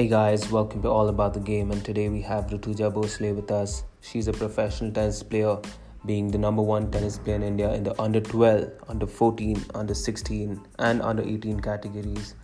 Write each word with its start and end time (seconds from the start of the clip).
Hey 0.00 0.08
guys, 0.08 0.50
welcome 0.50 0.80
to 0.80 0.88
All 0.88 1.10
About 1.10 1.34
the 1.34 1.40
Game, 1.40 1.70
and 1.70 1.84
today 1.84 2.08
we 2.08 2.22
have 2.22 2.46
Rutuja 2.46 2.90
Bhosle 2.90 3.36
with 3.36 3.50
us. 3.50 3.84
She's 4.00 4.28
a 4.28 4.32
professional 4.32 4.90
tennis 4.90 5.22
player, 5.22 5.58
being 6.06 6.30
the 6.30 6.38
number 6.38 6.62
one 6.62 6.90
tennis 6.90 7.18
player 7.18 7.36
in 7.36 7.42
India 7.42 7.70
in 7.74 7.84
the 7.84 8.00
under 8.00 8.18
12, 8.18 8.70
under 8.88 9.06
14, 9.06 9.62
under 9.74 9.92
16, 9.92 10.58
and 10.78 11.02
under 11.02 11.22
18 11.22 11.60
categories. 11.60 12.34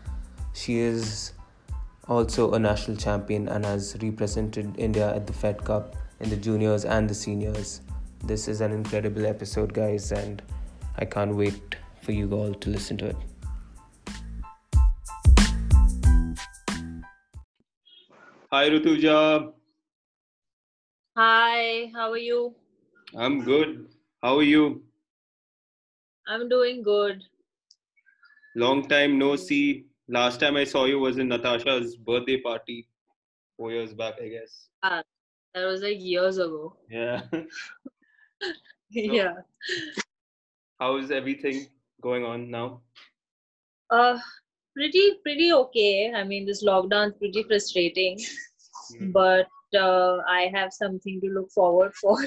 She 0.52 0.80
is 0.80 1.32
also 2.08 2.52
a 2.52 2.58
national 2.58 2.98
champion 2.98 3.48
and 3.48 3.64
has 3.64 3.96
represented 4.02 4.74
India 4.78 5.14
at 5.14 5.26
the 5.26 5.32
Fed 5.32 5.64
Cup 5.64 5.96
in 6.20 6.28
the 6.28 6.36
juniors 6.36 6.84
and 6.84 7.08
the 7.08 7.14
seniors. 7.14 7.80
This 8.22 8.48
is 8.48 8.60
an 8.60 8.70
incredible 8.70 9.24
episode, 9.24 9.72
guys, 9.72 10.12
and 10.12 10.42
I 10.98 11.06
can't 11.06 11.34
wait 11.34 11.76
for 12.02 12.12
you 12.12 12.30
all 12.32 12.52
to 12.52 12.68
listen 12.68 12.98
to 12.98 13.06
it. 13.06 13.16
Hi, 18.56 18.70
Rutuja. 18.70 19.52
Hi, 21.14 21.90
how 21.94 22.10
are 22.10 22.16
you? 22.16 22.54
I'm 23.14 23.42
good. 23.44 23.88
How 24.22 24.38
are 24.38 24.48
you? 24.50 24.82
I'm 26.26 26.48
doing 26.48 26.82
good. 26.82 27.22
Long 28.54 28.88
time 28.88 29.18
no 29.18 29.36
see. 29.36 29.84
Last 30.08 30.40
time 30.40 30.56
I 30.56 30.64
saw 30.64 30.86
you 30.86 30.98
was 30.98 31.18
in 31.18 31.28
Natasha's 31.28 31.96
birthday 31.96 32.38
party, 32.40 32.88
four 33.58 33.72
years 33.72 33.92
back, 33.92 34.14
I 34.22 34.28
guess. 34.28 34.68
Ah, 34.82 35.02
that 35.54 35.66
was 35.66 35.82
like 35.82 36.00
years 36.00 36.38
ago. 36.38 36.76
Yeah. 36.88 37.24
yeah. 38.90 39.34
How's 40.80 41.10
everything 41.10 41.66
going 42.00 42.24
on 42.24 42.50
now? 42.50 42.80
Uh, 43.90 44.18
pretty 44.74 45.14
pretty 45.22 45.52
okay. 45.52 46.12
I 46.14 46.24
mean, 46.24 46.46
this 46.46 46.64
lockdown's 46.64 47.18
pretty 47.18 47.42
frustrating, 47.42 48.18
Hmm. 48.98 49.10
but 49.12 49.48
uh, 49.74 50.18
I 50.28 50.50
have 50.54 50.72
something 50.72 51.20
to 51.20 51.28
look 51.30 51.50
forward 51.50 51.94
for. 52.00 52.18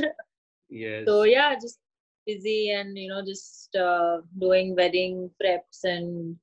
Yes. 0.70 1.06
so 1.08 1.24
yeah, 1.24 1.56
just 1.56 1.80
busy 2.26 2.72
and 2.72 2.98
you 2.98 3.10
know 3.10 3.24
just 3.26 3.76
uh, 3.76 4.18
doing 4.40 4.76
wedding 4.76 5.30
preps 5.42 5.84
and 5.84 6.38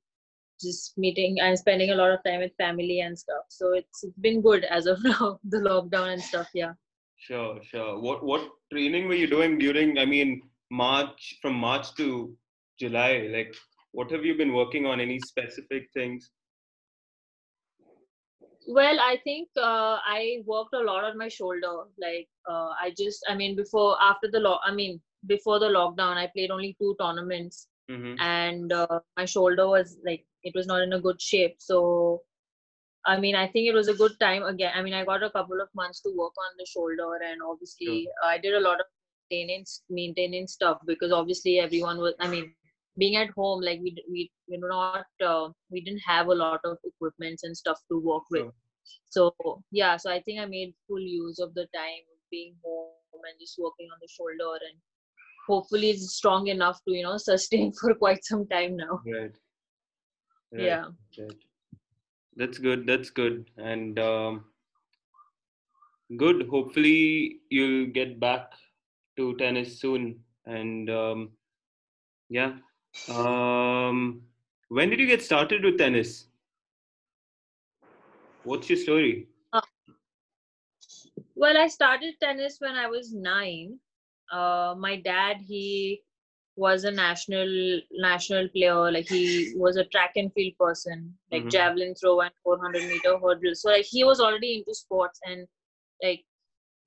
just 0.59 0.97
meeting 0.97 1.39
and 1.39 1.57
spending 1.57 1.91
a 1.91 1.95
lot 1.95 2.11
of 2.11 2.23
time 2.23 2.39
with 2.39 2.51
family 2.57 3.01
and 3.01 3.17
stuff. 3.17 3.45
So 3.49 3.73
it's 3.73 4.03
it's 4.03 4.17
been 4.19 4.41
good 4.41 4.65
as 4.65 4.85
of 4.87 5.03
now. 5.11 5.39
The 5.43 5.57
lockdown 5.57 6.13
and 6.13 6.21
stuff. 6.21 6.49
Yeah. 6.53 6.73
Sure, 7.17 7.59
sure. 7.63 7.99
What 7.99 8.23
what 8.23 8.49
training 8.71 9.07
were 9.07 9.15
you 9.15 9.27
doing 9.27 9.57
during? 9.57 9.97
I 9.97 10.05
mean, 10.05 10.41
March 10.71 11.37
from 11.41 11.55
March 11.55 11.93
to 11.95 12.35
July. 12.79 13.29
Like, 13.31 13.55
what 13.91 14.11
have 14.11 14.25
you 14.25 14.35
been 14.35 14.53
working 14.53 14.85
on? 14.85 14.99
Any 14.99 15.19
specific 15.19 15.89
things? 15.93 16.31
Well, 18.67 18.99
I 18.99 19.17
think 19.23 19.49
uh, 19.57 19.97
I 20.05 20.43
worked 20.45 20.73
a 20.73 20.79
lot 20.79 21.05
on 21.05 21.17
my 21.17 21.29
shoulder. 21.29 21.85
Like 21.99 22.27
uh, 22.49 22.71
I 22.81 22.93
just, 22.97 23.25
I 23.29 23.35
mean, 23.35 23.55
before 23.55 23.97
after 24.01 24.29
the 24.29 24.39
law, 24.41 24.59
I 24.63 24.73
mean, 24.73 25.01
before 25.25 25.59
the 25.59 25.67
lockdown, 25.67 26.17
I 26.17 26.27
played 26.27 26.51
only 26.51 26.75
two 26.79 26.95
tournaments, 26.99 27.67
Mm-hmm. 27.89 28.19
and 28.19 28.73
uh, 28.73 28.99
my 29.15 29.23
shoulder 29.23 29.65
was 29.65 29.97
like 30.05 30.25
it 30.43 30.53
was 30.53 30.67
not 30.67 30.81
in 30.81 30.91
a 30.91 30.99
good 30.99 31.21
shape. 31.21 31.55
So, 31.59 32.21
I 33.05 33.17
mean, 33.17 33.33
I 33.33 33.47
think 33.47 33.69
it 33.69 33.73
was 33.73 33.87
a 33.87 33.93
good 33.93 34.19
time 34.19 34.43
again. 34.43 34.73
I 34.75 34.81
mean, 34.81 34.93
I 34.93 35.05
got 35.05 35.23
a 35.23 35.29
couple 35.29 35.61
of 35.61 35.69
months 35.73 36.01
to 36.01 36.09
work 36.09 36.33
on 36.37 36.57
the 36.57 36.65
shoulder, 36.65 37.15
and 37.25 37.41
obviously, 37.41 38.09
I 38.25 38.39
did 38.39 38.55
a 38.55 38.59
lot 38.59 38.81
of 38.81 38.87
maintenance 39.31 39.83
maintenance 39.89 40.53
stuff 40.53 40.79
because 40.85 41.13
obviously 41.13 41.59
everyone 41.59 41.99
was. 41.99 42.13
I 42.19 42.27
mean, 42.27 42.53
being 42.97 43.15
at 43.15 43.29
home, 43.31 43.61
like 43.61 43.79
we 43.81 43.95
we 44.09 44.31
we 44.49 44.57
do 44.57 44.67
not 44.67 45.05
uh, 45.25 45.49
we 45.71 45.81
didn't 45.81 46.01
have 46.05 46.27
a 46.27 46.35
lot 46.35 46.59
of 46.63 46.77
equipments 46.83 47.43
and 47.43 47.55
stuff 47.55 47.79
to 47.91 47.99
work 47.99 48.23
with. 48.31 48.41
Sure. 48.41 48.53
So 49.09 49.35
yeah, 49.71 49.97
so 49.97 50.11
I 50.11 50.21
think 50.21 50.39
I 50.39 50.45
made 50.45 50.73
full 50.87 50.99
use 50.99 51.39
of 51.39 51.53
the 51.53 51.67
time 51.75 52.03
of 52.13 52.19
being 52.31 52.55
home 52.63 52.91
and 53.13 53.39
just 53.39 53.57
working 53.59 53.87
on 53.91 53.99
the 54.01 54.07
shoulder 54.07 54.57
and 54.69 54.79
hopefully 55.47 55.89
it's 55.89 56.13
strong 56.13 56.47
enough 56.47 56.79
to 56.85 56.93
you 56.93 57.03
know 57.03 57.17
sustain 57.31 57.71
for 57.71 57.93
quite 57.95 58.23
some 58.23 58.47
time 58.47 58.77
now. 58.77 59.01
Right. 59.05 59.35
Right. 60.53 60.63
Yeah. 60.63 60.85
Right. 61.17 61.31
That's 62.37 62.59
good. 62.59 62.85
That's 62.85 63.09
good. 63.09 63.49
And 63.57 63.97
um, 63.99 64.45
good. 66.17 66.47
Hopefully, 66.49 67.39
you'll 67.49 67.87
get 67.87 68.19
back 68.19 68.51
to 69.17 69.35
tennis 69.37 69.81
soon. 69.81 70.19
And 70.45 70.89
um, 70.89 71.31
yeah. 72.29 72.53
Um, 73.07 74.21
when 74.69 74.89
did 74.89 74.99
you 74.99 75.07
get 75.07 75.21
started 75.21 75.63
with 75.63 75.77
tennis? 75.77 76.27
What's 78.43 78.69
your 78.69 78.77
story? 78.77 79.27
Well, 81.35 81.57
I 81.57 81.67
started 81.67 82.15
tennis 82.19 82.57
when 82.59 82.75
I 82.75 82.87
was 82.87 83.13
nine. 83.13 83.79
Uh, 84.31 84.75
my 84.77 84.99
dad, 84.99 85.37
he 85.41 86.01
was 86.55 86.83
a 86.83 86.91
national 86.91 87.81
national 87.91 88.49
player. 88.49 88.91
Like 88.91 89.07
he 89.07 89.53
was 89.55 89.77
a 89.77 89.85
track 89.85 90.13
and 90.15 90.33
field 90.33 90.57
person, 90.59 91.17
like 91.31 91.43
Mhm. 91.43 91.51
javelin 91.51 91.93
throw 91.95 92.21
and 92.21 92.33
400 92.43 92.83
meter 92.89 93.17
hurdle. 93.19 93.55
So 93.55 93.69
like 93.69 93.85
he 93.85 94.03
was 94.03 94.19
already 94.19 94.57
into 94.57 94.73
sports 94.73 95.19
and 95.25 95.47
like 96.03 96.25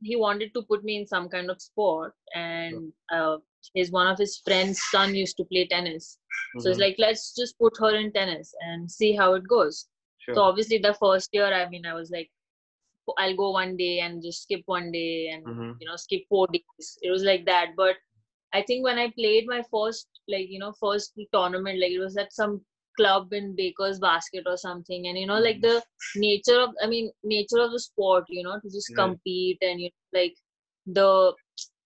he 0.03 0.17
wanted 0.17 0.53
to 0.55 0.63
put 0.63 0.83
me 0.85 0.97
in 0.99 1.07
some 1.07 1.29
kind 1.29 1.51
of 1.51 1.63
sport. 1.63 2.15
And 2.35 2.93
uh, 3.13 3.39
his 3.75 3.91
one 3.91 4.07
of 4.07 4.19
his 4.19 4.39
friends' 4.39 4.81
son 4.91 5.15
used 5.15 5.37
to 5.39 5.45
play 5.45 5.67
tennis. 5.67 6.19
So 6.59 6.71
it's 6.71 6.79
Mhm. 6.79 6.81
like 6.81 6.97
let's 6.99 7.35
just 7.35 7.59
put 7.59 7.77
her 7.81 7.95
in 7.95 8.13
tennis 8.13 8.55
and 8.61 8.91
see 8.91 9.15
how 9.15 9.35
it 9.35 9.47
goes. 9.49 9.89
Sure. 10.19 10.35
So 10.35 10.43
obviously 10.43 10.79
the 10.79 10.95
first 10.95 11.31
year, 11.33 11.53
I 11.53 11.69
mean, 11.69 11.87
I 11.87 11.95
was 11.95 12.11
like, 12.11 12.31
I'll 13.19 13.37
go 13.37 13.51
one 13.51 13.77
day 13.77 14.01
and 14.01 14.23
just 14.23 14.43
skip 14.43 14.63
one 14.67 14.93
day 14.93 15.29
and 15.33 15.45
Mhm. 15.47 15.77
you 15.81 15.87
know 15.89 15.97
skip 15.97 16.23
four 16.29 16.47
days. 16.49 16.99
It 17.03 17.11
was 17.11 17.25
like 17.25 17.45
that. 17.47 17.75
But 17.77 17.97
I 18.53 18.63
think 18.63 18.85
when 18.85 18.99
I 18.99 19.11
played 19.11 19.47
my 19.47 19.63
first 19.71 20.09
like 20.29 20.49
you 20.49 20.59
know 20.59 20.73
first 20.81 21.13
tournament, 21.33 21.81
like 21.81 21.93
it 21.93 21.99
was 21.99 22.17
at 22.17 22.33
some 22.33 22.65
club 22.97 23.33
in 23.33 23.55
Baker's 23.57 23.99
Basket 23.99 24.45
or 24.47 24.57
something, 24.57 25.07
and 25.09 25.19
you 25.19 25.27
know 25.27 25.39
like 25.41 25.61
the 25.61 25.83
nature 26.17 26.61
of 26.61 26.71
I 26.83 26.87
mean 26.87 27.11
nature 27.25 27.61
of 27.61 27.73
the 27.73 27.81
sport, 27.81 28.25
you 28.29 28.43
know, 28.45 28.59
to 28.61 28.71
just 28.71 28.95
compete 28.95 29.59
and 29.63 29.81
you 29.81 29.91
know, 29.91 30.21
like 30.21 30.35
the 30.87 31.35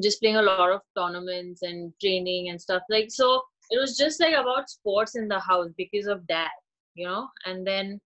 just 0.05 0.21
playing 0.21 0.37
a 0.37 0.49
lot 0.49 0.65
of 0.67 0.75
tournaments 0.91 1.63
and 1.63 1.93
training 2.01 2.43
and 2.51 2.61
stuff 2.61 2.83
like 2.91 3.09
so 3.11 3.29
it 3.71 3.79
was 3.83 3.97
just 3.97 4.21
like 4.21 4.35
about 4.43 4.69
sports 4.77 5.17
in 5.17 5.29
the 5.29 5.41
house 5.51 5.71
because 5.83 6.07
of 6.17 6.21
that 6.29 6.53
you 6.95 7.07
know 7.07 7.27
and 7.47 7.67
then 7.67 8.01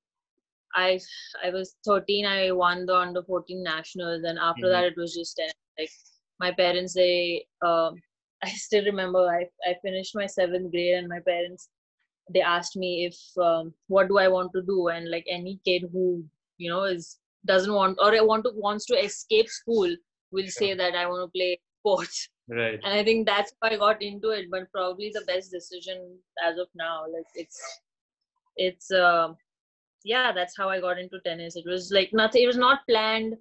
i 0.75 0.99
i 1.45 1.51
was 1.51 1.77
13 1.87 2.27
i 2.27 2.51
won 2.53 2.85
the 2.87 2.95
under 2.97 3.23
14 3.23 3.63
nationals 3.63 4.23
and 4.25 4.39
after 4.39 4.69
Mhm. 4.69 4.71
that 4.71 4.85
it 4.85 4.97
was 4.97 5.15
just 5.15 5.41
like 5.79 5.91
my 6.41 6.51
parents 6.53 6.95
they 6.95 7.45
um 7.66 7.95
i 8.45 8.49
still 8.66 8.84
remember 8.84 9.23
i 9.39 9.43
i 9.71 9.75
finished 9.83 10.15
my 10.15 10.27
seventh 10.27 10.71
grade 10.73 10.95
and 10.95 11.09
my 11.09 11.21
parents 11.21 11.69
they 12.34 12.41
asked 12.42 12.77
me 12.77 13.06
if 13.06 13.16
um, 13.44 13.72
what 13.88 14.09
do 14.09 14.18
i 14.18 14.28
want 14.28 14.53
to 14.53 14.62
do 14.62 14.88
and 14.88 15.10
like 15.10 15.27
any 15.28 15.59
kid 15.65 15.84
who 15.92 16.24
you 16.59 16.71
know 16.71 16.84
is 16.84 17.18
doesn't 17.47 17.72
want 17.74 17.98
or 18.00 18.15
I 18.15 18.21
want 18.21 18.44
to 18.44 18.53
wants 18.54 18.86
to 18.86 18.94
escape 19.04 19.48
school 19.48 19.94
will 20.32 20.48
say 20.48 20.74
that 20.74 20.94
i 20.94 21.06
want 21.06 21.22
to 21.27 21.38
play 21.38 21.59
sports 21.80 22.28
Right. 22.48 22.80
and 22.84 22.92
i 22.94 23.04
think 23.04 23.27
that's 23.27 23.53
how 23.62 23.68
i 23.71 23.77
got 23.77 24.03
into 24.03 24.30
it 24.30 24.47
but 24.50 24.71
probably 24.72 25.10
the 25.15 25.24
best 25.27 25.50
decision 25.53 26.18
as 26.47 26.59
of 26.59 26.68
now 26.74 27.04
like 27.12 27.27
it's 27.34 27.60
it's 28.56 28.91
uh, 28.91 29.28
yeah 30.04 30.32
that's 30.32 30.56
how 30.56 30.68
i 30.68 30.80
got 30.80 30.98
into 30.98 31.21
tennis 31.27 31.56
it 31.56 31.65
was 31.66 31.91
like 31.94 32.10
nothing 32.12 32.42
it 32.42 32.47
was 32.47 32.56
not 32.56 32.80
planned 32.88 33.34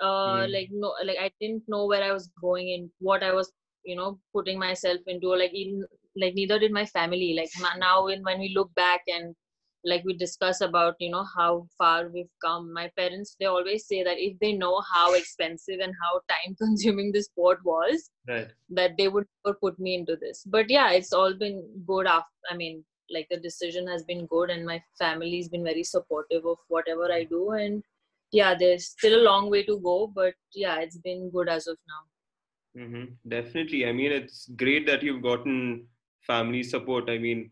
uh 0.00 0.46
Mm. 0.46 0.52
like 0.52 0.68
no 0.72 0.92
like 1.04 1.18
i 1.20 1.30
didn't 1.40 1.62
know 1.68 1.86
where 1.86 2.02
i 2.02 2.12
was 2.12 2.28
going 2.40 2.68
in 2.68 2.90
what 3.00 3.22
i 3.22 3.32
was 3.32 3.52
you 3.84 3.96
know 3.96 4.18
putting 4.34 4.58
myself 4.58 4.98
into 5.06 5.28
like 5.42 5.52
even 5.54 5.84
like 6.16 6.34
neither 6.34 6.58
did 6.58 6.72
my 6.72 6.86
family. 6.86 7.34
Like 7.38 7.50
now 7.78 8.04
when 8.06 8.22
when 8.22 8.38
we 8.40 8.52
look 8.54 8.74
back 8.74 9.02
and 9.08 9.34
like 9.84 10.02
we 10.04 10.14
discuss 10.14 10.60
about 10.62 10.94
you 10.98 11.10
know 11.10 11.24
how 11.36 11.66
far 11.78 12.08
we've 12.08 12.32
come 12.44 12.72
my 12.72 12.90
parents 12.98 13.36
they 13.38 13.46
always 13.46 13.86
say 13.86 14.02
that 14.02 14.16
if 14.18 14.36
they 14.40 14.52
know 14.52 14.82
how 14.92 15.14
expensive 15.14 15.78
and 15.80 15.92
how 16.02 16.20
time 16.28 16.56
consuming 16.62 17.12
this 17.12 17.26
sport 17.26 17.60
was 17.64 18.10
Right. 18.28 18.48
that 18.70 18.96
they 18.98 19.06
would 19.06 19.26
never 19.44 19.56
put 19.60 19.78
me 19.78 19.94
into 19.94 20.16
this. 20.16 20.42
But 20.44 20.68
yeah 20.68 20.90
it's 20.90 21.12
all 21.12 21.32
been 21.34 21.62
good 21.86 22.06
after 22.08 22.50
i 22.50 22.56
mean 22.56 22.84
like 23.14 23.28
the 23.30 23.36
decision 23.36 23.86
has 23.86 24.02
been 24.02 24.26
good 24.26 24.50
and 24.50 24.66
my 24.66 24.82
family's 24.98 25.48
been 25.48 25.62
very 25.62 25.84
supportive 25.84 26.44
of 26.44 26.58
whatever 26.68 27.12
i 27.12 27.22
do. 27.24 27.50
And 27.50 27.82
yeah 28.32 28.54
there's 28.58 28.86
still 28.86 29.20
a 29.20 29.26
long 29.30 29.50
way 29.50 29.62
to 29.64 29.78
go 29.78 30.10
but 30.12 30.34
yeah 30.52 30.80
it's 30.80 30.98
been 30.98 31.30
good 31.30 31.48
as 31.48 31.68
of 31.68 31.76
now. 31.92 32.82
Mm-hmm. 32.82 33.04
definitely. 33.28 33.86
I 33.86 33.92
mean 33.92 34.10
it's 34.10 34.48
great 34.56 34.86
that 34.86 35.02
you've 35.04 35.22
gotten 35.22 35.86
family 36.26 36.62
support 36.62 37.08
i 37.10 37.18
mean 37.18 37.50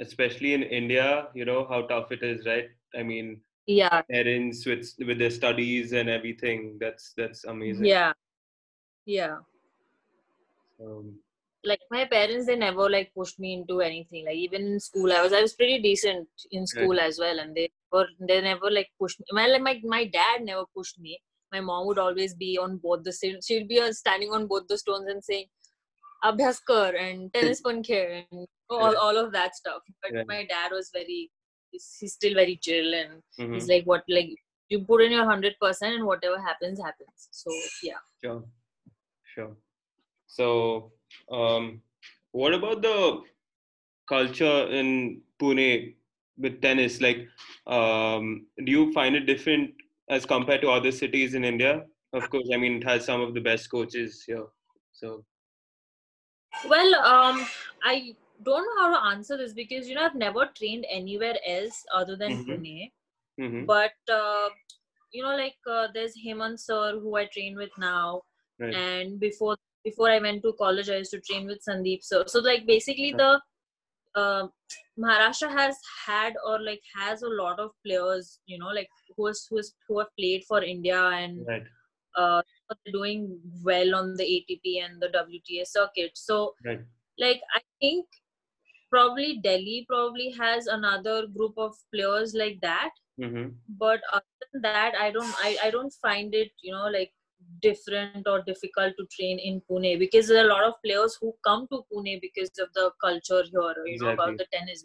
especially 0.00 0.52
in 0.54 0.62
india 0.62 1.28
you 1.34 1.44
know 1.44 1.66
how 1.68 1.82
tough 1.82 2.12
it 2.12 2.22
is 2.22 2.46
right? 2.46 2.68
I 2.94 3.02
mean 3.02 3.40
yeah. 3.66 4.02
parents 4.02 4.64
with 4.64 4.94
with 5.06 5.18
their 5.18 5.30
studies 5.30 5.92
and 5.92 6.08
everything 6.08 6.78
that's 6.80 7.12
that's 7.16 7.44
amazing. 7.44 7.84
Yeah. 7.84 8.12
Yeah. 9.04 9.38
Um, 10.80 11.18
like 11.64 11.80
my 11.90 12.04
parents 12.04 12.46
they 12.46 12.56
never 12.56 12.88
like 12.88 13.12
pushed 13.14 13.38
me 13.40 13.54
into 13.54 13.80
anything. 13.80 14.24
Like 14.26 14.36
even 14.36 14.66
in 14.66 14.80
school 14.80 15.12
i 15.12 15.22
was 15.22 15.32
i 15.32 15.42
was 15.42 15.54
pretty 15.54 15.80
decent 15.82 16.28
in 16.52 16.66
school 16.66 16.96
right. 16.96 17.06
as 17.06 17.18
well 17.18 17.38
and 17.38 17.54
they 17.54 17.70
were 17.92 18.06
they 18.20 18.40
never 18.40 18.70
like 18.70 18.90
pushed 19.00 19.20
me. 19.20 19.26
My, 19.32 19.46
like 19.46 19.62
my, 19.62 19.80
my 19.84 20.04
dad 20.04 20.42
never 20.42 20.64
pushed 20.74 20.98
me. 21.00 21.18
My 21.52 21.60
mom 21.60 21.86
would 21.86 21.98
always 21.98 22.34
be 22.34 22.58
on 22.58 22.78
both 22.78 23.04
the 23.04 23.12
she'd 23.44 23.68
be 23.68 23.80
standing 23.92 24.30
on 24.30 24.46
both 24.46 24.66
the 24.68 24.78
stones 24.78 25.06
and 25.08 25.22
saying 25.24 25.46
abhyas 26.24 26.60
kar 26.66 26.94
and 26.94 27.32
tennis 27.34 27.60
pun 27.60 27.82
and 27.88 28.46
all, 28.70 28.96
all 28.96 29.16
of 29.16 29.32
that 29.32 29.54
stuff 29.54 29.82
but 30.02 30.12
right. 30.12 30.26
my 30.26 30.44
dad 30.44 30.70
was 30.72 30.90
very 30.92 31.30
he's, 31.70 31.96
he's 32.00 32.14
still 32.14 32.34
very 32.34 32.56
chill 32.62 32.94
and 32.94 33.22
mm-hmm. 33.38 33.54
he's 33.54 33.68
like 33.68 33.84
what 33.84 34.02
like 34.08 34.30
you 34.68 34.80
put 34.80 35.02
in 35.02 35.12
your 35.12 35.24
100% 35.24 35.54
and 35.82 36.04
whatever 36.04 36.40
happens 36.40 36.80
happens 36.80 37.28
so 37.30 37.50
yeah 37.82 38.02
sure 38.22 38.42
sure 39.22 39.56
so, 40.26 40.92
um, 41.32 41.80
what 42.32 42.52
about 42.52 42.82
the 42.82 43.22
culture 44.08 44.68
in 44.68 45.22
Pune 45.40 45.94
with 46.36 46.60
tennis? 46.60 47.00
Like, 47.00 47.26
um, 47.66 48.46
do 48.64 48.70
you 48.70 48.92
find 48.92 49.16
it 49.16 49.26
different 49.26 49.70
as 50.10 50.26
compared 50.26 50.60
to 50.62 50.70
other 50.70 50.92
cities 50.92 51.34
in 51.34 51.44
India? 51.44 51.84
Of 52.12 52.28
course, 52.30 52.48
I 52.52 52.56
mean, 52.56 52.76
it 52.76 52.84
has 52.84 53.04
some 53.04 53.20
of 53.20 53.34
the 53.34 53.40
best 53.40 53.70
coaches 53.70 54.24
here. 54.26 54.44
So, 54.92 55.24
well, 56.68 56.94
um, 56.96 57.46
I 57.84 58.14
don't 58.42 58.64
know 58.64 58.82
how 58.82 58.94
to 58.94 59.06
answer 59.16 59.36
this 59.36 59.52
because 59.52 59.88
you 59.88 59.94
know 59.94 60.04
I've 60.04 60.14
never 60.14 60.46
trained 60.56 60.86
anywhere 60.90 61.36
else 61.46 61.84
other 61.94 62.16
than 62.16 62.44
mm-hmm. 62.44 62.50
Pune. 62.50 62.90
Mm-hmm. 63.40 63.64
But 63.66 63.92
uh, 64.12 64.48
you 65.12 65.22
know, 65.22 65.36
like 65.36 65.56
uh, 65.70 65.88
there's 65.92 66.14
Hemant 66.24 66.60
sir 66.60 66.98
who 67.00 67.16
I 67.16 67.26
train 67.26 67.56
with 67.56 67.70
now, 67.78 68.22
right. 68.58 68.74
and 68.74 69.20
before 69.20 69.56
before 69.84 70.10
I 70.10 70.18
went 70.18 70.42
to 70.42 70.52
college, 70.58 70.88
I 70.90 70.96
used 70.96 71.12
to 71.12 71.20
train 71.20 71.46
with 71.46 71.62
Sandeep. 71.66 72.02
So, 72.02 72.24
so 72.26 72.40
like 72.40 72.66
basically 72.66 73.12
the 73.12 73.40
uh, 74.16 74.48
Maharashtra 74.98 75.50
has 75.52 75.76
had 76.06 76.34
or 76.44 76.60
like 76.60 76.82
has 76.96 77.22
a 77.22 77.28
lot 77.28 77.60
of 77.60 77.70
players, 77.86 78.40
you 78.46 78.58
know, 78.58 78.68
like 78.68 78.88
who 79.16 79.26
has 79.26 79.46
who, 79.48 79.60
who 79.86 79.98
have 80.00 80.08
played 80.18 80.44
for 80.48 80.62
India 80.62 81.00
and 81.00 81.46
right. 81.46 81.62
uh, 82.16 82.42
doing 82.92 83.38
well 83.64 83.94
on 83.94 84.14
the 84.16 84.24
ATP 84.24 84.84
and 84.84 85.00
the 85.00 85.08
WTA 85.08 85.66
circuit. 85.66 86.12
So, 86.14 86.54
right. 86.64 86.80
like 87.18 87.40
I 87.54 87.60
think 87.80 88.06
probably 88.90 89.40
Delhi 89.42 89.84
probably 89.88 90.30
has 90.30 90.66
another 90.66 91.26
group 91.26 91.54
of 91.56 91.74
players 91.94 92.34
like 92.34 92.58
that. 92.62 92.90
Mm-hmm. 93.20 93.48
But 93.78 94.00
other 94.12 94.24
than 94.52 94.62
that, 94.62 94.94
I 94.94 95.10
don't 95.10 95.34
I, 95.38 95.56
I 95.64 95.70
don't 95.70 95.92
find 96.02 96.34
it 96.34 96.50
you 96.62 96.72
know 96.72 96.86
like 96.86 97.12
different 97.62 98.26
or 98.26 98.42
difficult 98.42 98.94
to 98.98 99.06
train 99.14 99.38
in 99.38 99.62
Pune 99.70 99.98
because 99.98 100.28
there 100.28 100.42
are 100.42 100.46
a 100.46 100.52
lot 100.52 100.64
of 100.64 100.74
players 100.84 101.16
who 101.20 101.34
come 101.44 101.66
to 101.72 101.82
Pune 101.92 102.20
because 102.20 102.50
of 102.58 102.68
the 102.74 102.90
culture 103.00 103.42
here, 103.50 103.74
you 103.86 103.94
exactly. 103.94 103.98
know, 103.98 104.12
about 104.12 104.38
the 104.38 104.46
tennis. 104.52 104.84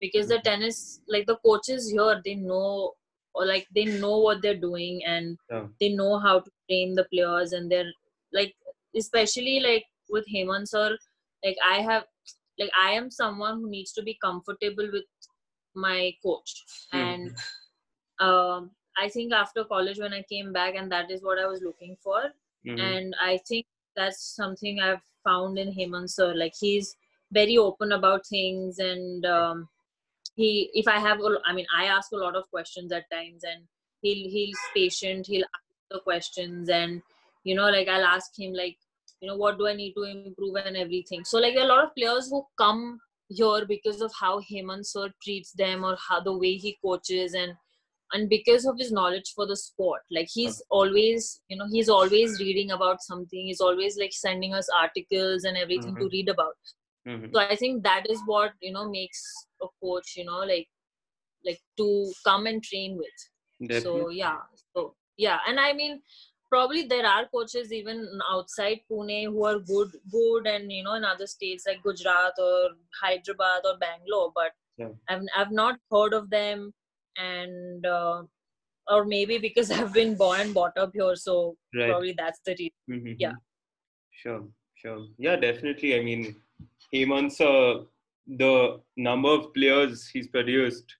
Because 0.00 0.28
the 0.28 0.38
tennis, 0.38 1.00
like 1.08 1.26
the 1.26 1.36
coaches 1.44 1.90
here, 1.90 2.20
they 2.24 2.34
know 2.34 2.94
or 3.34 3.46
like 3.46 3.66
they 3.74 3.84
know 3.84 4.18
what 4.18 4.42
they're 4.42 4.56
doing 4.56 5.02
and 5.04 5.38
yeah. 5.50 5.66
they 5.80 5.90
know 5.90 6.18
how 6.18 6.40
to 6.40 6.50
train 6.68 6.94
the 6.94 7.04
players 7.12 7.52
and 7.52 7.70
they're 7.70 7.92
like 8.32 8.54
especially 8.96 9.60
like 9.60 9.84
with 10.08 10.26
Hemant 10.34 10.68
sir, 10.68 10.96
like 11.44 11.56
I 11.66 11.80
have 11.80 12.04
like 12.58 12.70
I 12.80 12.92
am 12.92 13.10
someone 13.10 13.60
who 13.60 13.70
needs 13.70 13.92
to 13.92 14.02
be 14.02 14.18
comfortable 14.22 14.88
with 14.92 15.04
my 15.74 16.12
coach 16.22 16.64
mm. 16.92 16.98
and 16.98 17.36
um 18.18 18.70
I 19.00 19.08
think 19.08 19.32
after 19.32 19.64
college 19.64 19.98
when 19.98 20.12
I 20.12 20.22
came 20.22 20.52
back, 20.52 20.74
and 20.76 20.90
that 20.92 21.10
is 21.10 21.22
what 21.22 21.38
I 21.38 21.46
was 21.46 21.62
looking 21.62 21.96
for. 22.02 22.20
Mm-hmm. 22.66 22.80
And 22.80 23.14
I 23.22 23.38
think 23.48 23.66
that's 23.96 24.34
something 24.36 24.80
I've 24.80 25.02
found 25.24 25.58
in 25.58 25.72
Hemant 25.72 26.10
sir. 26.10 26.34
Like 26.34 26.54
he's 26.58 26.96
very 27.32 27.56
open 27.56 27.92
about 27.92 28.26
things, 28.26 28.78
and 28.78 29.24
um, 29.24 29.68
he, 30.34 30.70
if 30.74 30.88
I 30.88 30.98
have, 30.98 31.18
I 31.46 31.52
mean, 31.52 31.66
I 31.76 31.84
ask 31.84 32.12
a 32.12 32.16
lot 32.16 32.36
of 32.36 32.48
questions 32.50 32.92
at 32.92 33.10
times, 33.10 33.42
and 33.44 33.64
he'll 34.02 34.30
he's 34.30 34.58
patient. 34.74 35.26
He'll 35.26 35.44
ask 35.44 35.90
the 35.90 36.00
questions, 36.00 36.68
and 36.68 37.02
you 37.44 37.54
know, 37.54 37.68
like 37.68 37.88
I'll 37.88 38.04
ask 38.04 38.38
him 38.38 38.52
like, 38.52 38.76
you 39.20 39.28
know, 39.28 39.36
what 39.36 39.58
do 39.58 39.66
I 39.66 39.74
need 39.74 39.94
to 39.94 40.04
improve 40.04 40.56
and 40.56 40.76
everything. 40.76 41.24
So 41.24 41.38
like 41.38 41.56
a 41.56 41.64
lot 41.64 41.84
of 41.84 41.94
players 41.94 42.28
who 42.30 42.44
come 42.58 43.00
here 43.28 43.64
because 43.66 44.00
of 44.00 44.12
how 44.18 44.40
Hemant 44.40 44.86
sir 44.86 45.08
treats 45.22 45.52
them 45.52 45.84
or 45.84 45.96
how 46.08 46.20
the 46.20 46.36
way 46.36 46.54
he 46.54 46.78
coaches 46.84 47.34
and 47.34 47.52
and 48.12 48.28
because 48.28 48.66
of 48.66 48.76
his 48.76 48.90
knowledge 48.90 49.32
for 49.36 49.46
the 49.46 49.56
sport 49.56 50.00
like 50.10 50.28
he's 50.32 50.60
always 50.68 51.40
you 51.48 51.56
know 51.56 51.66
he's 51.70 51.88
always 51.88 52.40
reading 52.40 52.72
about 52.72 53.00
something 53.00 53.46
he's 53.46 53.60
always 53.60 53.96
like 53.96 54.12
sending 54.12 54.52
us 54.52 54.68
articles 54.76 55.44
and 55.44 55.56
everything 55.56 55.94
mm-hmm. 55.94 56.08
to 56.08 56.10
read 56.12 56.28
about 56.28 56.54
mm-hmm. 57.06 57.26
so 57.32 57.40
i 57.40 57.56
think 57.56 57.82
that 57.82 58.08
is 58.08 58.20
what 58.26 58.52
you 58.60 58.72
know 58.72 58.88
makes 58.88 59.22
a 59.62 59.66
coach 59.82 60.14
you 60.16 60.24
know 60.24 60.40
like 60.40 60.68
like 61.44 61.60
to 61.76 62.12
come 62.24 62.46
and 62.46 62.62
train 62.62 62.96
with 62.96 63.68
Definitely. 63.68 64.00
so 64.02 64.08
yeah 64.10 64.38
so 64.74 64.94
yeah 65.16 65.38
and 65.48 65.58
i 65.58 65.72
mean 65.72 66.00
probably 66.50 66.82
there 66.82 67.06
are 67.06 67.26
coaches 67.26 67.72
even 67.72 68.06
outside 68.30 68.80
pune 68.90 69.24
who 69.24 69.44
are 69.44 69.58
good 69.60 69.90
good 70.10 70.46
and 70.46 70.72
you 70.72 70.82
know 70.82 70.94
in 70.94 71.04
other 71.04 71.26
states 71.26 71.64
like 71.66 71.82
gujarat 71.82 72.32
or 72.38 72.70
hyderabad 73.00 73.62
or 73.64 73.78
bangalore 73.78 74.32
but 74.34 74.52
yeah. 74.80 74.88
I've, 75.08 75.22
I've 75.36 75.52
not 75.52 75.78
heard 75.90 76.14
of 76.14 76.30
them 76.30 76.72
and 77.18 77.84
uh, 77.84 78.22
or 78.88 79.04
maybe 79.04 79.38
because 79.38 79.70
I've 79.76 79.92
been 79.92 80.14
born 80.14 80.40
and 80.40 80.54
brought 80.54 80.76
up 80.76 80.90
here, 80.94 81.16
so 81.16 81.56
right. 81.74 81.90
probably 81.90 82.14
that's 82.16 82.40
the 82.44 82.56
reason. 82.58 82.72
Mm-hmm. 82.90 83.12
Yeah. 83.18 83.32
Sure, 84.10 84.44
sure. 84.74 85.06
Yeah, 85.18 85.36
definitely. 85.36 85.98
I 85.98 86.02
mean, 86.02 86.36
Hemant's 86.92 87.40
uh, 87.40 87.84
the 88.26 88.80
number 88.96 89.28
of 89.28 89.52
players 89.54 90.08
he's 90.08 90.28
produced. 90.28 90.96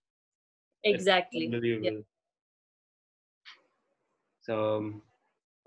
Exactly. 0.85 1.51
Yeah. 1.83 2.01
So, 4.43 4.77
um, 4.77 5.03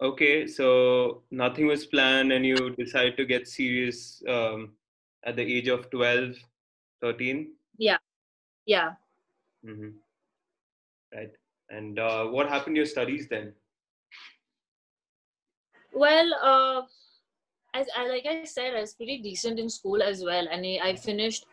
okay, 0.02 0.48
so 0.48 1.24
nothing 1.30 1.68
was 1.68 1.86
planned, 1.86 2.32
and 2.32 2.46
you 2.46 2.76
decided 2.76 3.16
to 3.18 3.26
get 3.26 3.48
serious 3.48 4.22
um, 4.28 4.74
at 5.26 5.36
the 5.36 5.44
age 5.44 5.68
of 5.68 5.90
12, 5.92 6.36
13? 7.02 7.54
Yeah. 7.78 7.98
Yeah. 8.66 8.94
Mm-hmm 9.66 9.90
right? 11.14 11.32
And 11.70 12.00
uh, 12.00 12.26
what 12.26 12.50
happened 12.50 12.76
to 12.76 12.80
your 12.80 12.86
studies 12.86 13.28
then? 13.30 13.54
Well, 15.94 16.34
uh, 16.42 16.82
as, 17.74 17.88
as 17.98 18.10
like 18.10 18.26
I 18.26 18.44
said, 18.46 18.76
I 18.76 18.82
was 18.82 18.94
pretty 18.94 19.20
decent 19.22 19.60
in 19.60 19.70
school 19.70 20.02
as 20.02 20.24
well, 20.24 20.48
and 20.52 20.66
I, 20.66 20.80
I 20.84 20.96
finished. 20.96 21.46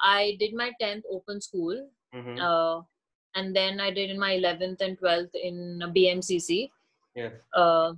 I 0.00 0.36
did 0.40 0.54
my 0.54 0.72
tenth 0.80 1.04
open 1.10 1.40
school, 1.40 1.88
mm-hmm. 2.14 2.38
uh, 2.40 2.82
and 3.34 3.54
then 3.54 3.80
I 3.80 3.90
did 3.90 4.10
in 4.10 4.18
my 4.18 4.32
eleventh 4.32 4.80
and 4.80 4.98
twelfth 4.98 5.34
in 5.34 5.80
BMCC. 5.94 6.70
Yeah. 7.14 7.30
Uh, 7.54 7.92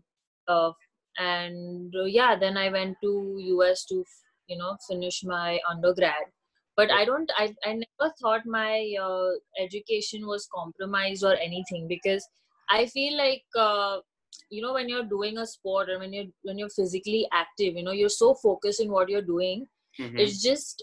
uh, 0.49 0.73
and 1.19 1.95
uh, 1.95 2.05
yeah, 2.05 2.37
then 2.37 2.57
I 2.57 2.71
went 2.71 2.97
to 3.03 3.37
US 3.39 3.85
to 3.87 4.05
you 4.47 4.59
know 4.59 4.77
finish 4.89 5.23
my 5.25 5.59
undergrad 5.71 6.27
but 6.77 6.91
i 6.91 7.05
don't 7.05 7.31
i, 7.37 7.55
I 7.65 7.73
never 7.73 8.13
thought 8.21 8.47
my 8.47 8.95
uh, 9.01 9.31
education 9.63 10.27
was 10.27 10.49
compromised 10.55 11.25
or 11.25 11.35
anything 11.37 11.87
because 11.89 12.27
i 12.71 12.87
feel 12.87 13.17
like 13.17 13.45
uh, 13.59 13.99
you 14.51 14.63
know 14.63 14.73
when 14.73 14.89
you're 14.89 15.05
doing 15.05 15.39
a 15.39 15.47
sport 15.47 15.89
or 15.89 15.99
when 15.99 16.13
you're 16.13 16.31
when 16.43 16.59
you're 16.59 16.77
physically 16.77 17.27
active 17.33 17.77
you 17.77 17.83
know 17.83 17.93
you're 17.93 18.09
so 18.09 18.35
focused 18.35 18.81
in 18.81 18.91
what 18.91 19.09
you're 19.09 19.29
doing 19.31 19.67
mm-hmm. 20.01 20.17
it 20.17 20.33
just 20.43 20.83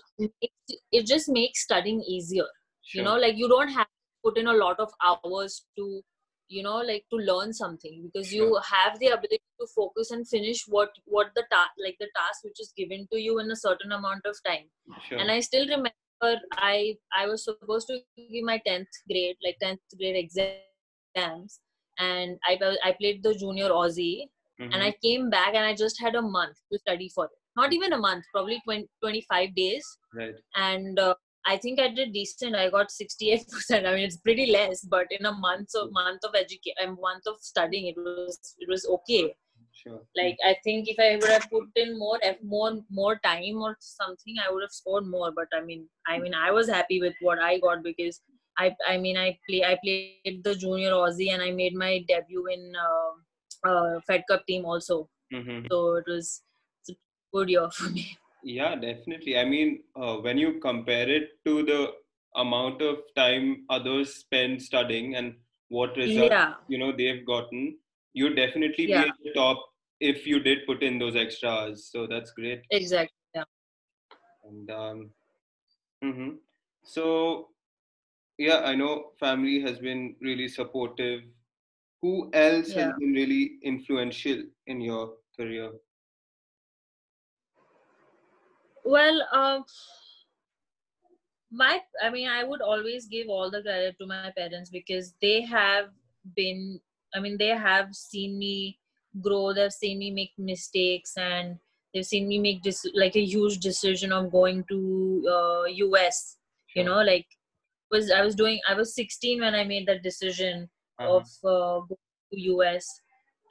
it 0.92 1.06
just 1.06 1.30
makes 1.30 1.64
studying 1.64 2.02
easier 2.02 2.48
sure. 2.84 3.00
you 3.00 3.04
know 3.04 3.18
like 3.18 3.36
you 3.38 3.48
don't 3.48 3.70
have 3.70 3.86
to 3.86 4.30
put 4.30 4.38
in 4.38 4.48
a 4.48 4.54
lot 4.54 4.80
of 4.80 4.90
hours 5.04 5.66
to 5.78 6.02
you 6.48 6.64
know 6.64 6.78
like 6.92 7.06
to 7.10 7.18
learn 7.18 7.54
something 7.54 8.04
because 8.06 8.34
you 8.34 8.60
have 8.70 9.00
the 9.00 9.08
ability 9.08 9.42
to 9.60 9.68
focus 9.76 10.12
and 10.12 10.28
finish 10.28 10.64
what 10.68 10.90
what 11.06 11.28
the 11.36 11.44
task 11.52 11.72
like 11.86 11.96
the 12.00 12.10
task 12.16 12.44
which 12.44 12.60
is 12.60 12.74
given 12.78 13.08
to 13.12 13.20
you 13.20 13.40
in 13.40 13.50
a 13.52 13.56
certain 13.56 13.92
amount 13.94 14.26
of 14.26 14.36
time 14.46 14.68
sure. 15.08 15.18
and 15.18 15.32
i 15.32 15.40
still 15.40 15.66
remember 15.68 16.42
i 16.58 16.96
i 17.18 17.26
was 17.26 17.46
supposed 17.46 17.88
to 17.88 18.00
give 18.18 18.44
my 18.44 18.60
10th 18.68 19.00
grade 19.10 19.38
like 19.46 19.58
10th 19.64 19.98
grade 19.98 20.20
exams 20.26 21.60
and 22.00 22.38
i 22.46 22.58
i 22.84 22.92
played 23.00 23.24
the 23.24 23.34
junior 23.36 23.70
aussie 23.70 24.24
mm-hmm. 24.60 24.72
and 24.74 24.84
i 24.84 24.94
came 25.04 25.30
back 25.30 25.54
and 25.56 25.66
i 25.66 25.74
just 25.74 26.00
had 26.00 26.16
a 26.16 26.22
month 26.22 26.56
to 26.72 26.80
study 26.80 27.10
for 27.14 27.26
it 27.26 27.32
not 27.56 27.74
even 27.74 27.94
a 27.94 27.98
month 27.98 28.24
probably 28.34 28.62
20, 28.64 28.88
25 29.02 29.56
days 29.56 29.86
right 30.16 30.36
and 30.56 31.00
uh, 31.00 31.14
I 31.46 31.58
think 31.58 31.80
I 31.80 31.90
did 31.90 32.14
decent. 32.14 32.56
I 32.56 32.70
got 32.70 32.90
68%. 32.90 33.46
I 33.88 33.96
mean, 33.96 34.04
it's 34.04 34.18
pretty 34.18 34.52
less, 34.52 34.82
but 34.82 35.08
in 35.10 35.26
a 35.26 35.32
month 35.32 35.70
of 35.76 35.92
month 35.92 36.24
of 36.24 36.36
education, 36.36 36.76
a 36.84 36.88
month 36.88 37.24
of 37.28 37.38
studying, 37.42 37.88
it 37.88 37.98
was 37.98 38.38
it 38.60 38.70
was 38.70 38.86
okay. 38.86 39.34
Sure. 39.74 40.02
Like 40.16 40.38
I 40.46 40.56
think 40.64 40.88
if 40.88 41.00
I 41.00 41.16
would 41.16 41.32
have 41.32 41.50
put 41.50 41.70
in 41.76 41.98
more 41.98 42.20
more 42.44 42.80
more 42.90 43.20
time 43.24 43.58
or 43.58 43.76
something, 43.80 44.36
I 44.46 44.52
would 44.52 44.62
have 44.62 44.72
scored 44.72 45.08
more. 45.08 45.32
But 45.32 45.48
I 45.54 45.62
mean, 45.62 45.88
I 46.08 46.20
mean, 46.20 46.36
I 46.36 46.52
was 46.52 46.70
happy 46.70 47.02
with 47.02 47.16
what 47.22 47.40
I 47.40 47.58
got 47.60 47.84
because 47.84 48.22
I 48.58 48.76
I 48.88 48.98
mean, 48.98 49.18
I 49.18 49.38
play 49.48 49.64
I 49.64 49.78
played 49.84 50.44
the 50.44 50.56
junior 50.56 50.92
Aussie 50.92 51.32
and 51.34 51.42
I 51.42 51.52
made 51.52 51.76
my 51.76 52.04
debut 52.08 52.48
in 52.48 52.74
uh, 52.76 53.70
uh, 53.70 54.00
Fed 54.08 54.24
Cup 54.30 54.46
team 54.46 54.66
also. 54.66 55.10
Mm-hmm. 55.34 55.68
So 55.70 55.96
it 55.96 56.06
was 56.08 56.42
a 56.90 56.94
good 57.34 57.50
year 57.50 57.70
for 57.72 57.90
me. 57.90 58.18
Yeah, 58.44 58.76
definitely. 58.76 59.38
I 59.38 59.46
mean, 59.46 59.84
uh, 59.96 60.16
when 60.16 60.38
you 60.38 60.60
compare 60.60 61.08
it 61.08 61.30
to 61.46 61.64
the 61.64 61.92
amount 62.36 62.82
of 62.82 62.98
time 63.16 63.66
others 63.70 64.16
spend 64.16 64.62
studying 64.62 65.16
and 65.16 65.36
what 65.68 65.96
results 65.98 66.32
Yeah, 66.32 66.54
you 66.68 66.78
know 66.78 66.92
they've 66.92 67.26
gotten, 67.26 67.78
you'd 68.14 68.36
definitely 68.36 68.88
be 68.88 68.94
at 68.94 69.16
the 69.24 69.34
top 69.34 69.64
if 70.00 70.26
you 70.26 70.40
did 70.40 70.66
put 70.66 70.82
in 70.84 70.98
those 70.98 71.16
extra 71.16 71.50
hours. 71.50 71.90
So 71.92 72.08
that's 72.08 72.32
great. 72.32 72.62
exactly. 72.72 73.16
Yeah. 73.36 73.44
And 74.44 74.72
um, 74.72 75.10
mm-hmm. 76.04 76.30
so 76.84 77.50
yeah, 78.42 78.62
I 78.66 78.74
know 78.76 79.12
family 79.20 79.62
has 79.62 79.78
been 79.78 80.16
really 80.20 80.48
supportive. 80.48 81.22
Who 82.02 82.32
else 82.34 82.72
has 82.72 82.94
been 82.98 83.14
really 83.14 83.60
influential 83.64 84.44
in 84.66 84.82
your 84.82 85.14
career? 85.38 85.70
Well, 88.84 89.22
um, 89.32 89.64
my 91.52 91.80
i 92.02 92.10
mean 92.10 92.30
i 92.30 92.44
would 92.44 92.62
always 92.62 93.08
give 93.08 93.28
all 93.28 93.52
the 93.52 93.62
credit 93.62 93.96
to 94.00 94.08
my 94.08 94.32
parents 94.38 94.70
because 94.70 95.14
they 95.22 95.42
have 95.42 95.90
been 96.36 96.80
i 97.14 97.20
mean 97.20 97.38
they 97.38 97.50
have 97.50 97.94
seen 97.94 98.40
me 98.40 98.80
grow 99.22 99.52
they've 99.54 99.74
seen 99.74 100.00
me 100.00 100.12
make 100.12 100.32
mistakes 100.38 101.18
and 101.18 101.58
they've 101.94 102.06
seen 102.06 102.26
me 102.26 102.40
make 102.40 102.64
this 102.64 102.86
like 102.94 103.18
a 103.18 103.26
huge 103.26 103.58
decision 103.60 104.14
of 104.14 104.32
going 104.32 104.64
to 104.70 104.80
uh, 105.30 105.64
us 106.06 106.38
you 106.74 106.86
know 106.86 107.02
like 107.02 107.28
was 107.92 108.12
i 108.12 108.22
was 108.22 108.36
doing 108.36 108.60
i 108.68 108.74
was 108.74 108.96
16 108.96 109.42
when 109.42 109.56
i 109.56 109.64
made 109.64 109.88
that 109.88 110.04
decision 110.04 110.70
Uh-huh. 111.00 111.20
of 111.20 111.26
uh, 111.44 111.80
going 111.88 111.98
to 112.34 112.64
us 112.64 112.88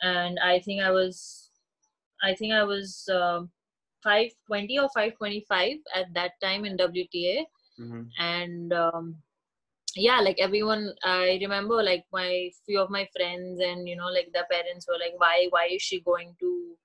and 0.02 0.38
i 0.40 0.58
think 0.60 0.82
i 0.82 0.90
was 0.90 1.50
i 2.22 2.34
think 2.34 2.52
i 2.52 2.62
was 2.64 3.08
um 3.12 3.50
520 4.02 4.78
or 4.78 4.88
525 4.94 5.76
at 5.94 6.06
that 6.14 6.32
time 6.42 6.64
in 6.64 6.76
wta 6.76 7.44
hmm 7.78 8.02
and 8.18 8.72
um, 8.72 9.16
yeah 9.96 10.20
like 10.20 10.38
everyone 10.40 10.92
i 11.04 11.38
remember 11.42 11.82
like 11.82 12.04
my 12.12 12.50
few 12.66 12.80
of 12.80 12.90
my 12.90 13.08
friends 13.16 13.60
and 13.60 13.88
you 13.88 13.96
know 13.96 14.06
like 14.06 14.30
their 14.32 14.46
parents 14.50 14.86
were 14.88 14.98
like 14.98 15.14
why 15.18 15.46
why 15.50 15.66
is 15.70 15.82
she 15.82 16.00
going 16.00 16.34
to 16.40 16.76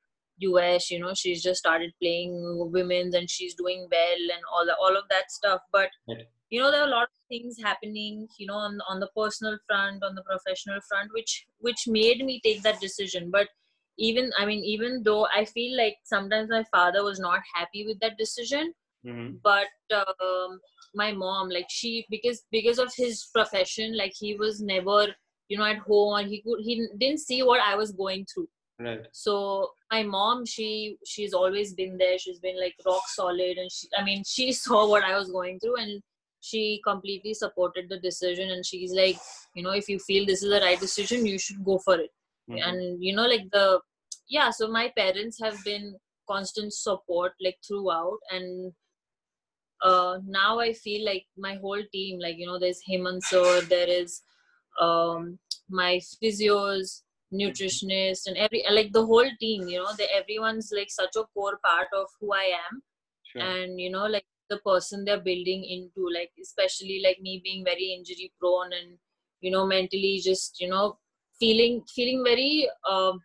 us 0.43 0.89
you 0.91 0.99
know 0.99 1.13
she's 1.15 1.41
just 1.41 1.59
started 1.59 1.91
playing 2.01 2.69
women's 2.71 3.15
and 3.15 3.29
she's 3.29 3.55
doing 3.55 3.87
well 3.91 4.23
and 4.33 4.43
all 4.53 4.65
the, 4.65 4.75
all 4.75 4.95
of 4.95 5.03
that 5.09 5.31
stuff 5.31 5.61
but 5.71 5.89
Right. 6.07 6.27
you 6.49 6.59
know 6.61 6.71
there 6.71 6.81
are 6.81 6.87
a 6.87 6.91
lot 6.91 7.03
of 7.03 7.21
things 7.29 7.57
happening 7.61 8.27
you 8.37 8.47
know 8.47 8.55
on 8.55 8.79
on 8.87 8.99
the 8.99 9.09
personal 9.15 9.57
front 9.67 10.03
on 10.03 10.15
the 10.15 10.23
professional 10.23 10.79
front 10.87 11.09
which 11.13 11.45
which 11.59 11.87
made 11.87 12.23
me 12.25 12.39
take 12.43 12.61
that 12.63 12.79
decision 12.79 13.29
but 13.31 13.47
even 13.97 14.31
i 14.37 14.45
mean 14.45 14.63
even 14.63 15.01
though 15.03 15.25
i 15.35 15.45
feel 15.45 15.77
like 15.77 15.95
sometimes 16.03 16.49
my 16.49 16.63
father 16.71 17.03
was 17.03 17.19
not 17.19 17.39
happy 17.53 17.85
with 17.85 17.99
that 17.99 18.17
decision 18.17 18.73
hmm 19.05 19.31
but 19.43 19.67
um, 19.93 20.59
my 20.93 21.11
mom 21.11 21.49
like 21.49 21.67
she 21.69 22.05
because 22.09 22.43
because 22.51 22.79
of 22.79 22.91
his 22.95 23.29
profession 23.33 23.95
like 23.97 24.13
he 24.17 24.35
was 24.35 24.61
never 24.61 25.07
you 25.49 25.57
know 25.57 25.65
at 25.65 25.77
home 25.79 26.15
and 26.19 26.29
he 26.29 26.41
could 26.41 26.59
he 26.61 26.87
didn't 26.97 27.19
see 27.19 27.43
what 27.43 27.59
i 27.61 27.75
was 27.75 27.91
going 27.91 28.25
through 28.33 28.47
Right. 28.79 29.05
so 29.13 29.69
my 29.95 30.03
mom 30.03 30.45
she 30.45 30.97
she's 31.05 31.33
always 31.33 31.73
been 31.73 31.97
there 31.97 32.17
she's 32.17 32.39
been 32.39 32.59
like 32.65 32.75
rock 32.85 33.07
solid 33.07 33.57
and 33.63 33.71
she 33.71 33.87
i 33.99 34.03
mean 34.03 34.23
she 34.35 34.51
saw 34.65 34.87
what 34.93 35.03
i 35.03 35.17
was 35.17 35.31
going 35.31 35.59
through 35.59 35.77
and 35.85 36.01
she 36.49 36.79
completely 36.85 37.33
supported 37.33 37.89
the 37.89 37.99
decision 37.99 38.51
and 38.55 38.65
she's 38.65 38.93
like 38.93 39.17
you 39.55 39.63
know 39.63 39.71
if 39.81 39.89
you 39.89 39.99
feel 40.07 40.25
this 40.25 40.43
is 40.43 40.51
the 40.55 40.61
right 40.65 40.79
decision 40.79 41.25
you 41.25 41.39
should 41.47 41.63
go 41.71 41.77
for 41.87 41.99
it 42.05 42.11
Mhm. 42.49 42.57
and 42.65 43.03
you 43.03 43.13
know 43.17 43.27
like 43.29 43.45
the 43.53 43.67
yeah 44.33 44.49
so 44.57 44.67
my 44.73 44.87
parents 44.97 45.39
have 45.43 45.55
been 45.67 45.85
constant 46.31 46.73
support 46.73 47.33
like 47.45 47.57
throughout 47.67 48.19
and 48.35 48.73
uh 49.83 50.17
now 50.25 50.59
i 50.59 50.71
feel 50.73 51.05
like 51.05 51.25
my 51.37 51.55
whole 51.63 51.83
team 51.91 52.19
like 52.25 52.37
you 52.37 52.45
know 52.45 52.59
there's 52.59 52.81
Hemant 52.89 53.23
sir 53.31 53.61
there 53.73 53.87
is 53.87 54.21
um 54.87 55.37
my 55.69 55.99
physios 56.21 57.01
nutritionist 57.33 58.27
and 58.27 58.37
every 58.37 58.63
like 58.71 58.91
the 58.93 59.05
whole 59.05 59.29
team 59.39 59.67
you 59.67 59.77
know 59.77 59.93
the, 59.97 60.07
everyone's 60.13 60.71
like 60.75 60.89
such 60.89 61.15
a 61.15 61.23
core 61.33 61.59
part 61.65 61.87
of 61.93 62.07
who 62.19 62.33
i 62.33 62.43
am 62.67 62.81
Sure. 63.23 63.41
and 63.41 63.79
you 63.79 63.89
know 63.89 64.05
like 64.05 64.25
the 64.49 64.57
person 64.59 65.03
they're 65.03 65.19
building 65.19 65.63
into 65.65 66.07
like 66.13 66.31
especially 66.41 67.01
like 67.03 67.19
me 67.19 67.41
being 67.43 67.63
very 67.65 67.93
injury 67.93 68.31
prone 68.39 68.71
and 68.73 68.97
you 69.41 69.49
know 69.51 69.65
mentally 69.65 70.21
just 70.23 70.61
you 70.61 70.69
know 70.69 70.97
feeling 71.39 71.81
feeling 71.93 72.23
very 72.23 72.69
um 72.89 73.19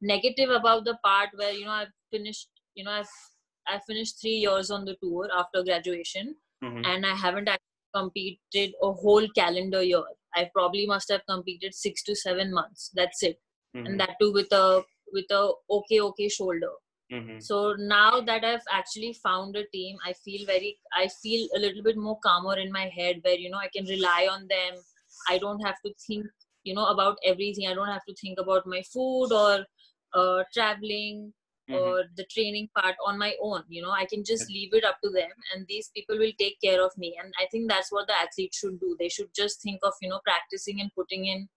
negative 0.00 0.50
about 0.50 0.84
the 0.84 0.96
part 1.04 1.30
where 1.36 1.52
you 1.52 1.64
know 1.64 1.72
i've 1.72 1.94
finished 2.10 2.48
you 2.74 2.84
know 2.84 2.90
i've 2.92 3.14
i 3.66 3.78
finished 3.86 4.20
three 4.20 4.38
years 4.46 4.70
on 4.70 4.84
the 4.84 4.96
tour 5.02 5.28
after 5.36 5.62
graduation 5.62 6.34
Mhm. 6.62 6.86
and 6.86 7.04
i 7.06 7.14
haven't 7.14 7.48
actually 7.48 7.90
competed 7.94 8.74
a 8.82 8.92
whole 8.92 9.26
calendar 9.38 9.82
year 9.82 10.04
i 10.36 10.48
probably 10.54 10.86
must 10.86 11.08
have 11.10 11.22
competed 11.28 11.74
six 11.74 12.02
to 12.02 12.14
seven 12.14 12.52
months. 12.52 12.90
That's 12.94 13.22
it. 13.22 13.38
Mhm. 13.76 13.86
and 13.86 14.00
that 14.00 14.16
too 14.20 14.32
with 14.32 14.52
a 14.52 14.82
with 15.12 15.30
a 15.30 15.42
okay 15.78 16.00
okay 16.08 16.28
shoulder. 16.28 16.72
Mhm. 17.12 17.40
so 17.46 17.56
now 17.78 18.20
that 18.28 18.44
i've 18.50 18.68
actually 18.76 19.12
found 19.24 19.56
a 19.60 19.64
team 19.74 19.98
i 20.10 20.12
feel 20.26 20.44
very 20.50 20.70
i 21.00 21.02
feel 21.22 21.42
a 21.56 21.58
little 21.64 21.82
bit 21.88 21.98
more 22.04 22.18
calmer 22.26 22.54
in 22.62 22.72
my 22.76 22.84
head 22.98 23.20
where 23.24 23.40
you 23.44 23.50
know 23.54 23.58
i 23.66 23.68
can 23.76 23.84
rely 23.94 24.26
on 24.34 24.46
them. 24.48 24.74
I 25.32 25.38
don't 25.42 25.60
have 25.66 25.76
to 25.86 25.90
think 26.06 26.26
you 26.68 26.74
know 26.74 26.86
about 26.92 27.18
everything. 27.32 27.66
I 27.68 27.74
don't 27.74 27.88
have 27.96 28.04
to 28.08 28.14
think 28.20 28.38
about 28.44 28.66
my 28.66 28.82
food 28.92 29.32
or 29.42 29.66
uh, 30.20 30.44
traveling 30.52 31.32
Mhm. 31.68 31.76
or 31.76 32.04
the 32.16 32.24
training 32.32 32.68
part 32.76 32.96
on 33.06 33.18
my 33.18 33.34
own 33.40 33.62
you 33.68 33.82
know 33.82 33.90
i 33.90 34.04
can 34.04 34.22
just 34.24 34.48
leave 34.50 34.74
it 34.74 34.84
up 34.84 34.98
to 35.02 35.10
them 35.10 35.30
and 35.52 35.66
these 35.66 35.90
people 35.96 36.18
will 36.18 36.32
take 36.38 36.56
care 36.60 36.80
of 36.84 36.96
me 36.98 37.16
and 37.22 37.32
i 37.40 37.46
think 37.50 37.68
that's 37.70 37.90
what 37.92 38.06
the 38.06 38.16
athlete 38.24 38.54
should 38.54 38.78
do 38.80 38.96
they 38.98 39.08
should 39.08 39.30
just 39.34 39.62
think 39.62 39.80
of 39.82 39.94
you 40.02 40.08
know 40.08 40.20
practicing 40.24 40.80
and 40.80 40.90
putting 40.94 41.26
in 41.26 41.48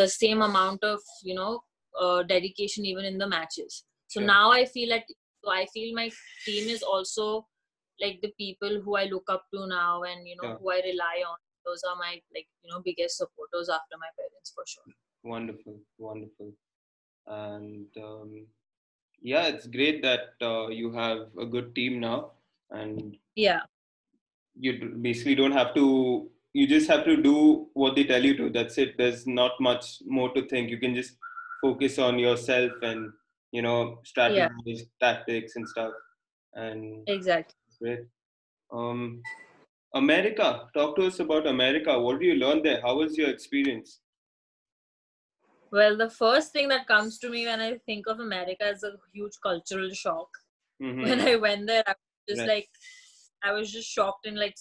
the 0.00 0.08
same 0.08 0.42
amount 0.42 0.82
of 0.84 1.00
you 1.22 1.34
know 1.34 1.60
uh, 2.00 2.22
dedication 2.22 2.84
even 2.84 3.04
in 3.04 3.18
the 3.18 3.28
matches 3.36 3.84
so 4.08 4.20
Sure. 4.20 4.26
now 4.26 4.50
i 4.52 4.64
feel 4.64 4.88
like 4.90 5.06
so 5.44 5.50
i 5.50 5.64
feel 5.74 5.94
my 5.94 6.10
team 6.44 6.68
is 6.68 6.82
also 6.82 7.46
like 8.00 8.20
the 8.22 8.32
people 8.38 8.80
who 8.84 8.96
i 8.96 9.04
look 9.04 9.28
up 9.36 9.44
to 9.54 9.66
now 9.66 10.02
and 10.02 10.26
you 10.28 10.36
know 10.36 10.48
Yeah. 10.50 10.56
who 10.60 10.70
i 10.72 10.80
rely 10.90 11.16
on 11.30 11.36
those 11.64 11.82
are 11.90 11.96
my 11.96 12.12
like 12.34 12.48
you 12.62 12.70
know 12.72 12.80
biggest 12.88 13.16
supporters 13.22 13.68
after 13.68 13.96
my 14.06 14.10
parents 14.20 14.52
for 14.54 14.64
sure 14.66 14.84
Wonderful, 15.22 15.80
wonderful. 15.98 16.52
And 17.26 17.88
um, 17.96 18.46
yeah, 19.22 19.46
it's 19.46 19.66
great 19.66 20.02
that 20.02 20.34
uh, 20.40 20.68
you 20.68 20.92
have 20.92 21.28
a 21.38 21.46
good 21.46 21.74
team 21.74 22.00
now, 22.00 22.32
and 22.70 23.16
yeah 23.34 23.60
you 24.58 24.96
basically 25.00 25.34
don't 25.34 25.52
have 25.52 25.74
to. 25.74 26.30
You 26.52 26.66
just 26.66 26.88
have 26.88 27.04
to 27.04 27.16
do 27.16 27.68
what 27.74 27.94
they 27.96 28.04
tell 28.04 28.24
you 28.24 28.36
to. 28.38 28.50
That's 28.50 28.78
it. 28.78 28.96
There's 28.96 29.26
not 29.26 29.52
much 29.60 29.98
more 30.06 30.32
to 30.32 30.46
think. 30.48 30.70
You 30.70 30.78
can 30.78 30.94
just 30.94 31.16
focus 31.62 31.98
on 31.98 32.18
yourself 32.18 32.72
and 32.82 33.12
you 33.52 33.62
know 33.62 34.00
yeah 34.16 34.48
tactics, 35.00 35.56
and 35.56 35.68
stuff. 35.68 35.92
And 36.54 37.02
exactly 37.06 37.54
great. 37.80 38.00
Um, 38.72 39.22
America. 39.94 40.62
Talk 40.74 40.96
to 40.96 41.06
us 41.06 41.20
about 41.20 41.46
America. 41.46 41.98
What 41.98 42.20
do 42.20 42.26
you 42.26 42.34
learn 42.34 42.62
there? 42.62 42.80
How 42.80 42.96
was 42.96 43.16
your 43.18 43.28
experience? 43.28 44.00
Well 45.76 45.96
the 45.96 46.10
first 46.10 46.52
thing 46.52 46.68
that 46.68 46.86
comes 46.88 47.18
to 47.18 47.30
me 47.30 47.46
when 47.46 47.60
i 47.60 47.72
think 47.86 48.06
of 48.12 48.20
america 48.20 48.68
is 48.74 48.84
a 48.84 48.92
huge 49.14 49.36
cultural 49.42 49.90
shock 50.02 50.28
hmm 50.80 51.02
when 51.08 51.20
i 51.32 51.36
went 51.36 51.66
there 51.66 51.84
i 51.86 51.94
was 51.94 52.34
just 52.34 52.46
Right. 52.46 52.50
like 52.52 52.68
i 53.44 53.52
was 53.52 53.72
just 53.72 53.88
shocked 53.88 54.26
in 54.26 54.36
like 54.44 54.56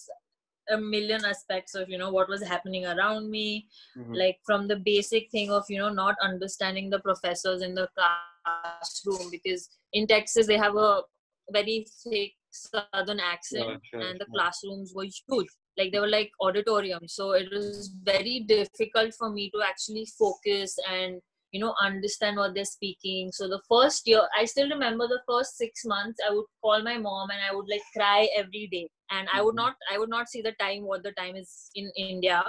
a 0.70 0.78
million 0.78 1.26
aspects 1.26 1.76
of 1.76 1.90
you 1.90 1.98
know 1.98 2.12
what 2.12 2.30
was 2.30 2.44
happening 2.44 2.86
around 2.86 3.30
me 3.30 3.68
hmm 3.96 4.14
like 4.14 4.38
from 4.46 4.68
the 4.68 4.78
basic 4.92 5.30
thing 5.32 5.52
of 5.52 5.64
you 5.70 5.80
know 5.80 5.90
not 5.90 6.16
understanding 6.30 6.90
the 6.90 7.00
professors 7.00 7.62
in 7.62 7.76
the 7.76 7.88
classroom 7.98 9.30
because 9.32 9.70
in 9.94 10.08
texas 10.08 10.48
they 10.48 10.58
have 10.58 10.76
a 10.76 11.02
very 11.52 11.86
thick 12.04 12.34
southern 12.52 13.20
accent 13.20 13.80
sure, 13.84 14.02
and 14.02 14.20
the 14.20 14.28
sure. 14.30 14.36
classrooms 14.36 14.94
were 14.96 15.10
huge 15.18 15.50
like 15.78 15.92
they 15.92 16.00
were 16.00 16.08
like 16.08 16.32
auditoriums 16.42 17.14
so 17.14 17.32
it 17.32 17.48
was 17.52 17.92
very 18.04 18.40
difficult 18.48 19.14
for 19.14 19.30
me 19.30 19.50
to 19.52 19.62
actually 19.62 20.08
focus 20.18 20.78
and 20.90 21.22
you 21.56 21.62
know 21.62 21.74
understand 21.82 22.36
what 22.36 22.54
they're 22.54 22.74
speaking. 22.78 23.32
So 23.32 23.48
the 23.48 23.62
first 23.70 24.08
year 24.12 24.24
i 24.38 24.44
still 24.54 24.70
remember 24.70 25.08
the 25.08 25.22
first 25.28 25.58
six 25.58 25.86
months 25.94 26.20
i 26.28 26.34
would 26.34 26.50
call 26.62 26.84
my 26.88 26.98
mom 26.98 27.30
and 27.36 27.40
i 27.50 27.56
would 27.56 27.70
like 27.74 27.86
cry 27.96 28.28
every 28.42 28.68
day. 28.72 28.88
And 29.12 29.30
i 29.34 29.42
would 29.42 29.56
mm-hmm. 29.56 29.68
not 29.68 29.94
i 29.94 29.98
would 29.98 30.14
not 30.16 30.28
see 30.34 30.42
the 30.42 30.56
time 30.64 30.84
what 30.92 31.04
the 31.04 31.14
time 31.22 31.38
is 31.44 31.54
in 31.76 31.90
india. 31.98 32.44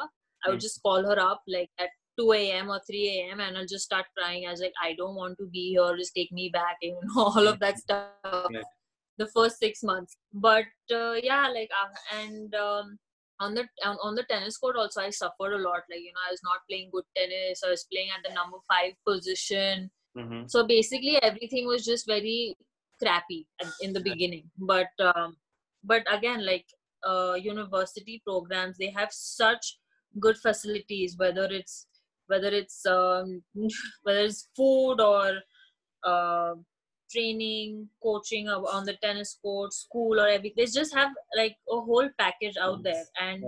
I 0.44 0.50
would 0.50 0.64
just 0.64 0.82
call 0.82 1.06
her 1.10 1.18
up 1.26 1.42
like 1.56 1.70
at 1.84 1.94
2 2.18 2.32
a.m 2.32 2.68
or 2.74 2.80
3 2.88 3.06
a.m 3.14 3.40
and 3.46 3.56
i'll 3.56 3.72
just 3.76 3.88
start 3.90 4.06
crying. 4.18 4.46
I 4.48 4.50
was 4.56 4.66
like 4.66 4.78
i 4.88 4.92
don't 5.00 5.14
want 5.22 5.38
to 5.38 5.46
be 5.56 5.64
here. 5.76 5.96
Just 6.02 6.14
take 6.20 6.32
me 6.32 6.50
back 6.60 6.76
you 6.82 6.98
know 7.06 7.24
all 7.30 7.48
of 7.54 7.60
that 7.64 7.78
stuff 7.78 8.46
yeah. 8.58 8.68
the 9.18 9.28
first 9.38 9.58
six 9.66 9.82
months. 9.94 10.16
But 10.32 10.64
uh, 11.00 11.16
yeah 11.30 11.48
like 11.58 11.70
uh, 11.82 12.20
and 12.22 12.54
um, 12.66 12.98
on 13.40 13.54
the 13.54 13.64
on, 13.84 13.96
on 14.02 14.14
the 14.14 14.24
tennis 14.24 14.56
court 14.56 14.76
also 14.76 15.00
i 15.00 15.10
suffered 15.10 15.52
a 15.52 15.58
lot 15.58 15.82
like 15.90 16.00
you 16.00 16.12
know 16.12 16.24
i 16.26 16.30
was 16.30 16.40
not 16.42 16.58
playing 16.68 16.88
good 16.92 17.04
tennis 17.16 17.62
i 17.66 17.70
was 17.70 17.86
playing 17.92 18.08
at 18.16 18.26
the 18.26 18.34
number 18.34 18.58
five 18.68 18.92
position. 19.06 19.90
Mm-hmm. 20.16 20.46
so 20.46 20.66
basically 20.66 21.22
everything 21.22 21.66
was 21.66 21.84
just 21.84 22.06
very 22.06 22.56
crappy 22.98 23.46
in 23.80 23.92
the 23.92 24.00
beginning. 24.00 24.50
But 24.58 24.88
um, 25.00 25.36
but 25.84 26.02
again 26.12 26.44
like 26.44 26.66
uh, 27.06 27.34
university 27.34 28.22
programs 28.26 28.78
they 28.78 28.90
have 28.90 29.12
such 29.12 29.78
good 30.18 30.36
facilities 30.38 31.16
whether 31.18 31.44
it's 31.44 31.86
whether 32.26 32.48
it's 32.48 32.84
um, 32.86 33.42
whether 34.02 34.20
it's 34.20 34.48
food 34.56 35.00
or 35.00 35.38
uh, 36.04 36.54
training, 37.10 37.88
coaching 38.02 38.48
on 38.48 38.84
the 38.84 38.94
tennis 39.02 39.38
court, 39.42 39.72
school, 39.72 40.20
or 40.20 40.28
everything. 40.28 40.54
They 40.56 40.66
just 40.66 40.94
have 40.94 41.10
like 41.36 41.56
a 41.70 41.80
whole 41.80 42.08
package 42.18 42.56
out 42.60 42.82
there. 42.82 43.04
And 43.20 43.44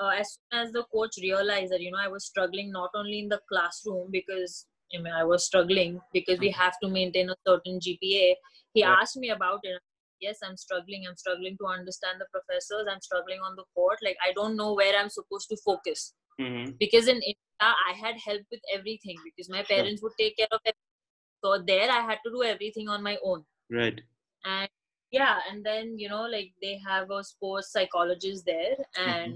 uh, 0.00 0.10
as 0.18 0.38
soon 0.52 0.60
as 0.60 0.72
the 0.72 0.84
coach 0.92 1.16
realized 1.20 1.72
that 1.72 1.80
you 1.80 1.90
know 1.90 1.98
I 1.98 2.08
was 2.08 2.26
struggling 2.26 2.70
not 2.70 2.90
only 2.94 3.20
in 3.20 3.28
the 3.28 3.40
classroom 3.48 4.10
because 4.10 4.66
I 4.94 5.00
mean 5.00 5.12
I 5.12 5.24
was 5.24 5.44
struggling 5.44 6.00
because 6.12 6.38
we 6.38 6.50
mm-hmm. 6.50 6.60
have 6.60 6.74
to 6.82 6.88
maintain 6.88 7.30
a 7.30 7.36
certain 7.46 7.80
GPA. 7.80 8.34
He 8.74 8.82
asked 8.82 9.16
me 9.16 9.30
about 9.30 9.60
it. 9.62 9.80
Yes, 10.20 10.38
I'm 10.42 10.56
struggling. 10.56 11.04
I'm 11.06 11.16
struggling 11.16 11.56
to 11.60 11.66
understand 11.66 12.20
the 12.20 12.26
professors. 12.32 12.86
I'm 12.90 13.00
struggling 13.00 13.40
on 13.40 13.54
the 13.56 13.64
court. 13.74 13.98
Like 14.02 14.16
I 14.26 14.32
don't 14.32 14.56
know 14.56 14.74
where 14.74 14.98
I'm 14.98 15.10
supposed 15.10 15.48
to 15.50 15.56
focus. 15.64 16.14
Mm-hmm. 16.40 16.72
Because 16.78 17.08
in 17.08 17.16
India, 17.16 17.34
I 17.60 17.94
had 17.98 18.16
help 18.22 18.42
with 18.50 18.60
everything 18.72 19.16
because 19.24 19.48
my 19.48 19.62
parents 19.62 20.02
would 20.02 20.12
take 20.18 20.36
care 20.36 20.48
of 20.52 20.60
everything 20.64 20.95
so 21.44 21.58
there 21.66 21.90
i 21.90 22.00
had 22.00 22.18
to 22.24 22.30
do 22.30 22.42
everything 22.42 22.88
on 22.88 23.02
my 23.02 23.16
own 23.24 23.44
right 23.70 24.00
and 24.44 24.68
yeah 25.10 25.38
and 25.50 25.64
then 25.64 25.98
you 25.98 26.08
know 26.08 26.22
like 26.22 26.52
they 26.62 26.78
have 26.86 27.10
a 27.10 27.22
sports 27.22 27.72
psychologist 27.72 28.44
there 28.46 28.76
mm-hmm. 28.76 29.10
and 29.10 29.34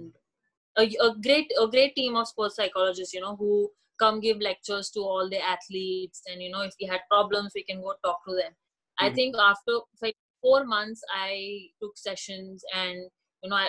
mm-hmm. 0.79 1.07
a, 1.07 1.11
a 1.11 1.15
great 1.21 1.51
a 1.61 1.69
great 1.69 1.95
team 1.95 2.17
of 2.17 2.29
sports 2.29 2.57
psychologists 2.57 3.15
you 3.15 3.21
know 3.21 3.37
who 3.37 3.71
come 3.99 4.19
give 4.21 4.41
lectures 4.41 4.91
to 4.91 5.01
all 5.01 5.29
the 5.29 5.41
athletes 5.41 6.23
and 6.31 6.43
you 6.43 6.51
know 6.51 6.63
if 6.63 6.75
we 6.81 6.87
had 6.87 7.01
problems 7.11 7.53
we 7.55 7.63
can 7.63 7.81
go 7.81 7.95
talk 8.05 8.19
to 8.27 8.35
them 8.35 8.53
mm-hmm. 8.53 9.07
i 9.07 9.13
think 9.13 9.37
after 9.37 9.79
like 10.03 10.17
four 10.43 10.65
months 10.65 11.03
i 11.15 11.61
took 11.81 11.97
sessions 11.97 12.65
and 12.75 12.97
you 13.43 13.51
know 13.51 13.57
I, 13.57 13.69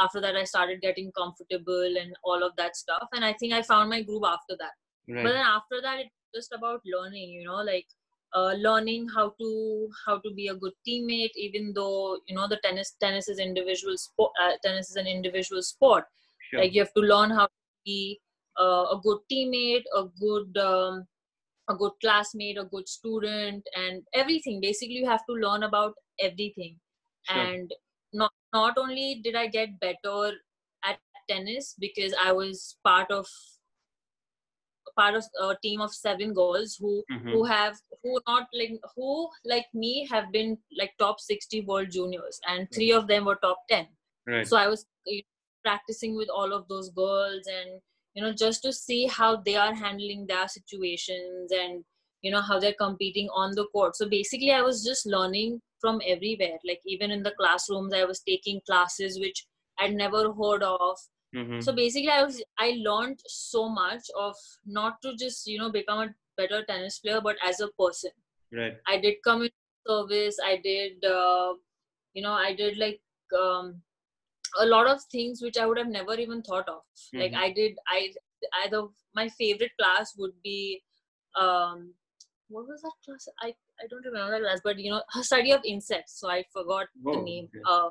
after 0.00 0.20
that 0.20 0.36
i 0.36 0.44
started 0.44 0.80
getting 0.80 1.12
comfortable 1.12 1.94
and 2.00 2.14
all 2.24 2.42
of 2.42 2.52
that 2.56 2.76
stuff 2.76 3.08
and 3.12 3.24
i 3.24 3.32
think 3.34 3.52
i 3.52 3.62
found 3.62 3.90
my 3.90 4.02
groove 4.02 4.24
after 4.24 4.56
that 4.58 4.72
right. 5.08 5.24
but 5.24 5.32
then 5.32 5.46
after 5.46 5.80
that 5.82 6.00
it 6.00 6.06
just 6.34 6.52
about 6.52 6.80
learning 6.84 7.30
you 7.30 7.44
know 7.44 7.62
like 7.62 7.86
uh, 8.34 8.54
learning 8.54 9.06
how 9.14 9.34
to 9.38 9.88
how 10.06 10.18
to 10.18 10.32
be 10.34 10.48
a 10.48 10.54
good 10.54 10.72
teammate 10.88 11.36
even 11.36 11.72
though 11.74 12.18
you 12.26 12.34
know 12.34 12.48
the 12.48 12.58
tennis 12.64 12.94
tennis 13.00 13.28
is 13.28 13.38
individual 13.38 13.96
sport 13.96 14.32
uh, 14.42 14.52
tennis 14.64 14.90
is 14.90 14.96
an 14.96 15.06
individual 15.06 15.62
sport 15.62 16.04
sure. 16.50 16.60
like 16.60 16.72
you 16.72 16.80
have 16.80 16.94
to 16.94 17.02
learn 17.02 17.30
how 17.30 17.44
to 17.44 17.62
be 17.84 18.20
uh, 18.58 18.86
a 18.92 19.00
good 19.02 19.18
teammate 19.30 19.84
a 19.96 20.04
good 20.20 20.56
um, 20.58 21.06
a 21.68 21.74
good 21.74 21.92
classmate 22.00 22.58
a 22.58 22.64
good 22.64 22.88
student 22.88 23.62
and 23.76 24.02
everything 24.14 24.60
basically 24.60 24.94
you 24.94 25.06
have 25.06 25.24
to 25.26 25.34
learn 25.34 25.62
about 25.62 25.94
everything 26.20 26.76
sure. 27.28 27.38
and 27.38 27.72
not 28.12 28.32
not 28.52 28.78
only 28.78 29.20
did 29.22 29.34
i 29.34 29.46
get 29.46 29.78
better 29.80 30.32
at 30.84 30.98
tennis 31.28 31.74
because 31.78 32.14
i 32.22 32.32
was 32.32 32.76
part 32.84 33.10
of 33.10 33.26
part 34.96 35.14
of 35.14 35.24
a 35.42 35.54
team 35.62 35.80
of 35.80 35.92
seven 35.92 36.32
girls 36.32 36.76
who 36.80 37.02
mm-hmm. 37.10 37.30
who 37.30 37.44
have 37.44 37.76
who 38.02 38.18
not 38.26 38.46
like 38.54 38.78
who 38.96 39.28
like 39.44 39.66
me 39.74 40.06
have 40.10 40.30
been 40.32 40.56
like 40.78 40.92
top 40.98 41.20
60 41.20 41.62
world 41.62 41.90
juniors 41.90 42.40
and 42.48 42.68
three 42.74 42.90
mm-hmm. 42.90 42.98
of 42.98 43.08
them 43.08 43.24
were 43.24 43.36
top 43.36 43.58
10 43.70 43.86
right. 44.26 44.46
so 44.46 44.56
i 44.56 44.66
was 44.66 44.86
practicing 45.64 46.16
with 46.16 46.28
all 46.28 46.52
of 46.52 46.66
those 46.68 46.90
girls 46.90 47.46
and 47.46 47.80
you 48.14 48.22
know 48.22 48.32
just 48.32 48.62
to 48.62 48.72
see 48.72 49.06
how 49.06 49.36
they 49.36 49.56
are 49.56 49.74
handling 49.74 50.26
their 50.26 50.48
situations 50.48 51.52
and 51.52 51.84
you 52.22 52.30
know 52.30 52.40
how 52.40 52.58
they're 52.58 52.80
competing 52.80 53.28
on 53.34 53.54
the 53.54 53.66
court 53.72 53.96
so 53.96 54.08
basically 54.08 54.52
i 54.52 54.62
was 54.62 54.84
just 54.84 55.06
learning 55.06 55.60
from 55.80 56.00
everywhere 56.06 56.58
like 56.64 56.80
even 56.86 57.10
in 57.10 57.22
the 57.22 57.32
classrooms 57.38 57.94
i 57.94 58.04
was 58.04 58.20
taking 58.20 58.60
classes 58.66 59.18
which 59.18 59.46
i'd 59.80 59.94
never 59.94 60.32
heard 60.32 60.62
of 60.62 60.96
Mm-hmm. 61.34 61.60
So 61.60 61.72
basically, 61.72 62.10
I 62.10 62.22
was 62.22 62.42
I 62.58 62.78
learned 62.84 63.20
so 63.26 63.68
much 63.68 64.04
of 64.18 64.36
not 64.66 65.00
to 65.02 65.16
just 65.16 65.46
you 65.46 65.58
know 65.58 65.70
become 65.70 66.00
a 66.00 66.14
better 66.36 66.62
tennis 66.64 66.98
player, 66.98 67.20
but 67.20 67.36
as 67.46 67.60
a 67.60 67.68
person. 67.78 68.10
Right. 68.52 68.76
I 68.86 68.98
did 68.98 69.16
community 69.24 69.54
service. 69.86 70.36
I 70.44 70.60
did, 70.62 71.04
uh, 71.04 71.54
you 72.14 72.22
know, 72.22 72.32
I 72.32 72.54
did 72.54 72.76
like 72.76 73.00
um, 73.38 73.80
a 74.60 74.66
lot 74.66 74.86
of 74.86 75.00
things 75.10 75.40
which 75.42 75.56
I 75.56 75.66
would 75.66 75.78
have 75.78 75.88
never 75.88 76.14
even 76.14 76.42
thought 76.42 76.68
of. 76.68 76.82
Mm-hmm. 77.14 77.20
Like 77.20 77.34
I 77.34 77.52
did, 77.52 77.76
I 77.88 78.12
either 78.64 78.82
my 79.14 79.28
favorite 79.28 79.72
class 79.78 80.14
would 80.18 80.32
be, 80.42 80.82
um, 81.40 81.94
what 82.48 82.68
was 82.68 82.82
that 82.82 82.92
class? 83.04 83.26
I 83.40 83.54
I 83.80 83.86
don't 83.88 84.04
remember 84.04 84.32
that 84.32 84.46
class, 84.46 84.60
but 84.62 84.78
you 84.78 84.90
know, 84.90 85.02
study 85.22 85.52
of 85.52 85.62
insects. 85.64 86.20
So 86.20 86.28
I 86.28 86.44
forgot 86.52 86.88
Whoa, 87.02 87.16
the 87.16 87.22
name. 87.22 87.48
Okay. 87.48 87.62
Uh, 87.66 87.90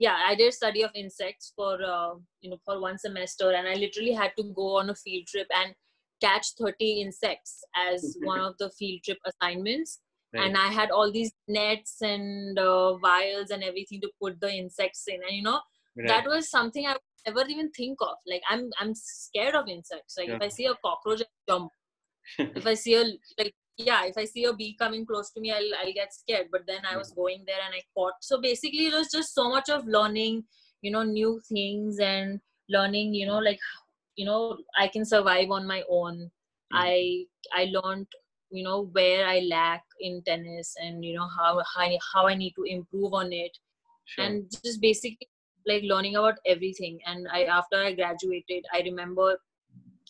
yeah 0.00 0.16
i 0.26 0.34
did 0.34 0.52
study 0.52 0.82
of 0.82 0.90
insects 0.94 1.52
for 1.54 1.74
uh, 1.82 2.14
you 2.40 2.50
know 2.50 2.58
for 2.64 2.80
one 2.80 2.98
semester 2.98 3.52
and 3.52 3.68
i 3.68 3.74
literally 3.74 4.12
had 4.12 4.32
to 4.36 4.44
go 4.56 4.76
on 4.78 4.90
a 4.90 4.94
field 4.94 5.26
trip 5.28 5.46
and 5.62 5.74
catch 6.20 6.48
30 6.58 7.00
insects 7.02 7.62
as 7.76 8.16
one 8.22 8.40
of 8.40 8.54
the 8.58 8.70
field 8.78 9.00
trip 9.04 9.18
assignments 9.30 10.00
right. 10.34 10.44
and 10.44 10.56
i 10.56 10.68
had 10.78 10.90
all 10.90 11.12
these 11.12 11.32
nets 11.48 12.02
and 12.02 12.58
uh, 12.58 12.96
vials 12.98 13.50
and 13.50 13.62
everything 13.62 14.00
to 14.00 14.10
put 14.20 14.40
the 14.40 14.52
insects 14.52 15.04
in 15.06 15.20
and 15.26 15.36
you 15.36 15.42
know 15.42 15.60
right. 15.96 16.08
that 16.08 16.26
was 16.26 16.50
something 16.50 16.86
i 16.86 16.92
would 16.92 17.00
never 17.26 17.48
even 17.48 17.70
think 17.70 17.98
of 18.00 18.16
like 18.26 18.42
i'm 18.48 18.68
i'm 18.80 18.94
scared 18.94 19.54
of 19.54 19.68
insects 19.68 20.16
like 20.18 20.28
yeah. 20.28 20.36
if 20.36 20.42
i 20.42 20.48
see 20.48 20.66
a 20.66 20.74
cockroach 20.84 21.22
I 21.22 21.52
jump 21.52 21.70
if 22.38 22.66
i 22.66 22.74
see 22.74 22.94
a 22.94 23.04
like 23.38 23.54
yeah 23.84 24.04
if 24.04 24.16
i 24.16 24.24
see 24.24 24.44
a 24.44 24.52
bee 24.52 24.76
coming 24.78 25.04
close 25.06 25.30
to 25.30 25.40
me 25.40 25.52
i'll, 25.52 25.74
I'll 25.80 25.92
get 25.92 26.12
scared. 26.12 26.48
But 26.52 26.66
then 26.66 26.82
i 26.90 26.96
was 26.96 27.12
going 27.12 27.44
there 27.46 27.62
and 27.64 27.74
i 27.74 27.82
caught 27.94 28.14
so 28.20 28.40
basically 28.40 28.86
it 28.86 28.94
was 28.94 29.10
just 29.10 29.34
so 29.34 29.48
much 29.48 29.68
of 29.68 29.86
learning 29.86 30.44
you 30.82 30.90
know 30.90 31.02
new 31.02 31.40
things 31.48 31.98
and 31.98 32.40
learning 32.68 33.14
you 33.14 33.26
know 33.26 33.38
like 33.38 33.58
you 34.16 34.24
know 34.24 34.58
i 34.78 34.88
can 34.88 35.04
survive 35.04 35.50
on 35.50 35.66
my 35.66 35.82
own. 35.88 36.30
Mm-hmm. 36.72 36.76
i 36.76 37.24
i 37.54 37.64
learned 37.72 38.06
you 38.50 38.64
know 38.64 38.88
where 38.92 39.26
i 39.26 39.40
lack 39.40 39.82
in 40.00 40.22
tennis 40.22 40.74
and 40.82 41.04
you 41.04 41.14
know 41.14 41.28
how 41.36 41.62
how, 41.74 41.88
how 42.12 42.26
i 42.28 42.34
need 42.34 42.54
to 42.54 42.64
improve 42.64 43.14
on 43.14 43.32
it. 43.32 43.56
Sure. 44.04 44.24
and 44.24 44.50
just 44.64 44.80
basically 44.80 45.28
like 45.66 45.84
learning 45.84 46.16
about 46.16 46.38
everything. 46.46 46.98
And 47.06 47.28
i 47.32 47.44
after 47.44 47.76
i 47.76 47.92
graduated 47.94 48.64
i 48.72 48.80
remember 48.80 49.36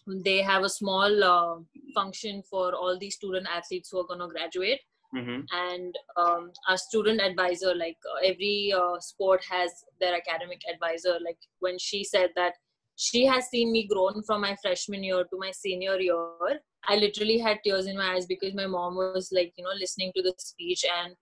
they 0.07 0.39
have 0.43 0.63
a 0.65 0.69
small 0.69 1.25
uh, 1.25 1.57
function 1.93 2.43
for 2.49 2.75
all 2.75 2.99
the 2.99 3.11
student 3.11 3.47
athletes 3.55 3.91
who 3.91 4.01
are 4.01 4.07
going 4.07 4.21
to 4.21 4.29
graduate 4.29 4.81
mm-hmm. 5.15 5.41
and 5.53 5.95
um, 6.17 6.51
a 6.69 6.79
student 6.79 7.21
advisor 7.21 7.75
like 7.75 7.97
uh, 8.15 8.19
every 8.25 8.73
uh, 8.77 8.99
sport 9.01 9.43
has 9.49 9.71
their 10.01 10.15
academic 10.15 10.61
advisor 10.73 11.19
like 11.25 11.39
when 11.61 11.79
she 11.79 12.05
said 12.05 12.31
that 12.37 12.55
she 12.97 13.25
has 13.25 13.47
seen 13.47 13.73
me 13.73 13.87
grown 13.87 14.23
from 14.23 14.43
my 14.43 14.55
freshman 14.63 15.03
year 15.03 15.25
to 15.25 15.39
my 15.39 15.51
senior 15.51 15.99
year 15.99 16.61
i 16.89 16.97
literally 16.97 17.39
had 17.39 17.59
tears 17.65 17.87
in 17.87 17.97
my 17.97 18.15
eyes 18.15 18.27
because 18.27 18.55
my 18.55 18.67
mom 18.67 18.95
was 18.95 19.31
like 19.33 19.53
you 19.57 19.65
know 19.65 19.71
listening 19.79 20.13
to 20.15 20.23
the 20.23 20.35
speech 20.39 20.85
and 20.99 21.15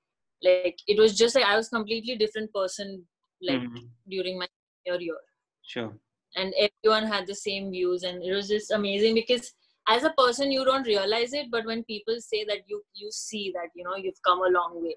like 0.43 0.79
it 0.87 0.99
was 0.99 1.17
just 1.17 1.35
like 1.35 1.45
i 1.45 1.57
was 1.57 1.69
completely 1.69 2.17
different 2.17 2.53
person 2.53 3.03
like 3.43 3.61
mm-hmm. 3.61 3.87
during 4.09 4.39
my 4.39 4.47
senior 4.85 5.01
year 5.01 5.17
sure 5.63 5.93
and 6.37 6.53
everyone 6.59 7.07
had 7.07 7.27
the 7.27 7.35
same 7.35 7.71
views 7.71 8.03
and 8.03 8.23
it 8.23 8.33
was 8.33 8.49
just 8.49 8.71
amazing 8.71 9.15
because 9.15 9.53
as 9.89 10.05
a 10.05 10.11
person 10.11 10.53
you 10.53 10.65
don't 10.65 10.87
realize 10.87 11.33
it 11.33 11.51
but 11.51 11.65
when 11.65 11.83
people 11.85 12.21
say 12.21 12.45
that 12.45 12.63
you 12.67 12.83
you 12.95 13.11
see 13.11 13.53
that 13.55 13.71
you 13.75 13.85
know 13.85 13.97
you've 13.97 14.23
come 14.27 14.43
a 14.43 14.51
long 14.51 14.83
way 14.83 14.95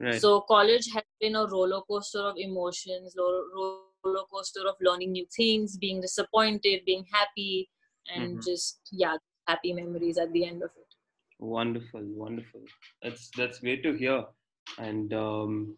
right. 0.00 0.20
so 0.20 0.40
college 0.42 0.90
has 0.92 1.02
been 1.20 1.36
a 1.36 1.46
roller 1.46 1.80
coaster 1.88 2.20
of 2.20 2.36
emotions 2.36 3.14
roller 3.18 4.26
coaster 4.32 4.66
of 4.68 4.74
learning 4.80 5.12
new 5.12 5.26
things 5.36 5.76
being 5.76 6.00
disappointed 6.00 6.80
being 6.84 7.04
happy 7.12 7.68
and 8.14 8.32
mm-hmm. 8.32 8.50
just 8.50 8.80
yeah 8.92 9.16
happy 9.48 9.72
memories 9.72 10.18
at 10.18 10.32
the 10.32 10.44
end 10.44 10.62
of 10.62 10.70
it 10.76 10.94
wonderful 11.38 12.02
wonderful 12.02 12.60
that's 13.02 13.30
that's 13.36 13.58
great 13.58 13.82
to 13.82 13.92
hear 13.94 14.24
and 14.78 15.12
um 15.12 15.76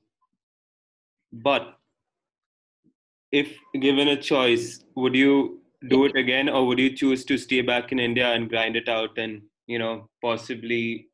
but 1.33 1.79
if 3.33 3.59
given 3.81 4.09
a 4.09 4.17
choice, 4.17 4.85
would 4.95 5.15
you 5.15 5.61
do 5.89 6.05
it 6.07 6.17
again, 6.17 6.49
or 6.49 6.67
would 6.67 6.79
you 6.79 6.95
choose 6.95 7.25
to 7.27 7.39
stay 7.39 7.61
back 7.63 7.93
in 7.93 7.99
India 7.99 8.33
and 8.33 8.49
grind 8.49 8.77
it 8.77 8.89
out 8.89 9.17
and 9.19 9.43
you 9.67 9.79
know, 9.79 10.09
possibly 10.23 11.09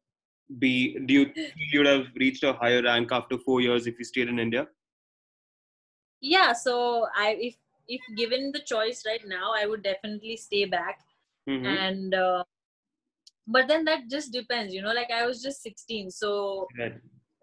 be? 0.58 0.98
Do 1.06 1.14
you 1.14 1.32
you 1.72 1.80
would 1.80 1.86
have 1.86 2.06
reached 2.16 2.44
a 2.44 2.52
higher 2.52 2.82
rank 2.82 3.10
after 3.12 3.38
four 3.38 3.60
years 3.60 3.86
if 3.86 3.98
you 3.98 4.04
stayed 4.04 4.28
in 4.28 4.38
India? 4.38 4.68
Yeah. 6.20 6.52
So 6.52 7.06
I, 7.16 7.36
if 7.40 7.56
if 7.88 8.00
given 8.16 8.52
the 8.52 8.60
choice 8.60 9.02
right 9.06 9.22
now, 9.26 9.52
I 9.56 9.66
would 9.66 9.82
definitely 9.82 10.36
stay 10.36 10.64
back. 10.64 11.00
Mm-hmm. 11.48 11.66
And 11.66 12.14
uh, 12.14 12.44
but 13.46 13.68
then 13.68 13.84
that 13.86 14.08
just 14.08 14.32
depends, 14.32 14.72
you 14.72 14.82
know. 14.82 14.92
Like 14.92 15.10
I 15.10 15.26
was 15.26 15.42
just 15.42 15.62
16, 15.62 16.10
so 16.10 16.68
Right. 16.78 16.94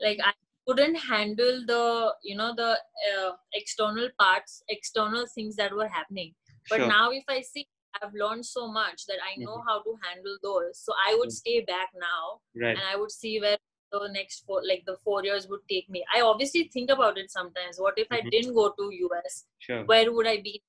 like 0.01 0.19
I 0.23 0.31
couldn't 0.67 0.95
handle 0.95 1.65
the 1.65 2.13
you 2.23 2.37
know 2.37 2.53
the 2.55 2.77
uh, 3.17 3.31
external 3.53 4.09
parts, 4.19 4.63
external 4.69 5.25
things 5.33 5.55
that 5.55 5.75
were 5.75 5.87
happening. 5.87 6.33
But 6.69 6.77
Sure. 6.77 6.87
now, 6.87 7.11
if 7.11 7.23
I 7.27 7.41
see, 7.41 7.67
I've 8.01 8.13
learned 8.13 8.45
so 8.45 8.67
much 8.67 9.05
that 9.07 9.17
I 9.23 9.35
know 9.37 9.61
how 9.67 9.81
to 9.81 9.97
handle 10.03 10.37
those. 10.43 10.77
So 10.79 10.93
I 11.07 11.15
would 11.15 11.29
Mhm. 11.29 11.39
stay 11.41 11.61
back 11.61 11.89
now 11.95 12.41
Right. 12.55 12.77
and 12.77 12.85
I 12.85 12.95
would 12.95 13.11
see 13.11 13.39
where 13.39 13.57
the 13.91 14.07
next 14.09 14.45
four, 14.45 14.61
like 14.63 14.85
the 14.85 14.97
four 14.97 15.23
years 15.23 15.47
would 15.47 15.67
take 15.67 15.89
me. 15.89 16.05
I 16.13 16.21
obviously 16.21 16.65
think 16.65 16.91
about 16.91 17.17
it 17.17 17.31
sometimes. 17.31 17.79
What 17.79 17.97
if 17.97 18.07
I 18.11 18.21
Mhm. 18.21 18.29
didn't 18.31 18.53
go 18.53 18.69
to 18.71 18.91
US? 18.91 19.45
Sure. 19.57 19.83
Where 19.85 20.11
would 20.13 20.27
I 20.27 20.37
be? 20.41 20.61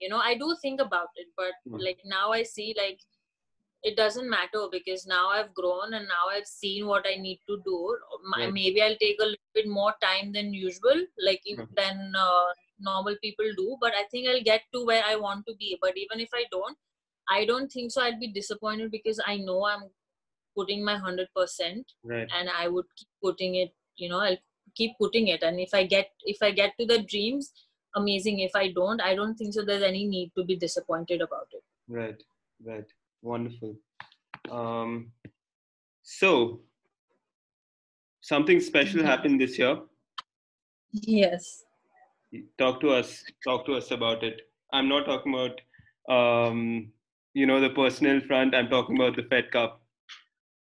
You 0.00 0.08
know, 0.08 0.18
I 0.18 0.34
do 0.36 0.56
think 0.62 0.80
about 0.80 1.10
it, 1.16 1.28
but 1.36 1.52
Mhm. 1.66 1.80
like 1.86 2.00
now 2.04 2.32
I 2.32 2.42
see 2.44 2.72
like 2.78 3.00
it 3.82 3.96
doesn't 3.96 4.28
matter 4.28 4.66
because 4.70 5.06
now 5.06 5.28
I've 5.28 5.54
grown 5.54 5.94
and 5.94 6.08
now 6.08 6.26
I've 6.28 6.46
seen 6.46 6.86
what 6.86 7.06
I 7.06 7.14
need 7.16 7.40
to 7.46 7.58
do. 7.64 7.98
My- 8.24 8.44
Right. 8.46 8.52
Maybe 8.52 8.82
I'll 8.82 8.96
take 8.96 9.20
a 9.20 9.24
little 9.24 9.52
bit 9.54 9.68
more 9.68 9.94
time 10.00 10.32
than 10.32 10.52
usual, 10.52 11.06
like 11.18 11.42
Mhm. 11.46 11.68
than 11.76 12.14
uh, 12.16 12.54
normal 12.80 13.16
people 13.22 13.46
do. 13.56 13.76
But 13.80 13.92
I 13.94 14.04
think 14.10 14.28
I'll 14.28 14.42
get 14.42 14.62
to 14.74 14.84
where 14.84 15.02
I 15.04 15.16
want 15.16 15.46
to 15.46 15.54
be. 15.56 15.78
But 15.80 15.96
even 15.96 16.20
if 16.20 16.28
I 16.34 16.44
don't, 16.50 16.76
I 17.28 17.44
don't 17.44 17.70
think 17.70 17.92
so. 17.92 18.02
I'd 18.02 18.20
be 18.20 18.32
disappointed 18.32 18.90
because 18.90 19.20
I 19.26 19.36
know 19.36 19.64
I'm 19.66 19.90
putting 20.56 20.84
my 20.84 20.96
hundred 20.96 21.28
percent, 21.36 21.86
Right. 22.02 22.28
and 22.34 22.48
I 22.50 22.68
would 22.68 22.86
keep 22.96 23.08
putting 23.22 23.56
it. 23.56 23.74
You 23.96 24.08
know, 24.08 24.20
I'll 24.20 24.36
keep 24.74 24.92
putting 24.98 25.28
it. 25.28 25.42
And 25.42 25.60
if 25.60 25.74
I 25.74 25.84
get 25.84 26.10
if 26.24 26.38
I 26.42 26.50
get 26.52 26.72
to 26.80 26.86
the 26.86 27.02
dreams, 27.02 27.52
amazing. 27.96 28.38
If 28.40 28.52
I 28.54 28.72
don't, 28.72 29.00
I 29.00 29.14
don't 29.14 29.34
think 29.36 29.52
so. 29.54 29.64
There's 29.64 29.82
any 29.82 30.06
need 30.06 30.32
to 30.36 30.44
be 30.44 30.56
disappointed 30.56 31.20
about 31.20 31.48
it. 31.52 31.62
Right. 31.88 32.22
Right. 32.64 32.86
Wonderful. 33.22 33.76
Um, 34.50 35.12
so 36.02 36.62
something 38.20 38.60
special 38.60 39.00
Mhm. 39.00 39.04
happened 39.04 39.40
this 39.40 39.58
year. 39.58 39.80
Yes. 40.92 41.64
Talk 42.58 42.80
to 42.80 42.90
us. 42.90 43.24
Talk 43.44 43.66
to 43.66 43.74
us 43.74 43.90
about 43.90 44.22
it. 44.22 44.42
I'm 44.72 44.88
not 44.88 45.06
talking 45.06 45.34
about, 45.34 45.60
um, 46.14 46.92
you 47.34 47.46
know, 47.46 47.60
the 47.60 47.70
personal 47.70 48.20
front. 48.20 48.54
I'm 48.54 48.68
talking 48.68 48.96
about 48.96 49.16
the 49.16 49.22
Fed 49.24 49.50
Cup. 49.50 49.82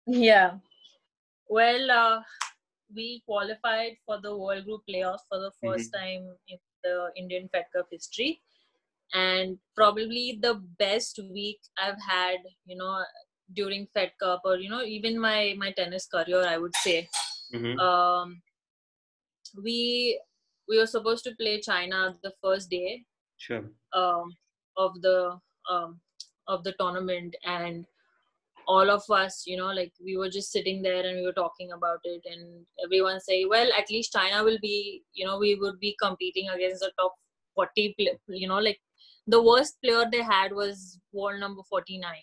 Yeah. 0.06 0.58
Well, 1.48 1.92
uh, 1.92 2.22
we 2.96 3.22
qualified 3.26 3.98
for 4.06 4.20
the 4.22 4.36
World 4.36 4.66
Group 4.66 4.82
playoffs 4.90 5.28
for 5.28 5.40
the 5.40 5.52
1st 5.64 5.92
time 5.94 6.36
in 6.48 6.58
the 6.84 7.12
Indian 7.16 7.50
Fed 7.52 7.66
Cup 7.76 7.88
history. 7.92 8.42
And 9.14 9.58
probably 9.76 10.40
the 10.42 10.56
best 10.78 11.20
week 11.32 11.60
I've 11.78 12.00
had, 12.02 12.38
you 12.66 12.78
know, 12.78 13.04
during 13.54 13.88
Fed 13.94 14.12
Cup 14.20 14.42
or, 14.46 14.58
you 14.58 14.70
know, 14.70 14.84
even 14.84 15.20
my, 15.20 15.56
my 15.58 15.72
tennis 15.72 16.08
career, 16.08 16.46
I 16.48 16.58
would 16.58 16.76
say. 16.76 17.10
Mhm. 17.54 17.80
Um, 17.80 18.42
we 19.64 20.22
we 20.70 20.78
were 20.78 20.88
supposed 20.88 21.24
to 21.26 21.36
play 21.36 21.60
China 21.62 22.16
the 22.24 22.34
first 22.44 22.70
day, 22.70 23.04
Sure. 23.38 23.66
um, 23.94 24.36
of 24.78 25.02
the 25.02 25.40
um, 25.70 26.00
of 26.48 26.64
the 26.64 26.74
tournament 26.80 27.36
and 27.46 27.86
all 28.68 28.90
of 28.92 29.04
us 29.10 29.44
you 29.48 29.58
know 29.58 29.72
like 29.72 29.92
we 30.04 30.16
were 30.18 30.30
just 30.30 30.52
sitting 30.52 30.82
there 30.82 31.06
and 31.06 31.18
we 31.20 31.26
were 31.26 31.34
talking 31.34 31.72
about 31.72 32.00
it 32.04 32.22
and 32.26 32.66
everyone 32.84 33.20
say 33.20 33.46
well 33.46 33.70
at 33.78 33.90
least 33.90 34.12
china 34.14 34.44
will 34.44 34.60
be 34.62 35.04
you 35.14 35.26
know 35.26 35.38
we 35.40 35.56
would 35.56 35.80
be 35.80 35.96
competing 36.02 36.50
against 36.50 36.82
the 36.82 36.92
top 37.00 37.14
40 37.56 37.96
pl- 37.98 38.20
you 38.38 38.48
know 38.48 38.60
like 38.60 38.80
the 39.28 39.42
worst 39.42 39.78
player 39.84 40.06
they 40.12 40.22
had 40.22 40.52
was 40.54 41.00
world 41.12 41.40
number 41.40 41.62
49 41.70 42.14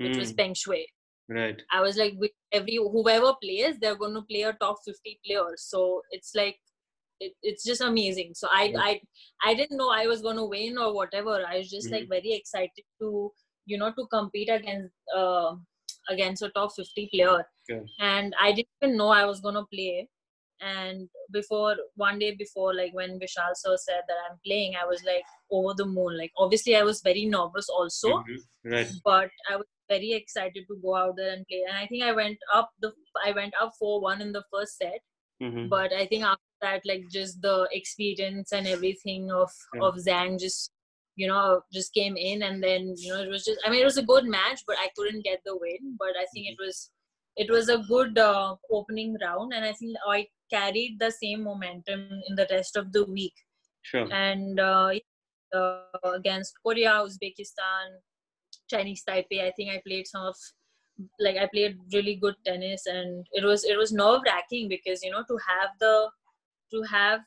which 0.00 0.18
was 0.18 0.32
Mm, 0.32 0.36
Peng 0.36 0.54
Shuai 0.54 0.84
right. 1.28 1.62
i 1.72 1.80
was 1.80 1.96
like 1.96 2.14
every 2.52 2.76
whoever 2.76 3.32
plays 3.42 3.78
they're 3.80 3.96
going 3.96 4.14
to 4.14 4.22
play 4.22 4.42
a 4.42 4.52
top 4.54 4.76
50 4.84 5.18
players 5.26 5.62
so 5.62 6.02
it's 6.10 6.34
like 6.34 6.58
it, 7.20 7.32
it's 7.42 7.64
just 7.64 7.80
amazing 7.80 8.32
so 8.34 8.48
i 8.52 8.64
Yeah. 8.64 8.80
i 8.80 9.00
i 9.44 9.54
didn't 9.54 9.76
know 9.76 9.90
i 9.90 10.06
was 10.06 10.22
going 10.22 10.36
to 10.36 10.44
win 10.44 10.78
or 10.78 10.94
whatever 10.94 11.44
i 11.48 11.58
was 11.58 11.70
just 11.70 11.90
like 11.90 12.08
very 12.08 12.32
excited 12.32 12.84
to 13.00 13.30
you 13.66 13.78
know 13.78 13.92
to 13.92 14.06
compete 14.06 14.48
against 14.48 14.92
uh, 15.16 15.54
against 16.10 16.42
a 16.42 16.50
top 16.50 16.70
50 16.76 17.08
player 17.12 17.44
Sure. 17.68 17.84
and 18.00 18.34
i 18.40 18.52
didn't 18.52 18.68
even 18.82 18.96
know 18.96 19.08
i 19.08 19.24
was 19.24 19.40
going 19.40 19.54
to 19.54 19.64
play 19.72 20.08
and 20.60 21.08
before 21.32 21.76
one 21.96 22.18
day 22.18 22.34
before 22.42 22.74
like 22.74 22.92
when 22.94 23.18
vishal 23.22 23.54
sir 23.54 23.76
said 23.76 24.02
that 24.08 24.18
i'm 24.26 24.38
playing 24.46 24.74
i 24.80 24.84
was 24.90 25.02
like 25.04 25.24
over 25.50 25.72
the 25.76 25.86
moon 25.86 26.16
like 26.18 26.32
obviously 26.38 26.76
i 26.76 26.82
was 26.82 27.00
very 27.02 27.24
nervous 27.36 27.68
also 27.68 28.10
Mhm. 28.18 28.42
Right. 28.74 28.90
but 29.04 29.30
I 29.50 29.56
was 29.56 29.66
very 29.90 30.12
excited 30.12 30.64
to 30.68 30.76
go 30.82 30.94
out 30.96 31.16
there 31.18 31.32
and 31.34 31.46
play. 31.46 31.62
And 31.68 31.76
I 31.76 31.86
think 31.86 32.02
I 32.02 32.12
went 32.12 32.38
up 32.58 32.70
the 32.80 32.92
I 33.26 33.32
went 33.32 33.52
up 33.60 33.72
four 33.78 34.00
one 34.00 34.22
in 34.22 34.32
the 34.36 34.42
first 34.52 34.78
set, 34.78 35.00
Mhm. 35.42 35.68
but 35.68 35.92
I 35.92 36.06
think 36.06 36.24
after 36.24 36.53
that, 36.64 36.88
like 36.90 37.04
just 37.18 37.40
the 37.48 37.56
experience 37.80 38.52
and 38.52 38.66
everything 38.76 39.30
of 39.42 39.50
Yeah. 39.74 39.84
of 39.88 39.94
Zhang 40.08 40.38
just 40.46 40.70
you 41.22 41.28
know 41.30 41.42
just 41.78 41.94
came 42.00 42.16
in, 42.30 42.42
and 42.48 42.62
then 42.66 42.82
you 43.04 43.12
know 43.12 43.20
it 43.26 43.30
was 43.36 43.44
just 43.48 43.60
I 43.64 43.70
mean 43.70 43.82
it 43.84 43.90
was 43.92 44.02
a 44.02 44.10
good 44.12 44.26
match, 44.36 44.60
but 44.66 44.76
I 44.84 44.88
couldn't 44.96 45.24
get 45.30 45.40
the 45.46 45.56
win. 45.64 45.96
But 46.04 46.14
I 46.22 46.26
think 46.32 46.48
it 46.52 46.58
was 46.66 46.90
it 47.36 47.50
was 47.56 47.68
a 47.68 47.78
good 47.88 48.18
uh, 48.18 48.54
opening 48.78 49.16
round, 49.22 49.52
and 49.54 49.64
I 49.64 49.72
think 49.72 49.96
I 50.16 50.26
carried 50.56 50.98
the 51.00 51.10
same 51.22 51.42
momentum 51.50 52.02
in 52.28 52.36
the 52.40 52.46
rest 52.50 52.76
of 52.76 52.92
the 52.92 53.04
week 53.04 53.34
Sure. 53.82 54.06
and 54.12 54.60
uh, 54.60 54.90
uh, 55.54 56.10
against 56.14 56.54
Korea, 56.66 56.92
Uzbekistan, 57.06 57.86
Chinese 58.70 59.02
Taipei. 59.08 59.40
I 59.46 59.52
think 59.56 59.70
I 59.70 59.80
played 59.86 60.06
some 60.06 60.26
of 60.26 60.36
like 61.18 61.36
I 61.36 61.46
played 61.52 61.76
really 61.92 62.14
good 62.16 62.36
tennis, 62.46 62.86
and 62.86 63.26
it 63.32 63.44
was 63.44 63.64
it 63.64 63.76
was 63.76 63.92
nerve 63.92 64.22
wracking 64.26 64.68
because 64.68 65.02
you 65.02 65.10
know 65.10 65.24
to 65.32 65.38
have 65.48 65.70
the 65.80 65.94
to 66.74 66.82
have 66.90 67.20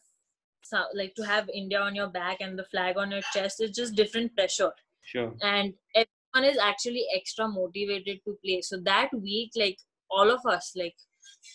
so- 0.69 0.87
like 0.99 1.15
to 1.15 1.25
have 1.31 1.49
India 1.63 1.79
on 1.79 1.95
your 1.95 2.07
back 2.19 2.41
and 2.41 2.59
the 2.59 2.65
flag 2.71 2.97
on 2.97 3.11
your 3.11 3.21
chest 3.33 3.61
is 3.61 3.71
just 3.81 3.95
different 3.95 4.35
pressure, 4.35 4.71
Sure. 5.11 5.33
and 5.41 5.73
everyone 5.95 6.49
is 6.53 6.57
actually 6.69 7.05
extra 7.15 7.47
motivated 7.47 8.19
to 8.25 8.37
play. 8.45 8.61
So 8.61 8.77
that 8.87 9.13
week, 9.27 9.51
like 9.55 9.77
all 10.09 10.29
of 10.31 10.45
us, 10.45 10.73
like 10.75 10.95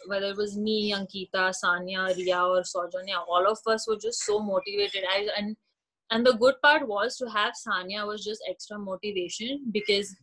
whether 0.07 0.27
it 0.31 0.37
was 0.37 0.57
me, 0.57 0.79
Ankita, 0.93 1.45
Sanya, 1.63 2.17
Ria, 2.17 2.41
or 2.55 2.63
Sowjanya, 2.63 3.19
all 3.29 3.47
of 3.51 3.59
us 3.67 3.87
were 3.89 3.97
just 3.97 4.25
so 4.25 4.39
motivated. 4.39 5.05
I 5.17 5.29
and 5.37 5.57
and 6.11 6.27
the 6.27 6.33
good 6.45 6.57
part 6.63 6.87
was 6.87 7.17
to 7.19 7.29
have 7.35 7.55
Sanya 7.67 8.07
was 8.07 8.25
just 8.25 8.43
extra 8.49 8.79
motivation 8.79 9.63
because 9.73 10.15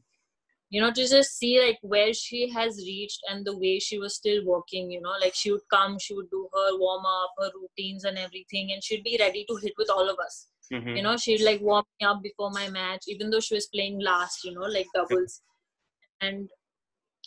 you 0.69 0.79
know 0.81 0.91
to 0.91 1.07
just 1.07 1.37
see 1.37 1.59
like 1.65 1.79
where 1.81 2.13
she 2.13 2.49
has 2.49 2.77
reached 2.85 3.19
and 3.29 3.45
the 3.45 3.57
way 3.57 3.79
she 3.79 3.97
was 3.97 4.15
still 4.15 4.45
working. 4.45 4.91
You 4.91 5.01
know, 5.01 5.15
like 5.21 5.33
she 5.35 5.51
would 5.51 5.67
come, 5.73 5.97
she 5.99 6.13
would 6.15 6.29
do 6.29 6.47
her 6.53 6.77
warm 6.79 7.05
up, 7.05 7.31
her 7.39 7.51
routines 7.59 8.03
and 8.03 8.17
everything, 8.17 8.71
and 8.71 8.83
she'd 8.83 9.03
be 9.03 9.17
ready 9.19 9.45
to 9.49 9.55
hit 9.57 9.73
with 9.77 9.89
all 9.89 10.09
of 10.09 10.17
us 10.19 10.47
Mhm. 10.71 10.95
you 10.97 11.01
know 11.03 11.17
she'd 11.17 11.41
like 11.41 11.61
warm 11.61 11.83
me 11.99 12.05
up 12.05 12.21
before 12.21 12.51
my 12.51 12.69
match 12.69 13.03
even 13.07 13.29
though 13.31 13.39
she 13.39 13.55
was 13.55 13.67
playing 13.67 13.99
last 13.99 14.43
you 14.45 14.51
know 14.53 14.67
like 14.73 14.85
doubles 14.93 15.41
and 16.21 16.47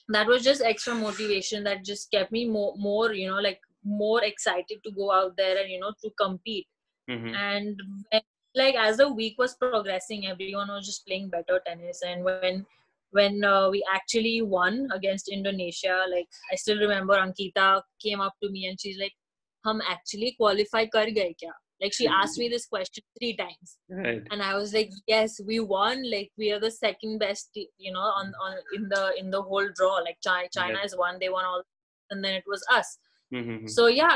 that 0.09 0.27
was 0.27 0.45
just 0.45 0.63
extra 0.63 0.95
motivation 0.95 1.65
that 1.65 1.85
just 1.85 2.11
kept 2.11 2.31
me 2.33 2.45
more 2.49 2.75
more 2.77 3.13
you 3.13 3.29
know 3.29 3.41
like 3.41 3.61
more 3.85 4.23
excited 4.25 4.79
to 4.85 4.93
go 4.93 5.11
out 5.13 5.37
there 5.37 5.59
and 5.63 5.71
you 5.71 5.81
know 5.81 5.93
to 6.03 6.11
compete 6.21 6.69
Mhm. 7.11 7.35
and 7.35 7.83
when, 8.13 8.23
like 8.55 8.77
as 8.77 8.97
the 8.99 9.11
week 9.13 9.37
was 9.39 9.55
progressing 9.57 10.27
everyone 10.29 10.69
was 10.69 10.87
just 10.87 11.05
playing 11.07 11.29
better 11.29 11.61
tennis 11.67 12.03
and 12.03 12.25
when 12.25 12.65
when 13.13 13.45
uh, 13.45 13.69
we 13.71 13.81
actually 13.95 14.43
won 14.43 14.89
against 14.99 15.29
indonesia 15.39 15.97
like 16.15 16.29
i 16.53 16.57
still 16.57 16.79
remember 16.85 17.15
ankita 17.25 17.67
came 18.05 18.21
up 18.27 18.35
to 18.43 18.51
me 18.55 18.67
and 18.69 18.81
she's 18.85 18.99
like 19.05 19.17
hum 19.65 19.83
actually 19.97 20.35
qualify 20.39 20.85
kar 20.95 21.07
gaye 21.19 21.35
kya? 21.43 21.53
Like 21.83 21.93
she 21.99 22.07
asked 22.07 22.39
me 22.41 22.47
this 22.49 22.67
question 22.73 23.03
three 23.19 23.35
times. 23.39 23.71
Right. 24.01 24.23
and 24.31 24.43
i 24.49 24.51
was 24.57 24.73
like 24.77 24.91
yes 25.13 25.41
we 25.49 25.57
won. 25.73 26.03
Like 26.11 26.31
we 26.43 26.51
are 26.57 26.61
the 26.65 26.71
second 26.75 27.19
best 27.23 27.51
you 27.87 27.93
know 27.97 28.07
on 28.21 28.29
on 28.45 28.53
in 28.77 28.85
the 28.93 29.01
in 29.23 29.31
the 29.35 29.43
whole 29.49 29.69
draw. 29.81 29.95
Like 30.09 30.19
china, 30.27 30.49
china 30.59 30.75
Right. 30.79 30.85
is 30.91 30.95
one 30.97 31.19
they 31.23 31.31
won 31.37 31.45
all 31.45 31.63
and 32.11 32.25
then 32.25 32.35
it 32.41 32.45
was 32.55 32.63
us. 32.79 32.93
Mhm. 33.35 33.69
so 33.77 33.87
yeah 33.89 34.15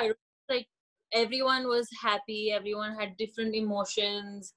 like 0.53 0.69
everyone 1.23 1.67
was 1.75 1.89
happy. 2.03 2.41
Everyone 2.61 2.95
had 3.01 3.17
different 3.17 3.55
emotions 3.63 4.55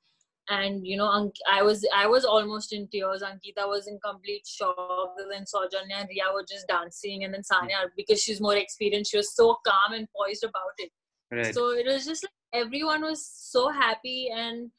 and 0.50 0.86
you 0.86 0.98
know 0.98 1.32
i 1.50 1.62
was 1.62 1.86
i 1.96 2.06
was 2.08 2.26
almost 2.26 2.74
in 2.74 2.88
tears 2.88 3.24
ankita 3.24 3.68
was 3.68 3.88
in 3.88 4.00
complete 4.04 4.46
shock 4.46 5.14
and 5.18 5.32
then 5.32 5.44
Sowjanya 5.44 6.00
and 6.02 6.10
ria 6.10 6.34
were 6.34 6.46
just 6.50 6.68
dancing 6.68 7.24
and 7.24 7.34
then 7.34 7.42
sanya 7.42 7.82
because 7.96 8.22
she's 8.22 8.42
more 8.42 8.56
experienced 8.56 9.12
she 9.12 9.18
was 9.18 9.36
so 9.36 9.58
calm 9.66 9.94
and 9.94 10.08
poised 10.16 10.44
about 10.44 10.76
it 10.78 10.92
Right. 11.32 11.54
so 11.54 11.70
it 11.70 11.86
was 11.86 12.06
just 12.08 12.24
like 12.24 12.64
everyone 12.64 13.04
was 13.04 13.24
so 13.32 13.70
happy 13.70 14.30
and 14.36 14.72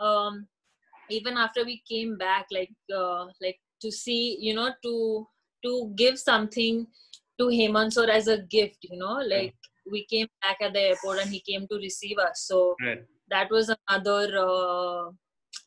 um 0.00 0.46
even 1.10 1.36
after 1.36 1.64
we 1.66 1.82
came 1.90 2.16
back 2.16 2.46
like 2.50 2.70
uh, 2.96 3.26
like 3.42 3.58
to 3.82 3.92
see 3.92 4.38
you 4.40 4.54
know 4.54 4.70
to 4.82 5.26
to 5.64 5.92
give 5.96 6.18
something 6.18 6.86
to 7.38 7.46
Hemant 7.46 7.92
sir 7.92 8.10
as 8.10 8.28
a 8.28 8.38
gift, 8.38 8.78
you 8.82 8.98
know, 8.98 9.14
like 9.14 9.54
yeah. 9.54 9.90
we 9.90 10.06
came 10.06 10.26
back 10.42 10.58
at 10.60 10.72
the 10.72 10.80
airport 10.80 11.20
and 11.20 11.30
he 11.30 11.40
came 11.40 11.66
to 11.68 11.76
receive 11.76 12.18
us. 12.18 12.44
So 12.46 12.74
right. 12.84 13.04
That 13.30 13.50
was 13.50 13.72
another 13.88 14.38
uh, 14.38 15.10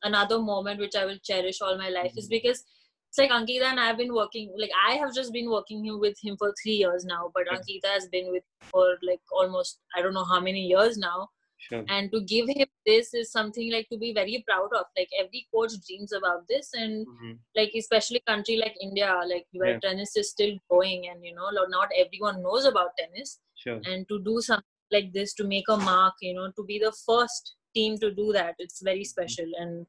another 0.04 0.40
moment 0.40 0.80
which 0.80 0.96
I 0.96 1.06
will 1.06 1.20
cherish 1.24 1.62
all 1.62 1.78
my 1.78 1.90
life 1.90 2.12
mm-hmm. 2.12 2.20
is 2.20 2.28
because 2.28 2.64
it's 3.10 3.18
like 3.18 3.32
Ankita 3.32 3.64
and 3.64 3.80
I've 3.80 3.98
been 3.98 4.14
working 4.14 4.54
like 4.58 4.72
I 4.88 4.94
have 4.94 5.14
just 5.14 5.34
been 5.34 5.50
working 5.50 6.00
with 6.00 6.18
him 6.24 6.38
for 6.38 6.54
three 6.64 6.74
years 6.74 7.04
now, 7.06 7.32
but 7.34 7.44
Ankita 7.48 7.92
has 7.94 8.08
been 8.08 8.32
with 8.32 8.44
for 8.62 8.98
like 9.04 9.20
almost 9.32 9.80
I 9.96 10.02
don't 10.02 10.14
know 10.14 10.24
how 10.24 10.40
many 10.40 10.66
years 10.68 10.98
now. 10.98 11.30
Sure. 11.58 11.84
And 11.90 12.12
to 12.12 12.22
give 12.22 12.48
him 12.50 12.68
this 12.88 13.14
is 13.14 13.32
something 13.32 13.72
like 13.72 13.88
to 13.90 13.98
be 13.98 14.14
very 14.14 14.44
proud 14.48 14.70
of. 14.74 14.86
Like 14.98 15.10
every 15.20 15.48
coach 15.54 15.74
dreams 15.88 16.12
about 16.12 16.48
this, 16.48 16.72
and 16.74 17.06
mm-hmm. 17.06 17.34
like 17.56 17.72
especially 17.78 18.24
country 18.26 18.58
like 18.58 18.76
India, 18.82 19.14
like 19.28 19.46
where 19.54 19.74
yeah. 19.74 19.80
tennis 19.80 20.16
is 20.16 20.32
still 20.32 20.58
growing, 20.70 21.08
and 21.10 21.24
you 21.24 21.36
know 21.36 21.50
not 21.70 21.90
everyone 21.96 22.42
knows 22.42 22.66
about 22.66 22.98
tennis. 22.98 23.40
Sure. 23.56 23.80
And 23.86 24.08
to 24.08 24.20
do 24.24 24.42
something 24.42 24.66
like 24.92 25.14
this, 25.14 25.34
to 25.36 25.44
make 25.44 25.66
a 25.70 25.78
mark, 25.78 26.14
you 26.22 26.34
know, 26.34 26.52
to 26.56 26.64
be 26.64 26.80
the 26.80 26.94
first 27.06 27.56
team 27.74 27.98
to 28.00 28.12
do 28.12 28.32
that, 28.34 28.56
it's 28.60 28.82
very 28.82 29.00
mm-hmm. 29.00 29.04
special 29.04 29.50
and 29.58 29.86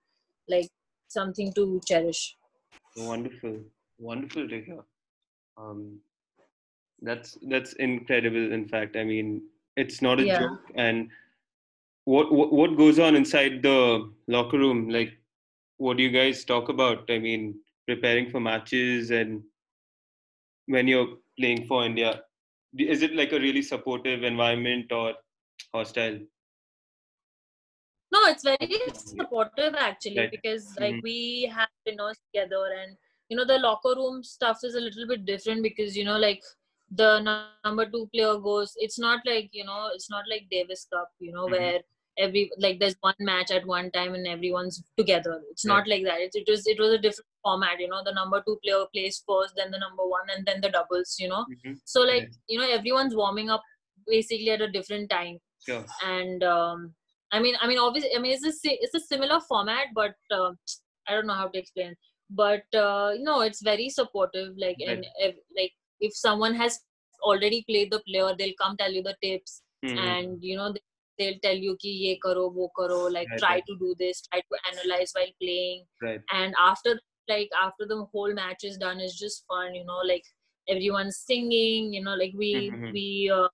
like 0.49 0.69
something 1.09 1.53
to 1.55 1.81
cherish. 1.87 2.37
Wonderful, 2.97 3.61
wonderful 3.99 4.49
to 4.49 4.63
hear. 4.63 4.81
Um, 5.57 6.01
that's 7.01 7.39
that's 7.49 7.73
incredible. 7.75 8.53
In 8.53 8.69
fact, 8.69 8.97
I 8.97 9.05
mean, 9.05 9.43
it's 9.77 10.03
not 10.03 10.21
a 10.21 10.25
yeah. 10.25 10.41
joke, 10.41 10.61
and 10.75 11.09
what, 12.05 12.33
what 12.33 12.53
what 12.53 12.77
goes 12.77 12.99
on 12.99 13.15
inside 13.15 13.63
the 13.63 14.11
locker 14.27 14.59
room 14.59 14.89
like 14.89 15.13
what 15.77 15.97
do 15.97 16.03
you 16.03 16.11
guys 16.11 16.45
talk 16.45 16.69
about 16.69 17.09
i 17.11 17.19
mean 17.19 17.55
preparing 17.87 18.29
for 18.31 18.41
matches 18.41 19.11
and 19.11 19.43
when 20.67 20.89
you're 20.89 21.17
playing 21.39 21.65
for 21.67 21.85
india 21.85 22.23
is 22.79 23.03
it 23.03 23.15
like 23.15 23.33
a 23.33 23.41
really 23.41 23.63
supportive 23.63 24.23
environment 24.23 24.91
or 24.93 25.15
hostile 25.75 26.19
no 28.13 28.21
it's 28.27 28.43
very 28.43 28.81
supportive 28.95 29.75
actually 29.75 30.19
right. 30.19 30.31
because 30.31 30.75
like 30.81 30.95
mm-hmm. 30.95 31.01
we 31.05 31.51
have 31.55 31.69
dinners 31.87 32.19
together 32.27 32.65
and 32.83 32.97
you 33.29 33.37
know 33.37 33.45
the 33.45 33.59
locker 33.59 33.95
room 33.97 34.23
stuff 34.23 34.59
is 34.63 34.75
a 34.75 34.81
little 34.81 35.07
bit 35.07 35.25
different 35.25 35.63
because 35.63 35.97
you 35.97 36.05
know 36.05 36.19
like 36.19 36.43
the 36.95 37.21
number 37.65 37.87
two 37.89 38.09
player 38.13 38.37
goes 38.39 38.73
it's 38.77 38.99
not 38.99 39.21
like 39.27 39.49
you 39.53 39.65
know 39.65 39.89
it's 39.95 40.11
not 40.11 40.25
like 40.31 40.47
davis 40.51 40.87
cup 40.93 41.11
you 41.19 41.33
know 41.33 41.47
mm-hmm. 41.47 41.63
where 41.63 41.81
every 42.19 42.51
like 42.59 42.79
there's 42.79 42.97
one 43.01 43.15
match 43.21 43.51
at 43.51 43.67
one 43.67 43.91
time 43.91 44.15
and 44.15 44.27
everyone's 44.27 44.83
together 44.99 45.41
it's 45.51 45.65
not 45.65 45.89
like 45.89 46.05
that 46.05 46.21
it, 46.21 46.31
it 46.35 46.49
was 46.49 46.67
it 46.67 46.79
was 46.79 46.93
a 46.93 46.99
different 46.99 47.27
format 47.43 47.81
you 47.81 47.89
know 47.89 48.03
the 48.05 48.13
number 48.13 48.43
two 48.47 48.59
player 48.63 48.85
plays 48.95 49.23
first 49.27 49.55
then 49.57 49.71
the 49.71 49.79
number 49.79 50.07
one 50.07 50.27
and 50.37 50.45
then 50.47 50.61
the 50.61 50.69
doubles 50.69 51.17
you 51.19 51.29
know 51.29 51.45
mm-hmm. 51.51 51.73
so 51.85 52.03
like 52.03 52.31
you 52.49 52.59
know 52.59 52.69
everyone's 52.69 53.15
warming 53.15 53.49
up 53.49 53.63
basically 54.07 54.51
at 54.51 54.61
a 54.61 54.71
different 54.71 55.09
time 55.09 55.39
sure. 55.67 55.85
and 56.05 56.45
um 56.45 56.93
i 57.33 57.41
mean 57.41 57.55
i 57.63 57.67
mean 57.67 57.79
obviously 57.79 58.11
i 58.15 58.19
mean 58.19 58.33
it's 58.33 58.45
a 58.45 58.79
it's 58.83 58.95
a 58.95 59.01
similar 59.01 59.41
format 59.41 59.87
but 59.95 60.15
uh, 60.31 60.51
i 61.09 61.15
don't 61.15 61.27
know 61.27 61.35
how 61.35 61.49
to 61.49 61.59
explain 61.59 61.95
but 62.31 62.65
uh, 62.75 63.11
you 63.17 63.25
know 63.25 63.41
it's 63.41 63.63
very 63.63 63.89
supportive 63.89 64.55
like 64.57 64.77
right. 64.87 64.97
and 64.97 65.07
if, 65.19 65.35
like 65.57 65.73
if 66.01 66.15
someone 66.15 66.55
has 66.55 66.81
already 67.23 67.65
played 67.69 67.91
the 67.91 68.01
player 68.01 68.35
they'll 68.39 68.61
come 68.61 68.77
tell 68.77 68.93
you 68.93 69.03
the 69.03 69.17
tips 69.23 69.63
mm-hmm. 69.85 69.99
and 69.99 70.43
you 70.43 70.57
know 70.57 70.73
they'll 71.19 71.39
tell 71.43 71.55
you 71.55 71.77
ki 71.81 71.95
ye 72.03 72.19
karo 72.25 72.49
wo 72.49 72.69
karo 72.77 73.01
like 73.07 73.29
right, 73.31 73.39
try 73.39 73.55
right. 73.55 73.65
to 73.71 73.77
do 73.79 73.95
this 73.99 74.23
try 74.29 74.41
to 74.41 74.61
analyze 74.73 75.13
while 75.15 75.35
playing 75.41 75.85
right. 76.03 76.21
and 76.33 76.55
after 76.69 76.99
like 77.29 77.51
after 77.63 77.87
the 77.87 78.05
whole 78.13 78.35
match 78.35 78.65
is 78.65 78.79
done 78.79 79.01
it's 79.01 79.19
just 79.19 79.45
fun 79.47 79.75
you 79.75 79.85
know 79.85 80.01
like 80.13 80.25
everyone's 80.69 81.19
singing 81.19 81.93
you 81.93 82.03
know 82.03 82.15
like 82.15 82.33
we 82.37 82.71
mm-hmm. 82.71 82.93
we 82.93 83.31
uh, 83.35 83.49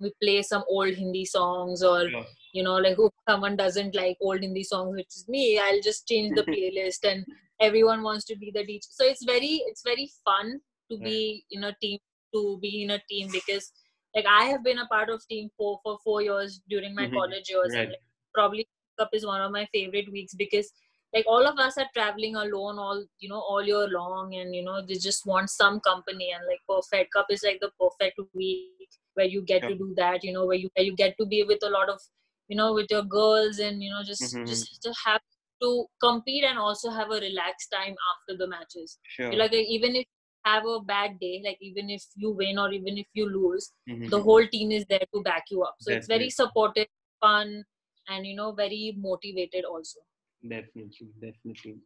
we 0.00 0.12
play 0.22 0.40
some 0.42 0.64
old 0.68 0.94
hindi 0.94 1.24
songs 1.24 1.82
or 1.82 2.08
yeah. 2.08 2.24
you 2.52 2.62
know 2.62 2.76
like 2.76 2.98
if 2.98 3.12
someone 3.28 3.56
doesn't 3.56 3.94
like 3.94 4.16
old 4.20 4.40
hindi 4.40 4.64
songs 4.64 4.96
which 4.96 5.14
is 5.20 5.28
me 5.28 5.58
i'll 5.58 5.82
just 5.82 6.06
change 6.08 6.34
the 6.34 6.42
playlist 6.52 7.08
and 7.12 7.24
everyone 7.60 8.02
wants 8.02 8.24
to 8.24 8.36
be 8.36 8.50
the 8.54 8.64
teacher 8.64 8.88
So 8.90 9.04
it's 9.04 9.24
very 9.24 9.62
it's 9.66 9.82
very 9.84 10.10
fun 10.24 10.60
to 10.90 10.98
be 10.98 11.44
in 11.50 11.64
a 11.64 11.74
team 11.80 11.98
to 12.34 12.58
be 12.60 12.82
in 12.82 12.90
a 12.90 13.00
team 13.08 13.28
because 13.30 13.72
like 14.14 14.26
I 14.26 14.44
have 14.44 14.64
been 14.64 14.78
a 14.78 14.86
part 14.86 15.10
of 15.10 15.26
Team 15.28 15.48
Four 15.56 15.80
for 15.82 15.98
four 16.04 16.22
years 16.22 16.60
during 16.68 16.94
my 16.94 17.06
mm-hmm. 17.06 17.16
college 17.16 17.48
years, 17.48 17.70
right. 17.72 17.80
and 17.80 17.90
like, 17.90 18.00
probably 18.34 18.68
Cup 18.98 19.10
is 19.12 19.24
one 19.24 19.40
of 19.40 19.52
my 19.52 19.66
favorite 19.72 20.10
weeks 20.12 20.34
because 20.34 20.70
like 21.14 21.24
all 21.26 21.46
of 21.46 21.58
us 21.58 21.78
are 21.78 21.88
traveling 21.94 22.36
alone 22.36 22.78
all 22.78 23.04
you 23.18 23.28
know 23.28 23.40
all 23.40 23.62
year 23.62 23.88
long, 23.88 24.34
and 24.34 24.54
you 24.54 24.64
know 24.64 24.80
they 24.86 24.94
just 24.94 25.26
want 25.26 25.50
some 25.50 25.80
company, 25.80 26.32
and 26.34 26.44
like 26.46 26.60
Perfect 26.68 27.12
Cup 27.12 27.26
is 27.30 27.42
like 27.44 27.60
the 27.60 27.70
perfect 27.80 28.20
week 28.34 28.88
where 29.14 29.26
you 29.26 29.42
get 29.42 29.62
to 29.62 29.74
do 29.74 29.92
that, 29.96 30.22
you 30.24 30.32
know, 30.32 30.46
where 30.46 30.56
you 30.56 30.70
where 30.76 30.84
you 30.84 30.94
get 30.94 31.16
to 31.18 31.26
be 31.26 31.42
with 31.44 31.58
a 31.62 31.70
lot 31.70 31.88
of 31.88 32.00
you 32.48 32.56
know 32.56 32.72
with 32.72 32.90
your 32.90 33.02
girls 33.02 33.58
and 33.58 33.82
you 33.82 33.90
know 33.90 34.02
just 34.02 34.22
mm-hmm. 34.22 34.44
just 34.44 34.82
to 34.82 34.92
have 35.04 35.20
to 35.62 35.84
compete 36.00 36.44
and 36.44 36.58
also 36.58 36.90
have 36.90 37.10
a 37.10 37.20
relaxed 37.20 37.70
time 37.72 37.94
after 38.12 38.36
the 38.36 38.48
matches. 38.48 38.98
Sure. 39.16 39.32
Like 39.32 39.52
even 39.52 39.96
if 39.96 40.06
have 40.44 40.64
a 40.66 40.80
bad 40.80 41.18
day, 41.20 41.42
like 41.44 41.58
even 41.60 41.90
if 41.90 42.04
you 42.16 42.30
win 42.30 42.58
or 42.58 42.72
even 42.72 42.98
if 42.98 43.06
you 43.14 43.28
lose, 43.28 43.72
mm-hmm. 43.88 44.08
the 44.08 44.20
whole 44.20 44.46
team 44.46 44.70
is 44.70 44.84
there 44.88 45.06
to 45.14 45.22
back 45.22 45.44
you 45.50 45.62
up. 45.62 45.76
So 45.80 45.90
Definitely. 45.90 45.98
it's 45.98 46.06
very 46.06 46.30
supportive, 46.30 46.86
fun, 47.20 47.64
and 48.08 48.26
you 48.26 48.36
know, 48.36 48.52
very 48.52 48.94
motivated 48.98 49.64
also. 49.64 50.00
Definitely, 50.42 51.08
definitely. 51.20 51.76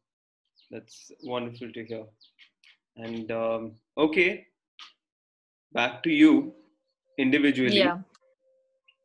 That's 0.71 1.11
wonderful 1.23 1.73
to 1.73 1.85
hear. 1.85 2.05
And 2.97 3.31
um, 3.33 3.73
okay, 3.99 4.47
back 5.73 6.03
to 6.05 6.11
you 6.11 6.55
individually. 7.19 7.79
Yeah. 7.79 7.99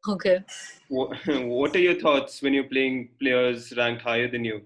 Okay. 0.08 0.40
What, 0.88 1.18
what 1.28 1.76
are 1.76 1.80
your 1.80 2.00
thoughts 2.00 2.42
when 2.42 2.54
you're 2.54 2.64
playing 2.64 3.10
players 3.20 3.74
ranked 3.76 4.04
higher 4.04 4.30
than 4.30 4.46
you? 4.46 4.62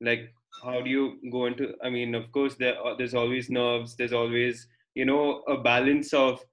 Like, 0.00 0.34
how 0.64 0.80
do 0.80 0.90
you 0.90 1.18
go 1.30 1.46
into 1.46 1.72
i 1.82 1.90
mean 1.90 2.14
of 2.14 2.30
course 2.32 2.54
there 2.56 2.76
there's 2.98 3.14
always 3.14 3.50
nerves 3.50 3.96
there's 3.96 4.12
always 4.12 4.66
you 4.94 5.04
know 5.04 5.42
a 5.48 5.56
balance 5.56 6.12
of 6.12 6.44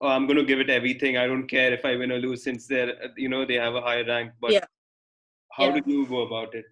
oh, 0.00 0.08
i'm 0.08 0.26
going 0.26 0.38
to 0.38 0.44
give 0.44 0.60
it 0.60 0.70
everything 0.70 1.16
i 1.16 1.26
don't 1.26 1.46
care 1.46 1.72
if 1.72 1.84
i 1.84 1.96
win 1.96 2.12
or 2.12 2.18
lose 2.18 2.42
since 2.42 2.66
they're 2.66 2.94
you 3.16 3.28
know 3.28 3.44
they 3.44 3.54
have 3.54 3.74
a 3.74 3.80
higher 3.80 4.04
rank 4.04 4.32
but 4.40 4.52
yeah. 4.52 4.64
how 5.52 5.66
yeah. 5.66 5.80
do 5.80 5.92
you 5.92 6.06
go 6.06 6.20
about 6.26 6.54
it 6.54 6.64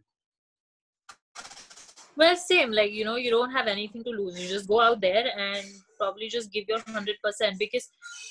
well 2.16 2.36
same 2.36 2.72
like 2.72 2.92
you 2.92 3.04
know 3.04 3.16
you 3.16 3.30
don't 3.30 3.50
have 3.50 3.66
anything 3.66 4.04
to 4.04 4.10
lose 4.10 4.40
you 4.40 4.48
just 4.48 4.68
go 4.68 4.80
out 4.80 5.00
there 5.00 5.26
and 5.36 5.64
probably 5.98 6.28
just 6.28 6.52
give 6.52 6.64
your 6.68 6.78
100% 6.78 7.58
because 7.58 7.88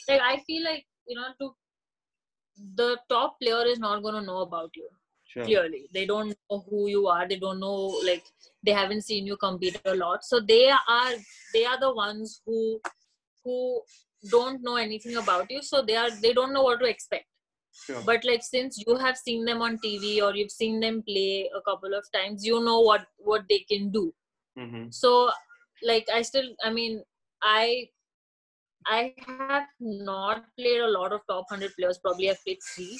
like 0.09 0.21
i 0.21 0.37
feel 0.47 0.63
like 0.63 0.85
you 1.07 1.15
know 1.15 1.27
to 1.39 1.53
the 2.75 2.97
top 3.09 3.39
player 3.39 3.65
is 3.65 3.79
not 3.79 4.01
going 4.01 4.15
to 4.15 4.21
know 4.21 4.39
about 4.39 4.69
you 4.75 4.87
sure. 5.27 5.43
clearly 5.43 5.89
they 5.93 6.05
don't 6.05 6.35
know 6.49 6.63
who 6.69 6.87
you 6.87 7.07
are 7.07 7.27
they 7.27 7.37
don't 7.37 7.59
know 7.59 7.99
like 8.05 8.23
they 8.63 8.71
haven't 8.71 9.01
seen 9.01 9.25
you 9.25 9.37
compete 9.37 9.79
a 9.85 9.95
lot 9.95 10.23
so 10.23 10.39
they 10.39 10.69
are 10.69 11.13
they 11.53 11.65
are 11.65 11.79
the 11.79 11.93
ones 11.93 12.41
who 12.45 12.79
who 13.43 13.81
don't 14.31 14.61
know 14.63 14.75
anything 14.75 15.17
about 15.17 15.49
you 15.49 15.61
so 15.61 15.81
they 15.81 15.95
are 15.95 16.09
they 16.21 16.33
don't 16.33 16.53
know 16.53 16.63
what 16.63 16.79
to 16.79 16.85
expect 16.85 17.25
sure. 17.85 18.01
but 18.05 18.23
like 18.25 18.43
since 18.43 18.83
you 18.85 18.95
have 18.95 19.17
seen 19.17 19.45
them 19.45 19.61
on 19.61 19.77
tv 19.85 20.21
or 20.21 20.35
you've 20.35 20.51
seen 20.51 20.79
them 20.79 21.03
play 21.07 21.49
a 21.55 21.61
couple 21.61 21.93
of 21.93 22.05
times 22.13 22.45
you 22.45 22.63
know 22.63 22.79
what 22.79 23.05
what 23.17 23.43
they 23.49 23.59
can 23.71 23.91
do 23.91 24.13
mm-hmm. 24.57 24.85
so 24.89 25.29
like 25.83 26.07
i 26.13 26.21
still 26.21 26.49
i 26.63 26.69
mean 26.69 27.01
i 27.43 27.87
i 28.87 29.13
have 29.25 29.67
not 29.79 30.43
played 30.57 30.81
a 30.81 30.89
lot 30.89 31.11
of 31.11 31.21
top 31.27 31.45
100 31.49 31.75
players 31.77 31.99
probably 31.99 32.29
i've 32.29 32.43
played 32.43 32.57
3 32.75 32.99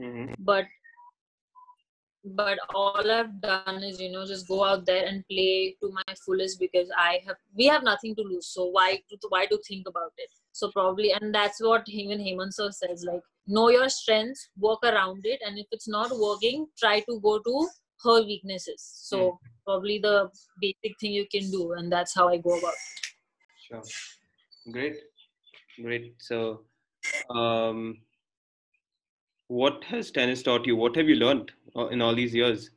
mm-hmm. 0.00 0.32
but 0.40 0.66
but 2.24 2.58
all 2.74 3.10
I've 3.10 3.40
done 3.40 3.82
is 3.82 4.00
you 4.00 4.10
know 4.10 4.26
just 4.26 4.48
go 4.48 4.64
out 4.64 4.84
there 4.86 5.06
and 5.06 5.24
play 5.28 5.76
to 5.80 5.90
my 5.92 6.14
fullest 6.24 6.58
because 6.58 6.90
I 6.96 7.20
have 7.26 7.36
we 7.56 7.66
have 7.66 7.84
nothing 7.84 8.14
to 8.16 8.22
lose 8.22 8.46
so 8.46 8.66
why 8.66 9.00
to 9.08 9.18
why 9.28 9.46
to 9.46 9.58
think 9.66 9.88
about 9.88 10.12
it 10.18 10.30
so 10.52 10.70
probably 10.70 11.12
and 11.12 11.34
that's 11.34 11.60
what 11.60 11.88
even 11.88 12.18
Hemant 12.18 12.52
sir 12.54 12.70
says 12.70 13.04
like 13.06 13.22
know 13.46 13.68
your 13.70 13.88
strengths 13.88 14.48
work 14.58 14.80
around 14.84 15.20
it 15.24 15.40
and 15.46 15.58
if 15.58 15.66
it's 15.70 15.88
not 15.88 16.10
working 16.18 16.66
try 16.78 17.00
to 17.00 17.20
go 17.20 17.38
to 17.38 17.68
her 18.04 18.22
weaknesses 18.24 18.82
so 19.02 19.18
mm. 19.18 19.38
probably 19.64 19.98
the 19.98 20.28
basic 20.60 20.98
thing 21.00 21.12
you 21.12 21.26
can 21.30 21.50
do 21.50 21.72
and 21.72 21.90
that's 21.90 22.14
how 22.14 22.28
I 22.28 22.36
go 22.38 22.58
about 22.58 22.72
it. 22.72 23.06
Sure, 23.68 23.82
great, 24.72 24.96
great. 25.82 26.14
So 26.18 26.62
um 27.30 27.98
what 29.48 29.82
has 29.84 30.10
tennis 30.10 30.42
taught 30.42 30.66
you? 30.66 30.76
What 30.76 30.94
have 30.96 31.08
you 31.08 31.16
learned 31.16 31.50
uh, 31.76 31.88
in 31.88 32.02
all 32.02 32.14
these 32.14 32.34
years? 32.34 32.70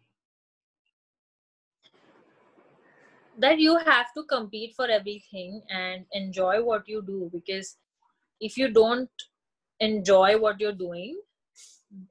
That 3.38 3.60
you 3.60 3.78
have 3.78 4.08
to 4.16 4.24
compete 4.24 4.74
for 4.76 4.90
everything 4.90 5.62
and 5.70 6.06
enjoy 6.14 6.64
what 6.64 6.88
you 6.88 7.02
do 7.02 7.30
because 7.34 7.78
if 8.40 8.58
you 8.58 8.70
don't 8.72 9.10
enjoy 9.80 10.38
what 10.38 10.60
you're 10.60 10.74
doing 10.74 11.20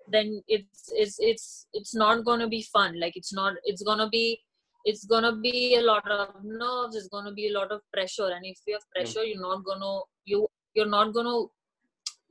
then 0.09 0.43
it's 0.49 0.93
it's 0.93 1.17
it's 1.21 1.67
it's 1.73 1.95
not 1.95 2.25
going 2.25 2.41
to 2.41 2.49
be 2.49 2.63
fun 2.63 2.99
like 3.01 3.17
it's 3.17 3.33
not 3.33 3.55
it's 3.65 3.83
going 3.83 3.99
to 3.99 4.09
be 4.09 4.39
it's 4.85 5.05
gonna 5.05 5.37
be 5.37 5.77
a 5.77 5.83
lot 5.83 6.11
of 6.11 6.29
nerves 6.43 6.97
it's 6.97 7.09
gonna 7.09 7.33
be 7.33 7.49
a 7.49 7.53
lot 7.53 7.71
of 7.71 7.81
pressure 7.93 8.31
and 8.35 8.45
if 8.45 8.59
you 8.67 8.75
have 8.75 8.83
pressure 8.95 9.25
you're 9.25 9.41
not 9.41 9.63
gonna 9.65 10.01
you 10.25 10.47
you're 10.75 10.87
not 10.87 11.13
gonna 11.13 11.45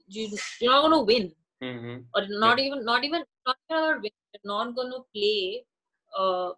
you, 0.07 0.27
you're 0.59 0.71
not 0.71 0.81
gonna 0.81 1.03
win 1.03 1.31
mm-hmm. 1.61 1.97
or 2.15 2.27
not 2.29 2.59
even 2.59 2.83
not 2.85 3.03
even 3.03 3.23
not 3.45 3.57
you're 3.69 4.11
not 4.45 4.75
gonna 4.75 5.03
play 5.15 5.63
uh 6.17 6.51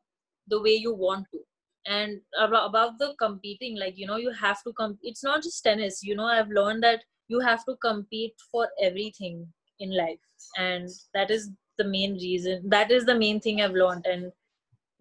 the 0.47 0.61
way 0.61 0.71
you 0.71 0.93
want 0.93 1.27
to. 1.31 1.39
And 1.87 2.21
about, 2.39 2.69
about 2.69 2.99
the 2.99 3.15
competing 3.19 3.77
like 3.77 3.97
you 3.97 4.05
know 4.05 4.17
you 4.17 4.31
have 4.31 4.61
to 4.63 4.73
come 4.73 4.99
it's 5.01 5.23
not 5.23 5.41
just 5.41 5.63
tennis 5.63 6.03
you 6.03 6.15
know 6.15 6.25
i've 6.25 6.49
learned 6.49 6.83
that 6.83 7.03
you 7.27 7.39
have 7.39 7.65
to 7.65 7.75
compete 7.77 8.33
for 8.51 8.69
everything 8.81 9.47
in 9.79 9.95
life. 9.97 10.19
And 10.57 10.89
that 11.15 11.31
is 11.31 11.49
the 11.77 11.85
main 11.85 12.13
reason 12.13 12.69
that 12.69 12.91
is 12.91 13.05
the 13.05 13.15
main 13.15 13.39
thing 13.39 13.61
i've 13.61 13.71
learned. 13.71 14.05
And 14.05 14.31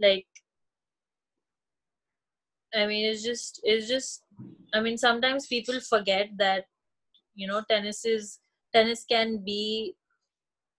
like 0.00 0.26
i 2.74 2.86
mean 2.86 3.04
it's 3.04 3.22
just 3.22 3.60
it's 3.64 3.88
just 3.88 4.22
i 4.72 4.80
mean 4.80 4.96
sometimes 4.96 5.46
people 5.46 5.78
forget 5.80 6.30
that 6.38 6.64
you 7.34 7.46
know 7.46 7.62
tennis 7.68 8.04
is 8.04 8.38
tennis 8.72 9.04
can 9.08 9.38
be 9.44 9.94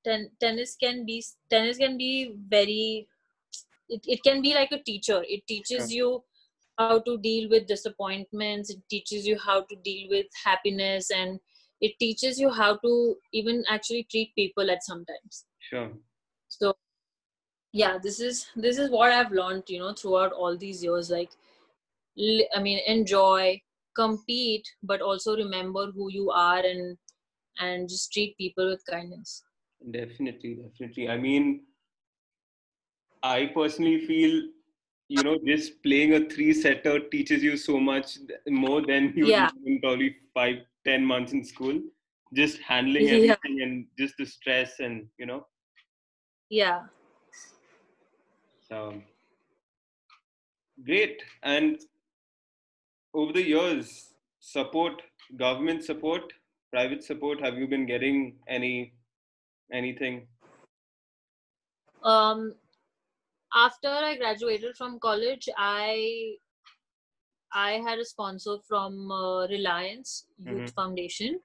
ten, 0.06 0.30
tennis 0.40 0.76
can 0.82 1.06
be 1.06 1.24
tennis 1.50 1.78
can 1.78 1.98
be 1.98 2.36
very 2.50 3.08
it, 3.90 4.02
it 4.08 4.24
can 4.24 4.42
be 4.42 4.54
like 4.54 4.72
a 4.72 4.82
teacher. 4.84 5.24
It 5.28 5.46
teaches 5.48 5.94
you 5.94 6.24
how 6.78 7.00
to 7.00 7.18
deal 7.18 7.50
with 7.50 7.68
disappointments. 7.68 8.70
It 8.70 8.80
teaches 8.90 9.28
you 9.28 9.38
how 9.38 9.62
to 9.62 9.76
deal 9.84 10.08
with 10.10 10.28
happiness. 10.46 11.12
And 11.12 11.40
it 11.82 11.94
teaches 12.00 12.40
you 12.40 12.50
how 12.50 12.78
to 12.78 13.16
even 13.34 13.64
actually 13.70 14.08
treat 14.10 14.34
people 14.36 14.70
at 14.72 14.84
sometimes 14.84 15.46
Sure. 15.60 15.92
so 16.48 16.76
yeah 17.74 17.98
this 18.02 18.20
is 18.20 18.48
this 18.56 18.78
is 18.78 18.90
what 18.92 19.12
i've 19.12 19.32
learned 19.32 19.64
you 19.68 19.80
know 19.80 19.94
throughout 19.94 20.32
all 20.32 20.58
these 20.58 20.84
years. 20.84 21.10
Like 21.10 21.32
i 22.56 22.62
mean 22.62 22.80
enjoy 22.88 23.62
compete 23.96 24.68
but 24.84 25.02
also 25.02 25.36
remember 25.36 25.92
who 25.92 26.12
you 26.12 26.30
are 26.32 26.60
and 26.60 26.98
and 27.62 27.90
just 27.90 28.12
treat 28.14 28.38
people 28.38 28.68
with 28.70 28.84
kindness 28.90 29.44
Definitely, 29.92 30.56
definitely. 30.56 31.10
I 31.10 31.18
mean, 31.18 31.66
I 33.24 33.48
personally 33.54 34.00
feel, 34.06 34.44
you 35.10 35.24
know, 35.24 35.38
just 35.46 35.82
playing 35.84 36.14
a 36.14 36.30
three 36.30 36.54
setter 36.54 37.00
teaches 37.10 37.44
you 37.44 37.58
so 37.58 37.80
much 37.80 38.18
more 38.48 38.82
than 38.86 39.14
you 39.16 39.28
Yeah. 39.30 39.50
in 39.66 39.80
probably 39.82 40.16
five, 40.34 40.58
ten 40.86 41.06
months 41.06 41.34
in 41.34 41.44
school. 41.44 41.82
Just 42.34 42.60
handling 42.62 43.10
Yeah. 43.10 43.18
everything 43.18 43.62
and 43.62 43.88
just 43.98 44.16
the 44.18 44.26
stress 44.26 44.80
and 44.80 45.08
you 45.18 45.26
know. 45.26 45.46
yeah 46.50 46.82
So 48.70 49.02
great. 50.84 51.22
And 51.44 51.80
over 53.14 53.34
the 53.34 53.44
years, 53.44 54.14
support, 54.40 55.02
government 55.38 55.84
support, 55.84 56.34
private 56.72 57.04
support, 57.04 57.42
have 57.42 57.58
you 57.58 57.68
been 57.68 57.86
getting 57.86 58.40
any 58.48 58.94
anything? 59.72 60.28
um 62.04 62.56
after 63.54 63.90
i 63.90 64.16
graduated 64.18 64.76
from 64.78 65.00
college 65.00 65.48
i 65.58 66.36
i 67.54 67.72
had 67.88 68.00
a 68.00 68.06
sponsor 68.06 68.56
from 68.68 69.12
uh, 69.12 69.48
reliance 69.48 70.12
youth 70.50 70.70
Mhm. 70.70 70.74
foundation 70.80 71.40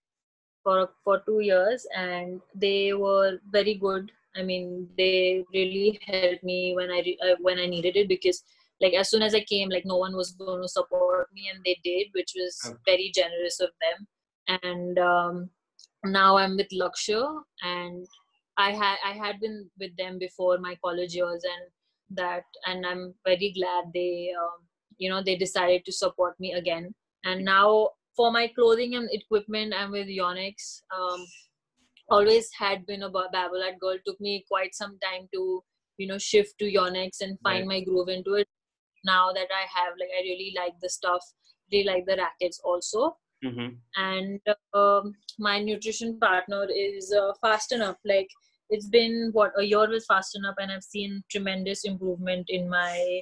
for 0.64 0.76
for 1.04 1.16
2 1.26 1.40
years 1.40 1.86
and 1.96 2.40
they 2.66 2.92
were 2.94 3.38
very 3.58 3.74
good 3.86 4.10
i 4.36 4.42
mean 4.42 4.88
they 4.98 5.44
really 5.54 5.98
helped 6.06 6.42
me 6.44 6.58
when 6.76 6.90
i 6.90 7.00
re- 7.06 7.18
uh, 7.26 7.36
when 7.40 7.58
i 7.58 7.66
needed 7.66 7.96
it 7.96 8.08
because 8.08 8.42
like 8.80 8.94
as 9.02 9.10
soon 9.10 9.22
as 9.22 9.34
i 9.34 9.42
came 9.52 9.70
like 9.70 9.86
no 9.92 9.98
one 10.04 10.16
was 10.22 10.32
going 10.40 10.62
to 10.62 10.68
support 10.78 11.28
me 11.32 11.48
and 11.52 11.62
they 11.64 11.76
did 11.84 12.06
which 12.14 12.32
was 12.40 12.56
Okay. 12.64 12.90
very 12.90 13.10
generous 13.20 13.60
of 13.60 13.70
them 13.84 14.06
and 14.48 14.98
um, 14.98 15.50
now 16.04 16.36
i'm 16.36 16.56
with 16.56 16.68
lakshya 16.70 17.22
and 17.62 18.06
I 18.56 18.70
had 18.72 18.96
I 19.04 19.12
had 19.12 19.40
been 19.40 19.68
with 19.78 19.96
them 19.96 20.18
before 20.18 20.58
my 20.58 20.76
college 20.82 21.14
years, 21.14 21.44
and 21.44 22.18
that 22.18 22.44
and 22.66 22.86
I'm 22.86 23.14
very 23.24 23.52
glad 23.52 23.92
they 23.92 24.32
um, 24.38 24.64
you 24.98 25.10
know 25.10 25.22
they 25.22 25.36
decided 25.36 25.84
to 25.84 25.92
support 25.92 26.38
me 26.40 26.54
again. 26.54 26.94
And 27.24 27.44
now 27.44 27.90
for 28.16 28.32
my 28.32 28.48
clothing 28.48 28.94
and 28.94 29.08
equipment, 29.12 29.74
I'm 29.76 29.90
with 29.90 30.06
Yonex. 30.08 30.82
Um, 30.96 31.26
always 32.08 32.48
had 32.58 32.86
been 32.86 33.02
a 33.02 33.10
Ba- 33.10 33.28
Babolat 33.34 33.78
girl. 33.78 33.98
Took 34.06 34.20
me 34.20 34.44
quite 34.48 34.74
some 34.74 34.98
time 35.02 35.28
to 35.34 35.62
you 35.98 36.06
know 36.06 36.18
shift 36.18 36.58
to 36.60 36.64
Yonex 36.64 37.20
and 37.20 37.38
find 37.40 37.66
my 37.66 37.80
groove 37.82 38.08
into 38.08 38.34
it. 38.34 38.48
Now 39.04 39.32
that 39.32 39.48
I 39.52 39.66
have 39.78 39.92
like 40.00 40.10
I 40.18 40.22
really 40.22 40.54
like 40.56 40.74
the 40.80 40.88
stuff. 40.88 41.22
Really 41.72 41.84
like 41.84 42.06
the 42.06 42.16
rackets 42.16 42.60
also 42.64 43.16
Mm-hmm. 43.44 43.74
and 43.96 44.40
um, 44.74 45.12
my 45.38 45.60
nutrition 45.60 46.18
partner 46.18 46.66
is 46.74 47.12
uh, 47.12 47.32
Fast&Up 47.42 47.98
like 48.04 48.28
it's 48.70 48.88
been 48.88 49.30
what 49.32 49.52
a 49.58 49.62
year 49.62 49.88
with 49.88 50.04
Fast&Up 50.08 50.54
and 50.58 50.72
i've 50.72 50.82
seen 50.82 51.22
tremendous 51.30 51.84
improvement 51.84 52.46
in 52.48 52.68
my 52.68 53.20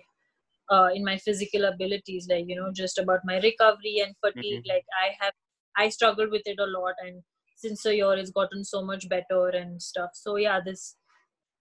uh, 0.70 0.88
in 0.94 1.04
my 1.04 1.16
physical 1.18 1.64
abilities 1.66 2.26
like 2.30 2.44
you 2.48 2.56
know 2.56 2.70
just 2.72 2.98
about 2.98 3.20
my 3.24 3.38
recovery 3.40 3.96
and 4.04 4.14
fatigue 4.24 4.62
Mhm. 4.64 4.68
like 4.72 4.86
i 5.04 5.08
have 5.20 5.34
i 5.76 5.88
struggled 5.88 6.30
with 6.30 6.46
it 6.46 6.58
a 6.58 6.66
lot 6.66 6.94
and 7.06 7.22
since 7.56 7.84
a 7.86 7.94
year 7.96 8.14
it's 8.14 8.30
gotten 8.30 8.64
so 8.64 8.82
much 8.84 9.08
better 9.08 9.48
and 9.48 9.82
stuff 9.82 10.10
so 10.14 10.36
yeah 10.36 10.60
this 10.64 10.96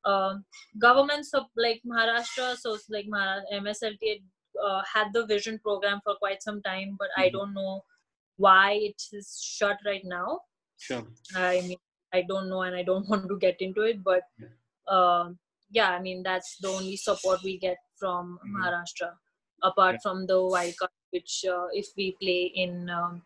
um, 0.05 0.45
governments 0.79 1.33
of 1.33 1.45
like 1.55 1.81
maharashtra 1.87 2.55
so 2.57 2.77
like 2.89 3.05
Mahara- 3.07 3.43
mslta 3.61 4.21
uh, 4.67 4.81
had 4.93 5.07
the 5.13 5.25
vision 5.25 5.59
program 5.59 5.99
for 6.03 6.15
quite 6.15 6.41
some 6.43 6.61
time 6.61 6.95
but 6.99 7.09
i 7.17 7.29
Mhm. 7.29 7.33
don't 7.37 7.53
know 7.53 7.83
why 8.37 8.73
it 8.73 9.01
is 9.11 9.41
shut 9.43 9.77
right 9.85 10.05
now 10.05 10.39
Sure. 10.77 11.03
i 11.35 11.61
mean 11.61 11.77
i 12.13 12.21
don't 12.21 12.49
know 12.49 12.61
and 12.61 12.75
i 12.75 12.83
don't 12.83 13.07
want 13.13 13.27
to 13.27 13.37
get 13.37 13.61
into 13.61 13.81
it 13.81 14.03
but 14.03 14.23
um 14.87 15.37
yeah 15.71 15.91
i 15.91 15.99
mean 15.99 16.23
that's 16.23 16.57
the 16.61 16.67
only 16.67 16.95
support 16.97 17.39
we 17.43 17.57
get 17.57 17.77
from 17.99 18.39
Mhm. 18.45 18.53
maharashtra 18.55 19.11
apart 19.63 19.95
Yeah. 19.95 20.03
from 20.03 20.25
the 20.27 20.39
wild 20.55 20.75
card 20.77 20.91
which 21.11 21.45
uh, 21.55 21.67
if 21.73 21.87
we 21.97 22.11
play 22.21 22.41
in 22.63 22.89
um, 22.89 23.21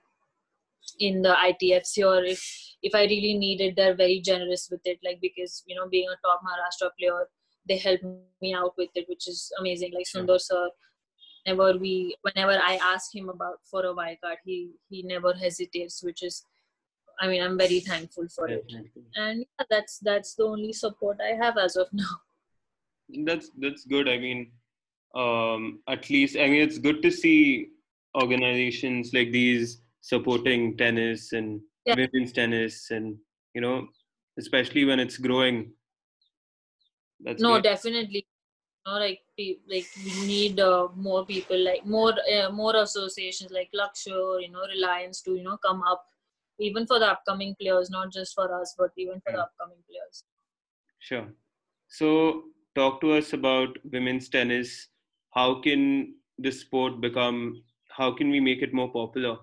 in 1.00 1.22
the 1.22 1.34
itfc 1.50 1.98
or 2.10 2.24
if 2.24 2.42
if 2.82 2.94
i 2.96 3.04
really 3.14 3.34
need 3.38 3.62
it 3.62 3.76
they're 3.76 3.96
very 3.96 4.20
generous 4.30 4.70
with 4.72 4.82
it 4.86 5.00
like 5.04 5.20
because 5.22 5.64
you 5.68 5.76
know 5.76 5.88
being 5.88 6.08
a 6.10 6.18
top 6.28 6.42
maharashtra 6.48 6.90
player 7.00 7.28
they 7.68 7.78
help 7.78 8.02
me 8.42 8.54
out 8.54 8.74
with 8.78 8.90
it 8.96 9.06
which 9.10 9.28
is 9.28 9.52
amazing 9.60 9.92
like 9.94 10.08
Sure. 10.08 10.22
sundar 10.22 10.40
sir 10.40 10.64
whenever 11.48 11.78
we 11.80 12.16
whenever 12.22 12.60
i 12.64 12.76
ask 12.82 13.16
him 13.16 13.30
about 13.30 13.60
for 13.64 13.86
a 13.86 13.94
wild 13.94 14.18
card 14.22 14.38
he 14.44 14.72
he 14.90 15.02
never 15.04 15.34
hesitates 15.34 16.04
which 16.04 16.24
is 16.24 16.44
i 17.22 17.28
mean 17.28 17.42
i'm 17.42 17.58
very 17.58 17.80
thankful 17.80 18.28
for 18.28 18.48
it 18.50 18.66
and 19.16 19.40
yeah, 19.40 19.66
that's 19.70 20.00
that's 20.00 20.36
the 20.36 20.44
only 20.44 20.74
support 20.74 21.18
i 21.22 21.34
have 21.44 21.58
as 21.58 21.76
of 21.76 21.88
now 21.94 22.16
That's 23.26 23.50
that's 23.64 23.86
good. 23.86 24.10
I 24.10 24.18
mean, 24.20 24.52
um, 25.16 25.80
at 25.88 26.10
least 26.10 26.36
I 26.36 26.48
mean 26.48 26.62
it's 26.62 26.78
good 26.78 27.02
to 27.04 27.10
see 27.10 27.70
organizations 28.22 29.12
like 29.14 29.32
these 29.32 29.80
supporting 30.02 30.76
tennis 30.82 31.32
and 31.32 31.62
Yeah. 31.86 31.96
women's 31.96 32.34
tennis, 32.40 32.92
and 32.92 33.16
you 33.56 33.62
know, 33.62 33.88
especially 34.38 34.84
when 34.84 35.00
it's 35.00 35.18
growing. 35.28 35.72
That's 37.24 37.42
no 37.42 37.54
great. 37.54 37.64
definitely 37.64 38.28
know 38.88 38.98
like 39.06 39.22
pe- 39.38 39.60
like 39.74 39.88
we 40.06 40.12
need 40.28 40.60
uh, 40.60 40.88
more 40.96 41.26
people 41.26 41.60
like 41.70 41.86
more 41.86 42.14
uh, 42.36 42.50
more 42.52 42.76
associations 42.78 43.52
like 43.52 43.70
Lakshya, 43.82 44.42
you 44.44 44.52
know 44.52 44.66
reliance 44.76 45.22
to 45.24 45.36
you 45.36 45.44
know 45.44 45.58
come 45.58 45.84
up 45.84 46.06
even 46.60 46.88
for 46.88 47.00
the 47.00 47.08
upcoming 47.08 47.56
players 47.62 47.90
not 47.90 48.12
just 48.12 48.34
for 48.36 48.48
us 48.62 48.76
but 48.78 48.92
even 48.98 49.22
for 49.22 49.32
the 49.34 49.42
upcoming 49.48 49.84
players 49.90 50.24
Sure. 51.00 51.28
So, 51.88 52.46
talk 52.76 53.00
to 53.02 53.14
us 53.14 53.34
about 53.34 53.78
women's 53.92 54.30
tennis. 54.30 54.90
How 55.32 55.62
can 55.62 56.16
the 56.38 56.52
sport 56.52 57.00
become? 57.02 57.64
How 57.90 58.12
can 58.12 58.30
we 58.30 58.40
make 58.40 58.62
it 58.62 58.74
more 58.74 58.92
popular? 58.92 59.38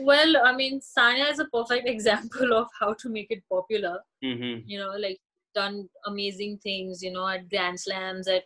well 0.00 0.36
i 0.44 0.52
mean 0.56 0.80
sania 0.80 1.30
is 1.30 1.38
a 1.38 1.46
perfect 1.56 1.88
example 1.94 2.52
of 2.54 2.68
how 2.80 2.92
to 2.94 3.08
make 3.08 3.30
it 3.30 3.42
popular 3.48 3.98
Mm-hmm. 4.24 4.60
you 4.66 4.78
know 4.78 4.92
like 4.96 5.18
done 5.54 5.88
amazing 6.06 6.58
things 6.62 7.02
you 7.02 7.12
know 7.12 7.26
at 7.28 7.48
grand 7.48 7.78
slams 7.78 8.28
at 8.28 8.44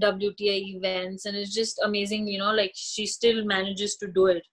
wta 0.00 0.76
events. 0.76 1.26
And 1.26 1.36
it's 1.36 1.54
just 1.54 1.80
amazing 1.84 2.28
you 2.28 2.38
know 2.38 2.52
like 2.52 2.72
she 2.74 3.06
still 3.06 3.44
manages 3.44 3.96
to 3.96 4.08
do 4.08 4.26
it. 4.26 4.46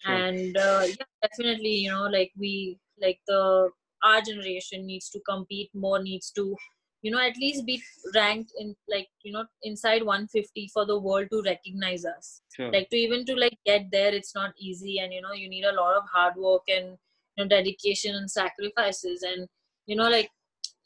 Sure. 0.00 0.14
and 0.14 0.56
uh, 0.58 0.82
yeah 0.86 1.06
definitely 1.22 1.74
you 1.84 1.90
know 1.90 2.02
like 2.02 2.30
we 2.38 2.78
like 3.00 3.18
the 3.26 3.70
our 4.04 4.20
generation 4.20 4.84
needs 4.84 5.08
to 5.08 5.20
compete 5.26 5.70
more 5.74 6.02
needs 6.02 6.30
to 6.32 6.54
you 7.02 7.10
know 7.10 7.20
at 7.20 7.36
least 7.36 7.64
be 7.64 7.82
ranked 8.14 8.52
in 8.58 8.74
like 8.88 9.08
you 9.22 9.32
know 9.32 9.44
inside 9.62 10.02
150 10.02 10.70
for 10.72 10.84
the 10.86 10.98
world 10.98 11.28
to 11.32 11.42
recognize 11.42 12.04
us. 12.04 12.42
Sure. 12.54 12.72
like 12.72 12.88
to 12.90 12.96
even 12.96 13.24
to 13.26 13.34
like 13.34 13.58
get 13.64 13.86
there 13.92 14.12
it's 14.12 14.34
not 14.34 14.52
easy. 14.58 14.98
And 14.98 15.12
you 15.12 15.20
know 15.20 15.32
you 15.32 15.48
need 15.48 15.64
a 15.64 15.74
lot 15.74 15.96
of 15.96 16.04
hard 16.12 16.34
work 16.36 16.62
and 16.68 16.96
you 17.36 17.44
know 17.44 17.48
dedication 17.48 18.14
and 18.14 18.30
sacrifices. 18.30 19.22
And 19.22 19.46
you 19.86 19.96
know 19.96 20.08
like 20.08 20.30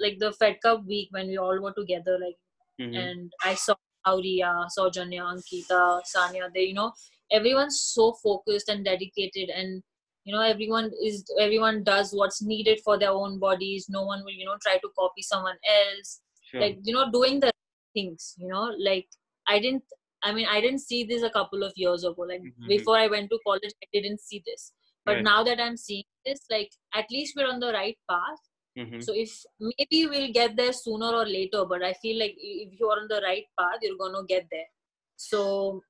like 0.00 0.18
the 0.18 0.32
fed 0.32 0.56
cup 0.62 0.84
week 0.86 1.08
when 1.10 1.28
we 1.28 1.36
all 1.36 1.60
were 1.60 1.72
together 1.72 2.18
like 2.18 2.36
mm-hmm. 2.80 2.94
and 2.94 3.32
I 3.44 3.54
saw 3.54 3.74
Auria, 4.06 4.66
Sowjanya, 4.76 5.22
Ankita, 5.22 6.00
Sania. 6.04 6.48
They, 6.54 6.62
you 6.62 6.74
know, 6.74 6.92
everyone's 7.30 7.80
so 7.80 8.12
focused 8.12 8.68
and 8.68 8.84
dedicated, 8.84 9.50
and 9.50 9.82
you 10.24 10.34
know, 10.34 10.42
everyone 10.42 10.90
is 11.02 11.24
everyone 11.38 11.82
does 11.84 12.12
what's 12.12 12.42
needed 12.42 12.80
for 12.84 12.98
their 12.98 13.10
own 13.10 13.38
bodies. 13.38 13.86
No 13.88 14.04
one 14.04 14.22
will, 14.24 14.32
you 14.32 14.44
know, 14.44 14.56
try 14.62 14.76
to 14.78 14.88
copy 14.98 15.22
someone 15.22 15.56
else. 15.68 16.20
Sure. 16.50 16.60
Like 16.60 16.78
you 16.82 16.94
know, 16.94 17.10
doing 17.10 17.40
the 17.40 17.52
things. 17.94 18.34
You 18.38 18.48
know, 18.48 18.74
like 18.78 19.08
I 19.48 19.58
didn't. 19.58 19.84
I 20.22 20.32
mean, 20.32 20.46
I 20.50 20.60
didn't 20.60 20.80
see 20.80 21.04
this 21.04 21.22
a 21.22 21.30
couple 21.30 21.62
of 21.62 21.72
years 21.76 22.04
ago. 22.04 22.22
Like 22.22 22.42
mm-hmm. 22.42 22.68
before 22.68 22.98
I 22.98 23.06
went 23.06 23.30
to 23.30 23.38
college, 23.46 23.72
I 23.82 23.86
didn't 23.92 24.20
see 24.20 24.42
this. 24.46 24.72
But 25.06 25.14
right. 25.16 25.24
now 25.24 25.42
that 25.44 25.58
I'm 25.58 25.78
seeing 25.78 26.04
this, 26.26 26.40
like 26.50 26.70
at 26.94 27.06
least 27.10 27.34
we're 27.36 27.48
on 27.48 27.58
the 27.58 27.72
right 27.72 27.96
path 28.08 28.38
Mm-hmm. 28.80 29.00
So 29.00 29.12
if 29.14 29.30
maybe 29.60 30.06
we'll 30.06 30.32
get 30.32 30.56
there 30.56 30.72
sooner 30.72 31.06
or 31.06 31.26
later, 31.26 31.64
but 31.64 31.82
I 31.82 31.92
feel 31.94 32.18
like 32.18 32.34
if 32.38 32.78
you're 32.78 32.92
on 32.92 33.08
the 33.08 33.20
right 33.22 33.44
path, 33.58 33.80
you're 33.82 33.98
gonna 33.98 34.24
get 34.26 34.46
there. 34.50 34.70
So 35.16 35.82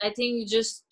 I 0.00 0.10
think 0.10 0.48
just 0.48 0.84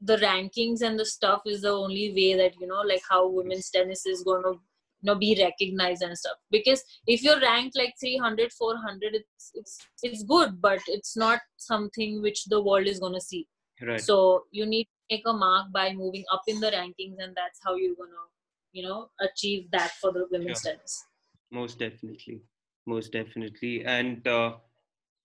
the 0.00 0.16
rankings 0.18 0.82
and 0.82 0.98
the 0.98 1.04
stuff 1.04 1.42
is 1.46 1.62
the 1.62 1.70
only 1.70 2.12
way 2.12 2.36
that 2.36 2.60
you 2.60 2.66
know, 2.66 2.82
like 2.86 3.02
how 3.08 3.28
women's 3.28 3.70
tennis 3.70 4.06
is 4.06 4.22
gonna 4.22 4.52
you 4.52 5.08
know 5.10 5.16
be 5.16 5.36
recognized 5.40 6.02
and 6.02 6.16
stuff. 6.16 6.36
Because 6.50 6.82
if 7.06 7.22
you're 7.22 7.40
ranked 7.40 7.76
like 7.76 7.94
300, 8.00 8.52
400, 8.52 9.14
it's 9.14 9.50
it's 9.54 9.78
it's 10.02 10.22
good, 10.22 10.60
but 10.60 10.80
it's 10.86 11.16
not 11.16 11.40
something 11.56 12.22
which 12.22 12.44
the 12.44 12.62
world 12.62 12.86
is 12.86 13.00
gonna 13.00 13.20
see. 13.20 13.48
Right. 13.82 14.00
So 14.00 14.44
you 14.52 14.66
need 14.66 14.84
to 14.84 15.16
make 15.16 15.24
a 15.26 15.32
mark 15.32 15.72
by 15.72 15.92
moving 15.92 16.24
up 16.32 16.42
in 16.46 16.60
the 16.60 16.70
rankings, 16.70 17.16
and 17.18 17.34
that's 17.34 17.58
how 17.64 17.74
you're 17.74 17.96
gonna 17.96 18.28
you 18.74 18.82
know 18.82 19.08
achieve 19.20 19.70
that 19.70 19.92
for 20.00 20.12
the 20.12 20.26
women's 20.30 20.62
yeah. 20.64 20.72
tennis? 20.72 21.04
Most 21.50 21.78
definitely. 21.78 22.42
Most 22.86 23.12
definitely. 23.12 23.84
And 23.84 24.26
uh, 24.28 24.56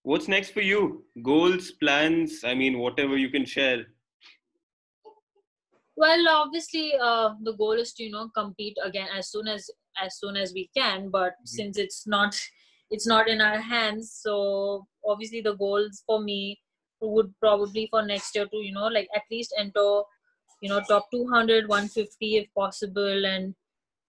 what's 0.03 0.27
next 0.27 0.51
for 0.51 0.61
you? 0.61 1.03
Goals 1.23 1.71
plans 1.71 2.43
i 2.45 2.53
mean 2.53 2.79
whatever 2.79 3.17
you 3.17 3.29
can 3.29 3.45
share. 3.45 3.85
Well 5.97 6.29
obviously 6.29 6.93
uh, 7.01 7.31
the 7.43 7.53
goal 7.53 7.73
is 7.73 7.93
to 7.95 8.03
you 8.03 8.11
know 8.11 8.29
compete 8.35 8.77
again 8.83 9.09
as 9.17 9.31
soon 9.31 9.47
as 9.47 9.69
as 10.01 10.17
soon 10.19 10.37
as 10.37 10.53
we 10.53 10.69
can 10.77 11.09
but 11.09 11.33
mm-hmm. 11.33 11.55
since 11.57 11.77
it's 11.77 12.07
not 12.07 12.39
it's 12.89 13.07
not 13.07 13.27
in 13.27 13.41
our 13.41 13.59
hands 13.59 14.17
so 14.21 14.87
obviously 15.05 15.41
the 15.41 15.55
goals 15.55 16.03
for 16.05 16.21
me 16.21 16.59
would 17.01 17.33
probably 17.39 17.87
for 17.91 18.01
next 18.05 18.35
year 18.35 18.45
to 18.45 18.57
you 18.57 18.73
know 18.73 18.87
like 18.87 19.09
at 19.15 19.23
least 19.31 19.53
enter 19.57 20.01
you 20.61 20.69
know 20.69 20.81
top 20.87 21.09
200 21.11 21.67
150 21.67 22.37
if 22.37 22.53
possible. 22.53 23.25
And 23.25 23.55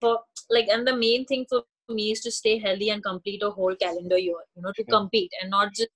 for 0.00 0.20
like 0.48 0.68
and 0.68 0.86
the 0.86 0.96
main 0.96 1.24
thing 1.26 1.46
for 1.48 1.62
me 1.88 2.12
is 2.12 2.20
to 2.20 2.30
stay 2.30 2.58
healthy 2.58 2.90
and 2.90 3.02
complete 3.02 3.42
a 3.42 3.50
whole 3.50 3.74
calendar 3.74 4.16
year 4.16 4.42
you 4.54 4.62
know 4.62 4.72
to 4.76 4.84
compete 4.84 5.32
and 5.42 5.50
not 5.50 5.74
just 5.74 5.88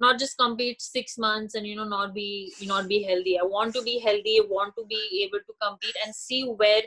not 0.00 0.18
just 0.18 0.36
compete 0.36 0.82
six 0.82 1.16
months 1.16 1.54
and 1.54 1.66
you 1.66 1.76
know 1.76 1.84
not 1.84 2.14
be 2.14 2.52
not 2.62 2.88
be 2.88 3.02
healthy. 3.02 3.38
I 3.38 3.44
want 3.44 3.74
to 3.74 3.82
be 3.82 3.98
healthy 3.98 4.38
I 4.40 4.46
want 4.48 4.74
to 4.76 4.84
be 4.86 5.26
able 5.26 5.38
to 5.38 5.54
compete 5.62 5.96
and 6.04 6.14
see 6.14 6.44
where 6.44 6.82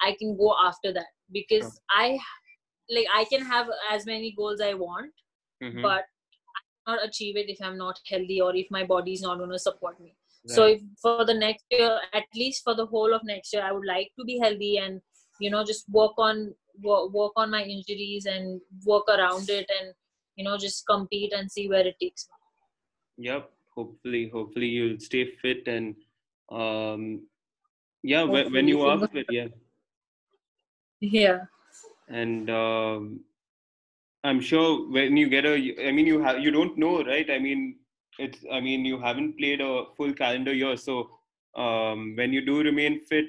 i 0.00 0.14
can 0.18 0.36
go 0.36 0.54
after 0.60 0.92
that. 0.92 1.06
Because 1.32 1.80
i 1.90 2.18
like 2.90 3.06
i 3.14 3.24
can 3.24 3.44
have 3.44 3.68
as 3.90 4.06
many 4.06 4.34
goals 4.36 4.60
i 4.60 4.74
want 4.74 5.12
mm-hmm. 5.62 5.82
but 5.82 6.04
i 6.56 6.60
cannot 6.86 7.04
achieve 7.06 7.36
it 7.36 7.48
if 7.48 7.58
i'm 7.62 7.78
not 7.78 7.98
healthy 8.08 8.40
or 8.40 8.54
if 8.54 8.66
my 8.70 8.84
body 8.84 9.12
is 9.12 9.22
not 9.22 9.38
going 9.38 9.50
to 9.50 9.58
support 9.58 9.98
me 10.00 10.14
so 10.46 10.66
if 10.66 10.80
for 11.00 11.24
the 11.24 11.34
next 11.34 11.64
year 11.70 11.98
at 12.12 12.24
least 12.34 12.62
for 12.62 12.74
the 12.74 12.86
whole 12.86 13.14
of 13.14 13.22
next 13.24 13.52
year 13.52 13.62
i 13.62 13.72
would 13.72 13.86
like 13.86 14.10
to 14.18 14.24
be 14.24 14.38
healthy 14.38 14.76
and 14.78 15.00
you 15.40 15.50
know 15.50 15.64
just 15.64 15.88
work 15.88 16.12
on 16.18 16.54
work 16.82 17.32
on 17.36 17.50
my 17.50 17.62
injuries 17.62 18.26
and 18.26 18.60
work 18.84 19.04
around 19.08 19.48
it 19.48 19.70
and 19.80 19.94
you 20.36 20.44
know 20.44 20.56
just 20.56 20.86
compete 20.86 21.32
and 21.32 21.50
see 21.50 21.68
where 21.68 21.86
it 21.86 21.96
takes 22.00 22.28
me. 22.28 23.26
Yep. 23.26 23.50
Hopefully 23.76 24.28
hopefully 24.32 24.66
you'll 24.66 25.00
stay 25.00 25.24
fit 25.42 25.66
and 25.66 25.94
um 26.50 27.26
yeah 28.02 28.22
when, 28.22 28.52
when 28.52 28.68
you 28.68 28.82
are 28.82 29.06
fit 29.08 29.26
yeah. 29.30 29.48
Yeah. 31.00 31.40
And 32.08 32.50
um 32.50 33.20
i'm 34.24 34.40
sure 34.40 34.90
when 34.90 35.16
you 35.16 35.28
get 35.28 35.44
a 35.44 35.54
i 35.86 35.92
mean 35.92 36.06
you 36.06 36.20
have 36.22 36.40
you 36.40 36.50
don't 36.50 36.78
know 36.78 37.02
right? 37.04 37.28
I 37.30 37.38
mean 37.38 37.76
it's 38.18 38.44
i 38.52 38.60
mean 38.60 38.84
you 38.84 38.98
haven't 38.98 39.36
played 39.38 39.60
a 39.60 39.84
full 39.96 40.12
calendar 40.12 40.52
year 40.52 40.76
so 40.76 41.08
um, 41.56 42.14
when 42.16 42.32
you 42.32 42.44
do 42.44 42.62
remain 42.62 43.00
fit 43.06 43.26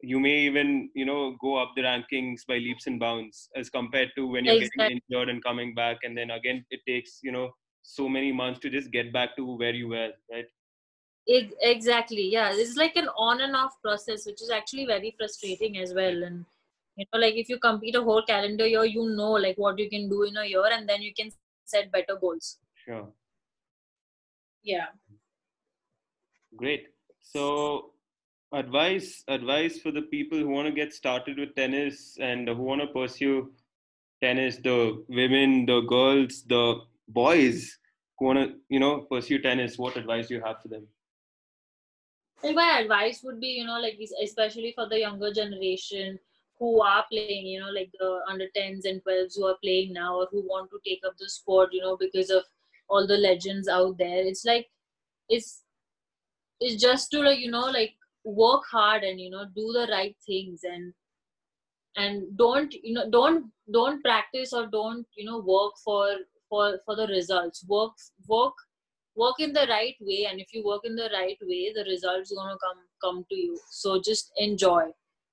you 0.00 0.18
may 0.18 0.36
even 0.40 0.90
you 0.94 1.04
know 1.04 1.36
go 1.40 1.56
up 1.56 1.72
the 1.76 1.82
rankings 1.82 2.44
by 2.46 2.58
leaps 2.58 2.86
and 2.86 2.98
bounds 2.98 3.48
as 3.56 3.70
compared 3.70 4.10
to 4.16 4.26
when 4.26 4.44
you're 4.44 4.56
exactly. 4.56 4.84
getting 4.84 5.00
injured 5.08 5.28
and 5.28 5.44
coming 5.44 5.74
back 5.74 5.98
and 6.02 6.16
then 6.18 6.30
again 6.30 6.64
it 6.70 6.80
takes 6.86 7.20
you 7.22 7.30
know 7.30 7.50
so 7.82 8.08
many 8.08 8.32
months 8.32 8.58
to 8.60 8.70
just 8.70 8.90
get 8.90 9.12
back 9.12 9.36
to 9.36 9.56
where 9.56 9.72
you 9.74 9.88
were 9.88 10.10
right? 10.30 10.46
Exactly 11.26 12.28
yeah. 12.32 12.50
It's 12.52 12.76
like 12.76 12.96
an 12.96 13.08
on 13.16 13.40
and 13.40 13.54
off 13.54 13.80
process 13.80 14.26
which 14.26 14.42
is 14.42 14.50
actually 14.50 14.86
very 14.86 15.14
frustrating 15.16 15.78
as 15.78 15.94
well 15.94 16.24
and 16.24 16.44
you 16.96 17.06
know 17.12 17.20
like 17.20 17.34
if 17.34 17.48
you 17.48 17.58
compete 17.58 17.94
a 17.94 18.02
whole 18.02 18.24
calendar 18.24 18.66
year 18.66 18.84
you 18.84 19.08
know 19.16 19.30
like 19.30 19.56
what 19.56 19.78
you 19.78 19.88
can 19.88 20.08
do 20.08 20.24
in 20.24 20.36
a 20.36 20.44
year 20.44 20.66
and 20.72 20.88
then 20.88 21.00
you 21.00 21.14
can 21.14 21.30
set 21.64 21.92
better 21.92 22.16
goals. 22.20 22.58
Sure 22.74 23.08
yeah. 24.62 24.86
Great. 26.56 26.88
So 27.20 27.92
advice 28.52 29.24
advice 29.28 29.78
for 29.80 29.90
the 29.90 30.02
people 30.02 30.38
who 30.38 30.48
want 30.48 30.66
to 30.66 30.72
get 30.72 30.92
started 30.92 31.38
with 31.38 31.54
tennis 31.54 32.18
and 32.20 32.48
who 32.48 32.62
want 32.62 32.80
to 32.80 32.86
pursue 32.88 33.50
tennis 34.20 34.58
the 34.58 35.02
women 35.08 35.64
the 35.64 35.80
girls 35.80 36.42
the 36.48 36.80
boys 37.08 37.78
who 38.18 38.26
want 38.26 38.38
to 38.38 38.54
you 38.68 38.78
know 38.78 39.00
pursue 39.10 39.40
tennis 39.40 39.78
what 39.78 39.96
advice 39.96 40.28
do 40.28 40.34
you 40.34 40.42
have 40.42 40.60
for 40.60 40.68
them? 40.68 40.86
Well, 42.42 42.54
my 42.54 42.80
advice 42.80 43.22
would 43.24 43.40
be 43.40 43.48
you 43.48 43.64
know 43.64 43.80
like 43.80 43.98
especially 44.22 44.72
for 44.74 44.88
the 44.88 45.00
younger 45.00 45.32
generation 45.32 46.18
who 46.58 46.80
are 46.82 47.04
playing 47.10 47.46
you 47.46 47.60
know 47.60 47.70
like 47.70 47.90
the 47.98 48.20
under 48.28 48.46
10s 48.54 48.84
and 48.84 49.02
12s 49.02 49.36
who 49.36 49.46
are 49.46 49.56
playing 49.62 49.92
now 49.92 50.16
or 50.16 50.28
who 50.30 50.42
want 50.42 50.70
to 50.70 50.80
take 50.84 51.02
up 51.06 51.16
the 51.18 51.28
sport 51.28 51.70
you 51.72 51.80
know 51.80 51.96
because 51.96 52.30
of 52.30 52.44
all 52.92 53.06
the 53.06 53.16
legends 53.16 53.68
out 53.68 53.98
there. 53.98 54.24
It's 54.32 54.44
like 54.44 54.66
it's 55.28 55.62
it's 56.60 56.80
just 56.80 57.10
to 57.12 57.20
like 57.20 57.38
you 57.38 57.50
know 57.50 57.68
like 57.78 57.94
work 58.24 58.64
hard 58.70 59.02
and 59.02 59.20
you 59.20 59.30
know 59.30 59.44
do 59.56 59.72
the 59.78 59.86
right 59.90 60.16
things 60.26 60.60
and 60.64 60.92
and 61.96 62.36
don't 62.36 62.74
you 62.74 62.94
know 62.94 63.08
don't 63.10 63.50
don't 63.72 64.02
practice 64.02 64.52
or 64.52 64.66
don't 64.66 65.06
you 65.16 65.24
know 65.30 65.38
work 65.38 65.72
for 65.84 66.06
for 66.48 66.78
for 66.86 66.96
the 66.96 67.06
results. 67.08 67.64
Work 67.68 67.92
work 68.28 68.54
work 69.16 69.40
in 69.40 69.52
the 69.52 69.66
right 69.68 69.96
way. 70.00 70.26
And 70.30 70.40
if 70.40 70.52
you 70.52 70.64
work 70.64 70.82
in 70.84 70.96
the 70.96 71.10
right 71.12 71.38
way 71.42 71.72
the 71.74 71.84
results 71.88 72.32
gonna 72.34 72.58
come 72.66 72.82
come 73.04 73.24
to 73.30 73.36
you. 73.36 73.58
So 73.70 74.00
just 74.00 74.32
enjoy. 74.36 74.84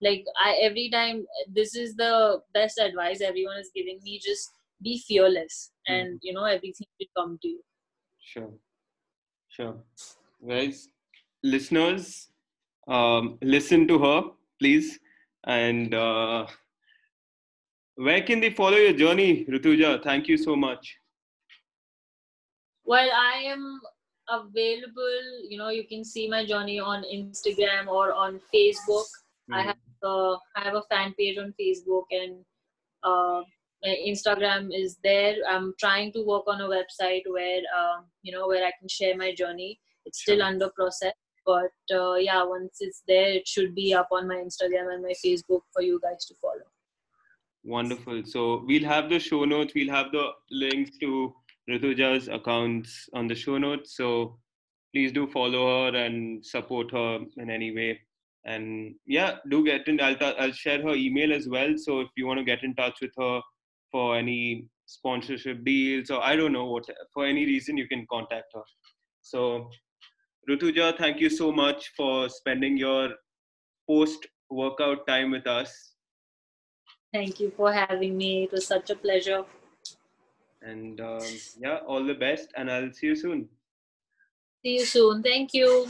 Like 0.01 0.26
i 0.41 0.57
every 0.62 0.89
time 0.89 1.26
this 1.60 1.76
is 1.76 1.95
the 1.95 2.41
best 2.53 2.80
advice 2.80 3.22
everyone 3.22 3.57
is 3.57 3.72
giving 3.76 3.99
me. 4.03 4.20
Just 4.20 4.51
be 4.82 5.02
fearless 5.08 5.72
and 5.88 6.08
mm-hmm. 6.08 6.18
you 6.22 6.34
know 6.34 6.46
everything 6.46 6.88
will 7.00 7.08
come 7.18 7.38
to 7.42 7.48
you. 7.48 7.62
Sure. 8.22 8.52
Sure. 9.50 9.76
Guys 10.48 10.88
listeners 11.44 12.30
um, 12.88 13.38
listen 13.42 13.88
to 13.88 14.00
her 14.00 14.24
please. 14.60 15.00
And 15.46 15.94
uh, 15.94 16.48
where 17.96 18.22
can 18.22 18.40
they 18.42 18.50
follow 18.50 18.78
your 18.78 18.94
journey 18.94 19.46
rutuja 19.46 20.04
thank 20.04 20.28
you 20.28 20.38
so 20.38 20.56
much. 20.56 20.98
Well 22.86 23.10
i 23.14 23.42
am 23.46 23.80
available. 24.30 25.22
You 25.50 25.58
know 25.58 25.70
you 25.70 25.88
can 25.88 26.04
see 26.04 26.30
my 26.30 26.46
journey 26.46 26.80
on 26.80 27.04
instagram 27.04 27.88
or 27.88 28.14
on 28.14 28.40
facebook. 28.54 29.08
Mm-hmm. 29.50 29.54
i 29.54 29.62
have 29.64 29.78
uh, 30.04 30.36
i 30.56 30.64
have 30.64 30.76
a 30.76 30.84
fan 30.90 31.14
page 31.18 31.38
on 31.38 31.54
facebook 31.60 32.06
and 32.12 32.46
uh, 33.04 33.42
Instagram 33.86 34.70
is 34.74 34.98
there. 35.04 35.36
I'm 35.48 35.74
trying 35.80 36.12
to 36.14 36.26
work 36.26 36.44
on 36.48 36.62
a 36.62 36.68
website 36.68 37.24
where 37.28 37.62
um, 37.78 38.06
you 38.22 38.32
know 38.32 38.48
where 38.48 38.66
I 38.66 38.72
can 38.80 38.90
share 38.90 39.16
my 39.16 39.34
journey. 39.34 39.80
It's 40.06 40.22
sure. 40.22 40.36
still 40.36 40.46
under 40.46 40.70
process, 40.76 41.14
but 41.46 41.72
uh, 41.94 42.16
yeah, 42.16 42.44
once 42.44 42.78
it's 42.80 43.04
there, 43.08 43.30
it 43.30 43.48
should 43.48 43.76
be 43.76 43.94
up 43.94 44.10
on 44.12 44.28
my 44.28 44.36
Instagram 44.36 44.94
and 44.94 45.04
my 45.04 45.14
Facebook 45.26 45.62
for 45.74 45.82
you 45.82 46.00
guys 46.02 46.26
to 46.26 46.36
follow. 46.42 46.68
Wonderful. 47.64 48.24
So 48.26 48.64
we'll 48.66 48.88
have 48.88 49.10
the 49.10 49.20
show 49.20 49.46
notes. 49.46 49.74
We'll 49.76 49.94
have 49.94 50.12
the 50.12 50.30
links 50.52 50.98
to 51.00 51.34
Rutuja's 51.70 52.28
accounts 52.28 53.10
on 53.14 53.28
the 53.28 53.36
show 53.36 53.58
notes. 53.58 53.96
So 53.96 54.40
please 54.94 55.12
do 55.12 55.28
follow 55.28 55.92
her 55.92 55.98
and 55.98 56.46
support 56.46 56.92
her 56.92 57.20
in 57.38 57.50
any 57.50 57.72
way 57.74 58.00
and 58.46 58.96
yeah 59.06 59.36
do 59.50 59.64
get 59.66 59.88
in 59.88 60.00
I'll, 60.02 60.16
t- 60.16 60.36
I'll 60.40 60.52
share 60.52 60.82
her 60.82 60.96
email 60.96 61.34
as 61.34 61.48
well 61.48 61.74
so 61.78 62.00
if 62.00 62.08
you 62.16 62.26
want 62.26 62.40
to 62.40 62.46
get 62.46 62.64
in 62.64 62.74
touch 62.74 62.98
with 63.02 63.12
her 63.18 63.42
for 63.92 64.18
any 64.18 64.68
sponsorship 64.86 65.64
deals 65.64 66.10
or 66.10 66.22
I 66.24 66.36
don't 66.36 66.54
know 66.54 66.66
what 66.66 66.86
for 67.14 67.26
any 67.26 67.46
reason 67.46 67.78
you 67.78 67.88
can 67.88 68.06
contact 68.12 68.46
her. 68.56 68.64
So 69.22 69.70
Rutuja, 70.50 70.98
thank 70.98 71.20
you 71.20 71.30
so 71.30 71.52
much 71.52 71.92
for 71.96 72.28
spending 72.30 72.78
your 72.78 73.10
post 73.88 74.26
workout 74.50 75.06
time 75.08 75.32
with 75.32 75.46
us. 75.48 75.94
Thank 77.14 77.40
you 77.40 77.52
for 77.56 77.72
having 77.72 78.18
me. 78.18 78.44
It 78.44 78.52
was 78.52 78.66
such 78.66 78.90
a 78.90 78.96
pleasure. 78.96 79.44
And 80.62 81.00
um, 81.00 81.28
yeah, 81.60 81.80
all 81.88 82.04
the 82.04 82.14
best, 82.14 82.52
and 82.56 82.70
I'll 82.70 82.92
see 82.92 83.08
you 83.08 83.16
soon. 83.16 83.48
See 84.64 84.74
you 84.80 84.86
soon. 84.86 85.24
Thank 85.24 85.54
you. 85.54 85.88